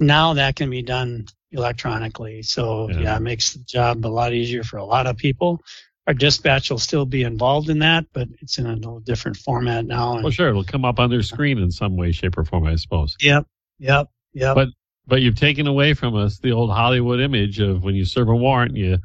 Now 0.01 0.35
that 0.35 0.57
can 0.57 0.69
be 0.69 0.83
done 0.83 1.27
electronically. 1.53 2.43
So 2.43 2.91
Yeah. 2.91 3.01
yeah, 3.01 3.17
it 3.17 3.21
makes 3.21 3.53
the 3.55 3.61
job 3.61 4.05
a 4.05 4.09
lot 4.09 4.33
easier 4.35 4.65
for 4.65 4.77
a 4.79 4.85
lot 4.85 5.07
of 5.07 5.17
people. 5.17 5.61
Our 6.09 6.15
dispatch 6.15 6.71
will 6.71 6.79
still 6.79 7.05
be 7.07 7.23
involved 7.23 7.69
in 7.69 7.79
that, 7.81 8.07
but 8.13 8.29
it's 8.41 8.59
in 8.59 8.67
a 8.67 8.75
little 8.75 9.01
different 9.01 9.37
format 9.37 9.85
now. 9.87 10.15
And 10.15 10.25
Well, 10.25 10.33
sure, 10.33 10.49
it'll 10.49 10.65
come 10.65 10.85
up 10.85 10.99
on 10.99 11.11
their 11.11 11.23
screen 11.23 11.59
in 11.59 11.71
some 11.71 11.97
way, 11.97 12.13
shape, 12.13 12.37
or 12.39 12.45
form, 12.45 12.65
I 12.67 12.77
suppose. 12.77 13.15
Yep, 13.21 13.47
yep, 13.79 14.09
yep. 14.33 14.55
But- 14.55 14.69
But 15.09 15.23
you've 15.23 15.37
taken 15.37 15.67
away 15.67 15.95
from 15.95 16.15
us 16.15 16.39
the 16.39 16.53
old 16.53 16.71
Hollywood 16.71 17.19
image 17.19 17.59
of 17.61 17.83
when 17.83 17.95
you 17.95 18.05
serve 18.05 18.29
a 18.29 18.37
warrant, 18.37 18.77
you 18.77 18.99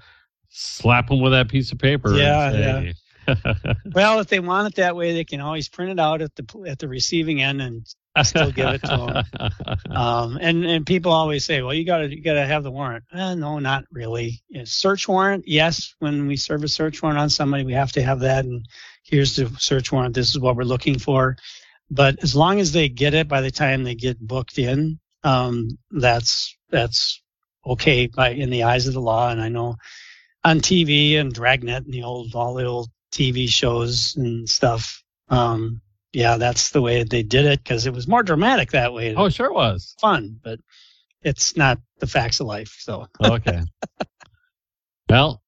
slap 0.50 1.08
them 1.08 1.22
with 1.22 1.32
that 1.32 1.48
piece 1.48 1.72
of 1.72 1.80
paper. 1.80 2.14
Yeah, 2.14 2.52
say, 2.52 2.94
Well, 3.94 4.20
if 4.20 4.28
they 4.28 4.42
want 4.42 4.68
it 4.68 4.76
that 4.76 4.96
way, 4.96 5.14
they 5.14 5.24
can 5.24 5.40
always 5.40 5.70
print 5.70 5.92
it 5.92 6.00
out 6.00 6.22
at 6.22 6.36
the 6.36 6.66
at 6.68 6.80
the 6.80 6.90
receiving 6.90 7.42
end 7.42 7.62
and 7.62 7.88
still 8.22 8.52
give 8.52 8.68
it 8.68 8.84
to 8.84 9.26
um, 9.90 10.38
and 10.42 10.66
and 10.66 10.86
people 10.86 11.12
always 11.12 11.46
say, 11.46 11.62
well, 11.62 11.74
you 11.74 11.86
got 11.86 12.00
to 12.00 12.14
you 12.14 12.22
got 12.22 12.34
to 12.34 12.46
have 12.46 12.64
the 12.64 12.72
warrant. 12.72 13.06
Eh, 13.14 13.36
no, 13.36 13.60
not 13.60 13.86
really. 13.92 14.44
A 14.56 14.66
search 14.66 15.08
warrant, 15.08 15.48
yes. 15.48 15.96
When 16.00 16.28
we 16.28 16.36
serve 16.36 16.64
a 16.64 16.68
search 16.68 17.02
warrant 17.02 17.20
on 17.20 17.30
somebody, 17.30 17.64
we 17.64 17.74
have 17.74 17.94
to 17.94 18.04
have 18.04 18.20
that. 18.20 18.46
And 18.46 18.66
here's 19.04 19.36
the 19.36 19.50
search 19.58 19.92
warrant. 19.92 20.16
This 20.16 20.30
is 20.30 20.40
what 20.40 20.56
we're 20.56 20.64
looking 20.64 21.00
for. 21.00 21.38
But 21.90 22.22
as 22.24 22.36
long 22.36 22.60
as 22.60 22.72
they 22.72 22.90
get 22.90 23.14
it 23.14 23.28
by 23.28 23.42
the 23.42 23.52
time 23.52 23.84
they 23.84 23.96
get 23.96 24.20
booked 24.20 24.58
in, 24.58 25.00
um, 25.24 25.78
that's 25.92 26.56
that's 26.70 27.22
okay 27.66 28.08
by 28.08 28.30
in 28.30 28.50
the 28.50 28.64
eyes 28.64 28.88
of 28.88 28.94
the 28.94 29.02
law. 29.02 29.30
And 29.30 29.42
I 29.42 29.50
know 29.50 29.76
on 30.44 30.60
TV 30.60 31.18
and 31.20 31.34
Dragnet 31.34 31.86
and 31.86 31.94
the 31.94 32.04
old 32.04 32.36
all 32.36 32.54
the 32.56 32.66
old 32.66 32.90
TV 33.12 33.48
shows 33.48 34.16
and 34.16 34.48
stuff. 34.50 35.04
Um, 35.30 35.82
yeah, 36.12 36.38
that's 36.38 36.72
the 36.72 36.82
way 36.82 37.04
they 37.04 37.24
did 37.24 37.46
it 37.46 37.64
because 37.64 37.86
it 37.86 37.94
was 37.94 38.08
more 38.08 38.24
dramatic 38.24 38.72
that 38.72 38.94
way. 38.94 39.16
oh, 39.16 39.30
sure 39.30 39.48
it 39.48 39.54
was. 39.54 39.96
fun, 40.00 40.40
but 40.44 40.60
it's 41.22 41.56
not 41.58 41.80
the 42.00 42.08
facts 42.08 42.40
of 42.40 42.48
life. 42.48 42.76
So 42.80 43.08
Okay. 43.24 43.62
well, 45.10 45.43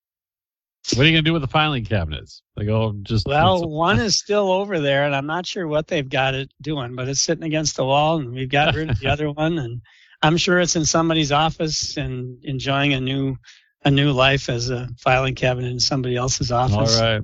what 0.93 1.03
are 1.03 1.05
you 1.05 1.13
going 1.13 1.23
to 1.23 1.29
do 1.29 1.33
with 1.33 1.41
the 1.41 1.47
filing 1.47 1.83
cabinets? 1.83 2.41
They 2.55 2.65
go 2.65 2.93
just. 3.03 3.25
well, 3.27 3.67
one 3.67 3.99
is 3.99 4.17
still 4.17 4.51
over 4.51 4.79
there, 4.79 5.05
and 5.05 5.15
I'm 5.15 5.25
not 5.25 5.45
sure 5.45 5.67
what 5.67 5.87
they've 5.87 6.07
got 6.07 6.35
it 6.35 6.51
doing, 6.61 6.95
but 6.95 7.07
it's 7.07 7.21
sitting 7.21 7.43
against 7.43 7.75
the 7.75 7.85
wall, 7.85 8.17
and 8.17 8.33
we've 8.33 8.49
got 8.49 8.75
rid 8.75 8.89
of 8.89 8.99
the 8.99 9.07
other 9.07 9.31
one, 9.31 9.57
and 9.57 9.81
I'm 10.21 10.37
sure 10.37 10.59
it's 10.59 10.75
in 10.75 10.85
somebody's 10.85 11.31
office 11.31 11.97
and 11.97 12.43
enjoying 12.43 12.93
a 12.93 12.99
new 12.99 13.35
a 13.83 13.91
new 13.91 14.11
life 14.11 14.49
as 14.49 14.69
a 14.69 14.89
filing 14.99 15.35
cabinet 15.35 15.69
in 15.69 15.79
somebody 15.79 16.15
else's 16.15 16.51
office. 16.51 16.99
All 16.99 17.03
right. 17.03 17.21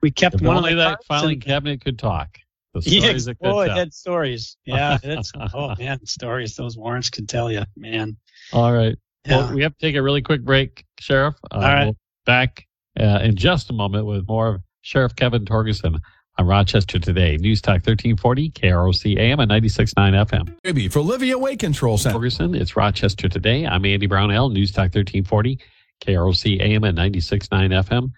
We 0.00 0.10
kept 0.10 0.36
If 0.36 0.42
one 0.42 0.56
only 0.56 0.72
of 0.72 0.78
the 0.78 0.84
that 0.84 1.04
filing 1.04 1.34
and- 1.34 1.44
cabinet 1.44 1.84
could 1.84 1.98
talk. 1.98 2.38
The 2.74 2.80
Yeah, 2.84 3.00
stories 3.00 3.26
it 3.28 3.38
could 3.40 3.48
oh, 3.48 3.60
it 3.60 3.70
had 3.70 3.92
stories. 3.92 4.56
Yeah, 4.64 4.98
it's 5.02 5.32
oh 5.54 5.74
man, 5.78 6.04
stories 6.06 6.56
those 6.56 6.76
warrants 6.76 7.10
could 7.10 7.28
tell 7.28 7.50
you, 7.50 7.64
man. 7.76 8.16
All 8.52 8.72
right. 8.72 8.96
Yeah. 9.26 9.38
Well, 9.38 9.54
we 9.54 9.62
have 9.62 9.72
to 9.76 9.80
take 9.80 9.94
a 9.96 10.02
really 10.02 10.22
quick 10.22 10.42
break, 10.42 10.84
Sheriff. 11.00 11.36
Uh, 11.50 11.54
All 11.54 11.60
right. 11.62 11.84
We'll 11.84 11.96
back 12.26 12.66
uh, 12.98 13.20
in 13.22 13.36
just 13.36 13.70
a 13.70 13.72
moment 13.72 14.06
with 14.06 14.26
more 14.28 14.48
of 14.48 14.62
Sheriff 14.82 15.16
Kevin 15.16 15.44
Torgerson 15.44 16.00
on 16.38 16.46
Rochester 16.46 16.98
Today. 16.98 17.36
News 17.36 17.60
Talk 17.60 17.74
1340, 17.86 18.50
KROC 18.50 19.18
AM 19.18 19.40
and 19.40 19.50
96.9 19.50 20.26
FM. 20.26 20.54
Baby 20.62 20.88
for 20.88 21.00
Livia 21.00 21.38
Way 21.38 21.56
Control 21.56 21.96
Center. 21.96 22.18
Torgerson, 22.18 22.58
it's 22.58 22.76
Rochester 22.76 23.28
Today. 23.28 23.66
I'm 23.66 23.84
Andy 23.84 24.06
Brownell, 24.06 24.50
News 24.50 24.72
Talk 24.72 24.94
1340, 24.94 25.58
KROC 26.04 26.60
AM 26.60 26.84
and 26.84 26.98
96.9 26.98 27.48
FM. 27.84 28.10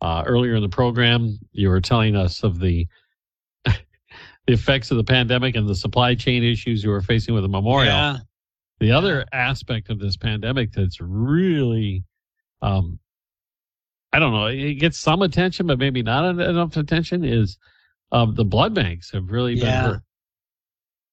Uh, 0.00 0.22
earlier 0.26 0.54
in 0.54 0.62
the 0.62 0.68
program, 0.68 1.38
you 1.52 1.68
were 1.68 1.80
telling 1.80 2.16
us 2.16 2.42
of 2.42 2.60
the 2.60 2.86
the 3.64 3.74
effects 4.46 4.90
of 4.90 4.96
the 4.96 5.04
pandemic 5.04 5.56
and 5.56 5.68
the 5.68 5.74
supply 5.74 6.14
chain 6.14 6.42
issues 6.42 6.84
you 6.84 6.90
were 6.90 7.02
facing 7.02 7.34
with 7.34 7.42
the 7.42 7.48
memorial. 7.48 7.92
Yeah. 7.92 8.16
The 8.80 8.92
other 8.92 9.26
aspect 9.32 9.90
of 9.90 9.98
this 9.98 10.16
pandemic 10.16 10.72
that's 10.72 11.00
really, 11.00 12.04
um, 12.62 13.00
I 14.12 14.18
don't 14.18 14.32
know, 14.32 14.46
it 14.46 14.74
gets 14.74 14.98
some 14.98 15.22
attention, 15.22 15.66
but 15.66 15.78
maybe 15.78 16.02
not 16.02 16.24
enough 16.40 16.76
attention 16.76 17.24
is 17.24 17.58
um, 18.10 18.34
the 18.34 18.44
blood 18.44 18.74
banks 18.74 19.10
have 19.12 19.30
really 19.30 19.54
been 19.54 19.64
Yeah. 19.64 19.82
hurt. 19.82 20.02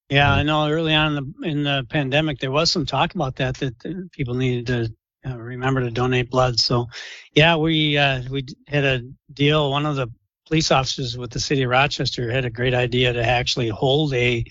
Yeah, 0.09 0.31
I 0.33 0.43
know. 0.43 0.69
Early 0.69 0.93
on 0.93 1.17
in 1.17 1.33
the 1.41 1.49
in 1.49 1.63
the 1.63 1.85
pandemic, 1.89 2.39
there 2.39 2.51
was 2.51 2.71
some 2.71 2.85
talk 2.85 3.15
about 3.15 3.35
that 3.37 3.57
that 3.57 4.09
people 4.11 4.35
needed 4.35 4.67
to 4.67 5.31
uh, 5.31 5.37
remember 5.37 5.81
to 5.81 5.89
donate 5.89 6.29
blood. 6.29 6.59
So, 6.59 6.87
yeah, 7.33 7.55
we 7.55 7.97
uh, 7.97 8.21
we 8.29 8.45
had 8.67 8.83
a 8.83 9.01
deal. 9.33 9.71
One 9.71 9.87
of 9.87 9.95
the 9.95 10.07
police 10.47 10.69
officers 10.69 11.17
with 11.17 11.31
the 11.31 11.39
city 11.39 11.63
of 11.63 11.71
Rochester 11.71 12.29
had 12.29 12.45
a 12.45 12.51
great 12.51 12.75
idea 12.75 13.13
to 13.13 13.25
actually 13.25 13.69
hold 13.69 14.13
a 14.13 14.45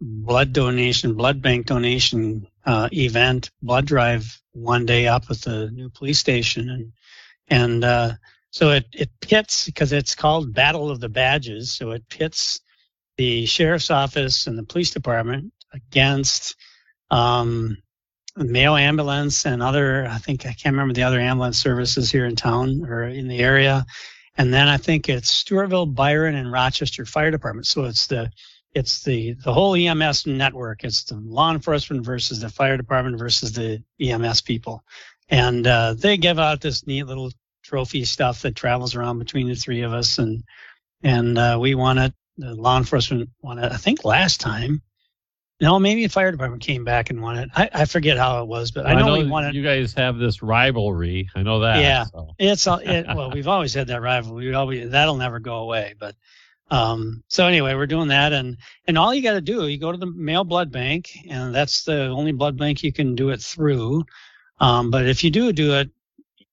blood 0.00 0.52
donation, 0.52 1.14
blood 1.14 1.40
bank 1.42 1.66
donation 1.66 2.48
uh, 2.66 2.88
event, 2.92 3.50
blood 3.62 3.86
drive 3.86 4.40
one 4.52 4.84
day 4.84 5.06
up 5.06 5.24
at 5.30 5.38
the 5.42 5.70
new 5.70 5.90
police 5.90 6.18
station, 6.18 6.68
and 6.70 6.92
and 7.50 7.84
uh, 7.84 8.12
so 8.50 8.70
it 8.70 8.86
it 8.92 9.10
pits 9.20 9.66
because 9.66 9.92
it's 9.92 10.14
called 10.14 10.54
Battle 10.54 10.90
of 10.90 11.00
the 11.00 11.08
Badges. 11.08 11.74
So 11.74 11.90
it 11.90 12.08
pits 12.08 12.60
the 13.16 13.46
sheriff's 13.46 13.90
office 13.90 14.46
and 14.46 14.56
the 14.56 14.62
police 14.62 14.90
department 14.90 15.52
against 15.72 16.56
um, 17.10 17.76
Mayo 18.36 18.76
Ambulance 18.76 19.44
and 19.44 19.62
other. 19.62 20.06
I 20.06 20.18
think 20.18 20.46
I 20.46 20.52
can't 20.52 20.74
remember 20.74 20.94
the 20.94 21.02
other 21.02 21.20
ambulance 21.20 21.58
services 21.58 22.10
here 22.10 22.26
in 22.26 22.36
town 22.36 22.84
or 22.84 23.04
in 23.04 23.28
the 23.28 23.38
area. 23.38 23.84
And 24.36 24.54
then 24.54 24.68
I 24.68 24.76
think 24.76 25.08
it's 25.08 25.42
Stewartville, 25.42 25.94
Byron, 25.94 26.36
and 26.36 26.52
Rochester 26.52 27.04
Fire 27.04 27.30
Department. 27.30 27.66
So 27.66 27.84
it's 27.84 28.06
the 28.06 28.30
it's 28.74 29.02
the 29.02 29.34
the 29.44 29.52
whole 29.52 29.74
EMS 29.74 30.26
network. 30.26 30.84
It's 30.84 31.04
the 31.04 31.16
law 31.16 31.52
enforcement 31.52 32.04
versus 32.04 32.40
the 32.40 32.48
fire 32.48 32.76
department 32.76 33.18
versus 33.18 33.52
the 33.52 33.82
EMS 34.00 34.42
people, 34.42 34.84
and 35.28 35.66
uh, 35.66 35.94
they 35.94 36.16
give 36.16 36.38
out 36.38 36.60
this 36.60 36.86
neat 36.86 37.04
little 37.04 37.30
trophy 37.62 38.04
stuff 38.04 38.42
that 38.42 38.56
travels 38.56 38.94
around 38.94 39.18
between 39.18 39.48
the 39.48 39.54
three 39.54 39.82
of 39.82 39.92
us, 39.92 40.18
and 40.18 40.42
and 41.02 41.38
uh, 41.38 41.58
we 41.60 41.74
won 41.74 41.98
it. 41.98 42.14
The 42.36 42.54
law 42.54 42.78
enforcement 42.78 43.30
won 43.40 43.58
it. 43.58 43.72
I 43.72 43.76
think 43.76 44.04
last 44.04 44.40
time. 44.40 44.82
No, 45.60 45.80
maybe 45.80 46.04
the 46.06 46.12
fire 46.12 46.30
department 46.30 46.62
came 46.62 46.84
back 46.84 47.10
and 47.10 47.20
won 47.20 47.36
it. 47.36 47.50
I, 47.52 47.68
I 47.72 47.84
forget 47.86 48.16
how 48.16 48.42
it 48.42 48.46
was, 48.46 48.70
but 48.70 48.86
I 48.86 48.94
know, 48.94 49.18
we 49.18 49.26
won 49.26 49.44
it. 49.44 49.54
you 49.54 49.62
guys 49.64 49.92
have 49.94 50.16
this 50.16 50.40
rivalry. 50.40 51.28
I 51.34 51.42
know 51.42 51.58
that. 51.60 51.80
Yeah. 51.80 52.04
so. 52.04 52.28
It's 52.38 52.64
all 52.68 52.78
it, 52.78 53.06
well, 53.14 53.32
we've 53.32 53.48
always 53.48 53.74
had 53.74 53.88
that 53.88 54.00
rivalry. 54.00 54.46
We 54.46 54.54
always 54.54 54.90
that'll 54.90 55.16
never 55.16 55.40
go 55.40 55.56
away. 55.56 55.94
But 55.98 56.14
um, 56.70 57.24
so 57.26 57.46
anyway, 57.46 57.74
we're 57.74 57.86
doing 57.86 58.08
that, 58.08 58.32
and 58.32 58.56
and 58.86 58.96
all 58.96 59.12
you 59.12 59.22
got 59.22 59.32
to 59.32 59.40
do, 59.40 59.66
you 59.66 59.78
go 59.78 59.90
to 59.90 59.98
the 59.98 60.06
Mayo 60.06 60.44
blood 60.44 60.70
bank, 60.70 61.10
and 61.28 61.52
that's 61.52 61.82
the 61.82 62.06
only 62.06 62.32
blood 62.32 62.56
bank 62.56 62.84
you 62.84 62.92
can 62.92 63.16
do 63.16 63.30
it 63.30 63.40
through. 63.40 64.04
Um, 64.60 64.90
but 64.90 65.06
if 65.06 65.24
you 65.24 65.30
do 65.30 65.52
do 65.52 65.74
it, 65.74 65.90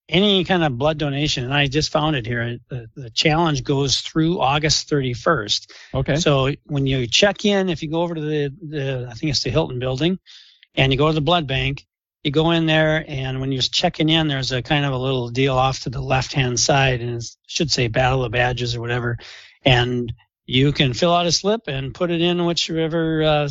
any 0.07 0.43
kind 0.43 0.63
of 0.63 0.77
blood 0.77 0.97
donation, 0.97 1.43
and 1.43 1.53
I 1.53 1.67
just 1.67 1.91
found 1.91 2.15
it 2.15 2.27
here, 2.27 2.59
the, 2.69 2.87
the 2.95 3.09
challenge 3.09 3.63
goes 3.63 3.99
through 3.99 4.39
August 4.39 4.89
31st. 4.89 5.71
Okay. 5.95 6.15
So 6.17 6.51
when 6.65 6.85
you 6.85 7.07
check 7.07 7.43
in, 7.43 7.69
if 7.69 7.81
you 7.81 7.89
go 7.89 8.01
over 8.01 8.13
to 8.13 8.21
the, 8.21 8.53
the 8.61 9.07
I 9.09 9.13
think 9.15 9.31
it's 9.31 9.43
the 9.43 9.49
Hilton 9.49 9.79
building, 9.79 10.19
and 10.75 10.91
you 10.91 10.97
go 10.97 11.07
to 11.07 11.13
the 11.13 11.21
blood 11.21 11.47
bank, 11.47 11.87
you 12.23 12.31
go 12.31 12.51
in 12.51 12.65
there, 12.65 13.03
and 13.07 13.39
when 13.39 13.51
you're 13.51 13.61
checking 13.61 14.09
in, 14.09 14.27
there's 14.27 14.51
a 14.51 14.61
kind 14.61 14.85
of 14.85 14.93
a 14.93 14.97
little 14.97 15.29
deal 15.29 15.55
off 15.55 15.81
to 15.81 15.89
the 15.89 16.01
left 16.01 16.33
hand 16.33 16.59
side, 16.59 17.01
and 17.01 17.17
it 17.17 17.25
should 17.47 17.71
say 17.71 17.87
Battle 17.87 18.25
of 18.25 18.31
Badges 18.31 18.75
or 18.75 18.81
whatever, 18.81 19.17
and 19.63 20.11
you 20.45 20.71
can 20.71 20.93
fill 20.93 21.13
out 21.13 21.25
a 21.25 21.31
slip 21.31 21.67
and 21.67 21.93
put 21.93 22.11
it 22.11 22.21
in 22.21 22.45
whichever 22.45 23.23
uh, 23.23 23.49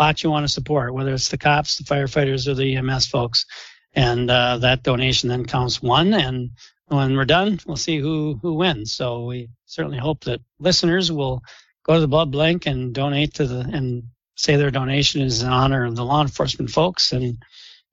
spot 0.00 0.22
you 0.22 0.30
want 0.30 0.44
to 0.44 0.48
support, 0.52 0.94
whether 0.94 1.12
it's 1.12 1.28
the 1.28 1.36
cops, 1.36 1.76
the 1.76 1.84
firefighters, 1.84 2.48
or 2.48 2.54
the 2.54 2.74
EMS 2.74 3.06
folks, 3.06 3.44
and 3.92 4.30
uh, 4.30 4.56
that 4.56 4.82
donation 4.82 5.28
then 5.28 5.44
counts 5.44 5.82
one, 5.82 6.14
and 6.14 6.48
when 6.86 7.14
we're 7.14 7.26
done, 7.26 7.60
we'll 7.66 7.76
see 7.76 7.98
who 7.98 8.38
who 8.40 8.54
wins. 8.54 8.94
So 8.94 9.26
we 9.26 9.50
certainly 9.66 9.98
hope 9.98 10.24
that 10.24 10.40
listeners 10.58 11.12
will 11.12 11.42
go 11.82 11.94
to 11.94 12.00
the 12.00 12.08
blood 12.08 12.32
bank 12.32 12.64
and 12.64 12.94
donate 12.94 13.34
to 13.34 13.46
the 13.46 13.60
and 13.60 14.04
say 14.36 14.56
their 14.56 14.70
donation 14.70 15.20
is 15.20 15.42
in 15.42 15.50
honor 15.50 15.84
of 15.84 15.96
the 15.96 16.04
law 16.04 16.22
enforcement 16.22 16.70
folks 16.70 17.12
and 17.12 17.36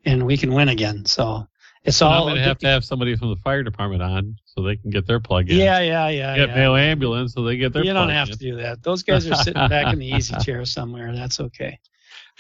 and 0.06 0.26
we 0.26 0.38
can 0.38 0.54
win 0.54 0.70
again. 0.70 1.04
So 1.06 1.46
it's 1.84 1.98
So 1.98 2.08
all 2.08 2.30
I'm 2.30 2.36
going 2.36 2.36
to 2.38 2.44
have 2.44 2.60
to 2.60 2.68
have 2.68 2.86
somebody 2.86 3.18
from 3.18 3.32
the 3.32 3.42
fire 3.44 3.64
department 3.64 4.02
on 4.02 4.38
so 4.46 4.62
they 4.62 4.78
can 4.78 4.92
get 4.92 5.06
their 5.08 5.20
plug 5.20 5.50
in. 5.50 5.58
yeah, 5.58 5.80
yeah, 5.82 6.08
yeah. 6.08 6.38
Get 6.38 6.50
yeah. 6.50 6.56
Mayo 6.56 6.78
ambulance 6.78 7.34
so 7.34 7.44
they 7.44 7.58
get 7.58 7.74
their 7.74 7.84
you 7.84 7.92
don't 7.92 8.10
have 8.10 8.30
in. 8.30 8.34
to 8.38 8.40
do 8.40 8.56
that. 8.56 8.82
Those 8.82 9.04
guys 9.04 9.28
are 9.28 9.36
sitting 9.36 9.68
back 9.68 9.92
in 9.92 10.00
the 10.00 10.08
easy 10.08 10.36
chair 10.42 10.64
somewhere. 10.64 11.14
That's 11.14 11.42
okay. 11.42 11.78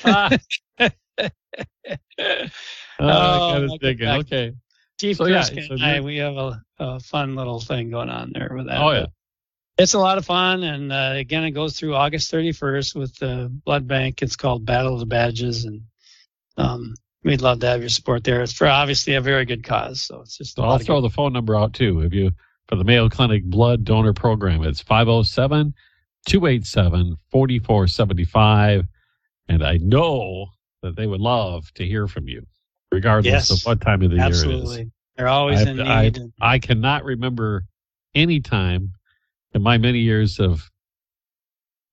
Oh, 0.06 0.30
Oh, 3.00 3.08
I 3.08 3.54
I'll 3.54 3.68
get 3.70 3.80
digging. 3.82 4.08
back. 4.08 4.20
Okay. 4.22 4.54
Chief 5.00 5.18
So, 5.18 5.28
yeah, 5.28 5.44
so 5.44 5.54
and 5.70 5.84
I, 5.84 6.00
we 6.00 6.18
have 6.18 6.36
a, 6.36 6.64
a 6.80 7.00
fun 7.00 7.36
little 7.36 7.60
thing 7.60 7.92
going 7.92 8.10
on 8.10 8.32
there 8.34 8.52
with 8.56 8.68
that. 8.68 8.80
Oh, 8.82 8.92
yeah. 8.92 9.06
It's 9.78 9.94
a 9.94 10.00
lot 10.00 10.18
of 10.18 10.26
fun. 10.26 10.64
And 10.64 10.92
uh, 10.92 11.12
again, 11.16 11.44
it 11.44 11.52
goes 11.52 11.78
through 11.78 11.94
August 11.94 12.32
31st 12.32 12.96
with 12.96 13.16
the 13.18 13.52
blood 13.66 13.88
bank. 13.88 14.24
It's 14.24 14.36
called 14.36 14.66
Battle 14.66 14.96
of 14.96 15.00
the 15.00 15.06
Badges. 15.06 15.66
And 15.66 15.82
um, 16.58 16.96
we'd 17.24 17.42
love 17.42 17.60
to 17.60 17.68
have 17.68 17.82
your 17.82 17.90
support 17.90 18.24
there. 18.24 18.42
It's 18.42 18.54
for 18.54 18.68
obviously 18.68 19.14
a 19.14 19.22
very 19.22 19.46
good 19.46 19.64
cause. 19.64 20.02
So 20.02 20.22
it's 20.22 20.36
just 20.36 20.58
I'll 20.58 20.66
lot 20.66 20.82
of 20.82 20.88
throw 20.88 21.02
the 21.02 21.12
phone 21.12 21.34
number 21.34 21.56
out 21.56 21.74
too. 21.74 22.02
If 22.02 22.14
you 22.14 22.32
for 22.68 22.76
the 22.76 22.84
Mayo 22.84 23.08
Clinic 23.08 23.44
Blood 23.44 23.86
Donor 23.86 24.14
Program, 24.14 24.64
it's 24.64 24.82
507 24.82 25.76
287 26.26 27.18
4475. 27.30 28.88
And 29.50 29.64
I 29.64 29.78
know 29.78 30.48
that 30.84 30.96
they 30.96 31.08
would 31.08 31.22
love 31.22 31.72
to 31.76 31.86
hear 31.86 32.08
from 32.08 32.28
you, 32.28 32.46
regardless 32.92 33.32
Yes. 33.32 33.52
of 33.52 33.62
what 33.66 33.82
time 33.82 34.02
of 34.02 34.10
the 34.12 34.18
year 34.18 34.26
it 34.26 34.32
is. 34.32 34.44
Absolutely. 34.44 34.92
They're 35.16 35.28
always 35.28 35.62
I've- 35.62 35.72
in 35.72 35.78
need. 35.78 36.18
And- 36.18 36.34
I 36.42 36.60
cannot 36.60 37.04
remember 37.04 37.66
any 38.14 38.40
time 38.40 38.94
in 39.54 39.62
my 39.62 39.78
many 39.78 40.00
years 40.00 40.40
of 40.40 40.70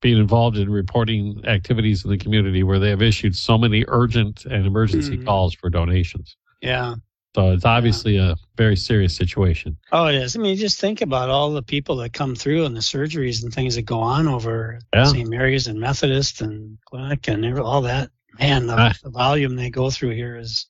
being 0.03 0.19
involved 0.19 0.59
in 0.59 0.69
reporting 0.69 1.41
activities 1.47 2.05
in 2.05 2.11
the 2.11 2.19
community 2.19 2.63
where 2.63 2.79
they 2.79 2.91
have 2.91 3.01
issued 3.01 3.35
so 3.35 3.57
many 3.57 3.85
urgent 3.89 4.45
and 4.45 4.67
emergency 4.67 5.17
Mhm. 5.17 5.25
calls 5.25 5.55
for 5.55 5.71
donations. 5.71 6.37
yeah. 6.61 6.95
So 7.35 7.51
it's 7.51 7.65
obviously 7.65 8.17
a 8.17 8.37
very 8.57 8.77
serious 8.77 9.17
situation. 9.17 9.77
Oh, 9.91 10.07
it 10.07 10.15
is. 10.15 10.37
I 10.37 10.39
mean, 10.41 10.57
just 10.57 10.79
think 10.81 11.01
about 11.01 11.31
all 11.31 11.51
the 11.51 11.63
people 11.63 11.97
that 11.97 12.13
come 12.13 12.37
through 12.37 12.65
and 12.65 12.77
the 12.77 12.81
surgeries 12.81 13.43
and 13.43 13.53
things 13.53 13.75
that 13.75 13.83
go 13.83 13.99
on 13.99 14.29
over 14.29 14.79
Yeah. 14.95 15.05
St. 15.05 15.29
Mary's 15.29 15.67
and 15.67 15.81
Methodist 15.81 16.41
and 16.41 16.79
clinic 16.85 17.27
and 17.29 17.45
all 17.59 17.83
that. 17.83 18.11
Man, 18.39 18.67
the, 18.69 18.75
Ah. 18.77 18.93
the 19.03 19.11
volume 19.11 19.57
they 19.57 19.69
go 19.71 19.91
through 19.91 20.11
here 20.15 20.37
is, 20.37 20.67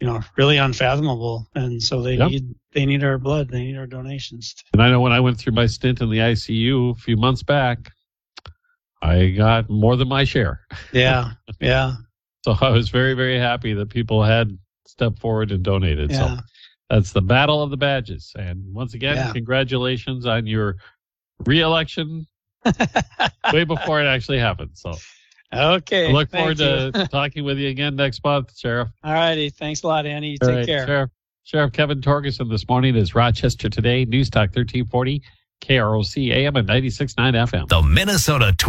you 0.00 0.08
know, 0.08 0.20
really 0.36 0.56
unfathomable. 0.56 1.48
And 1.54 1.80
so 1.80 2.02
they 2.02 2.16
Yep. 2.16 2.30
need 2.30 2.54
they 2.72 2.86
need 2.86 3.02
our 3.04 3.18
blood. 3.18 3.48
They 3.48 3.62
need 3.64 3.76
our 3.76 3.86
donations. 3.86 4.54
And 4.72 4.82
I 4.82 4.90
know 4.90 5.00
when 5.00 5.12
I 5.12 5.18
went 5.20 5.38
through 5.38 5.54
my 5.54 5.66
stint 5.66 6.00
in 6.00 6.08
the 6.10 6.18
ICU 6.20 6.90
a 6.90 6.94
few 6.94 7.16
months 7.16 7.42
back, 7.42 7.92
I 9.02 9.30
got 9.30 9.68
more 9.70 9.96
than 9.96 10.08
my 10.08 10.24
share. 10.24 10.60
Yeah, 10.92 11.32
yeah, 11.60 11.94
So 12.44 12.56
I 12.60 12.70
was 12.70 12.88
very, 12.90 13.14
very 13.14 13.38
happy 13.38 13.72
that 13.74 13.88
people 13.90 14.22
had 14.22 14.56
stepped 14.90 15.18
forward 15.18 15.50
and 15.52 15.62
donated. 15.62 16.12
So 16.14 16.36
that's 16.88 17.12
the 17.12 17.22
battle 17.22 17.62
of 17.62 17.70
the 17.70 17.76
badges. 17.76 18.32
And 18.38 18.62
once 18.74 18.94
again, 18.94 19.16
Yeah. 19.16 19.32
congratulations 19.32 20.26
on 20.26 20.46
your 20.46 20.76
reelection 21.46 22.26
way 23.52 23.64
before 23.64 24.00
it 24.02 24.06
actually 24.06 24.38
happened. 24.38 24.70
So 24.74 24.92
okay. 25.54 26.08
I 26.08 26.12
look 26.12 26.30
forward 26.30 26.58
you. 26.58 26.90
to 26.92 27.08
talking 27.10 27.44
with 27.44 27.58
you 27.58 27.68
again 27.68 27.96
next 27.96 28.22
month, 28.24 28.56
Sheriff. 28.56 28.88
All 29.02 29.12
righty. 29.14 29.50
Thanks 29.50 29.82
a 29.82 29.86
lot, 29.86 30.06
Annie. 30.06 30.36
All 30.42 30.48
Take 30.48 30.56
right, 30.56 30.66
care. 30.66 30.86
Sheriff. 30.86 31.10
Sheriff 31.44 31.72
Kevin 31.72 32.00
Torgerson 32.00 32.48
this 32.50 32.68
morning 32.68 32.94
is 32.96 33.14
Rochester 33.14 33.68
Today, 33.68 34.04
News 34.04 34.30
Talk 34.30 34.50
1340, 34.54 35.22
KROC 35.62 36.32
AM 36.32 36.54
and 36.56 36.68
96.9 36.68 37.14
FM. 37.34 37.68
The 37.68 37.82
Minnesota 37.82 38.54
Twin. 38.56 38.68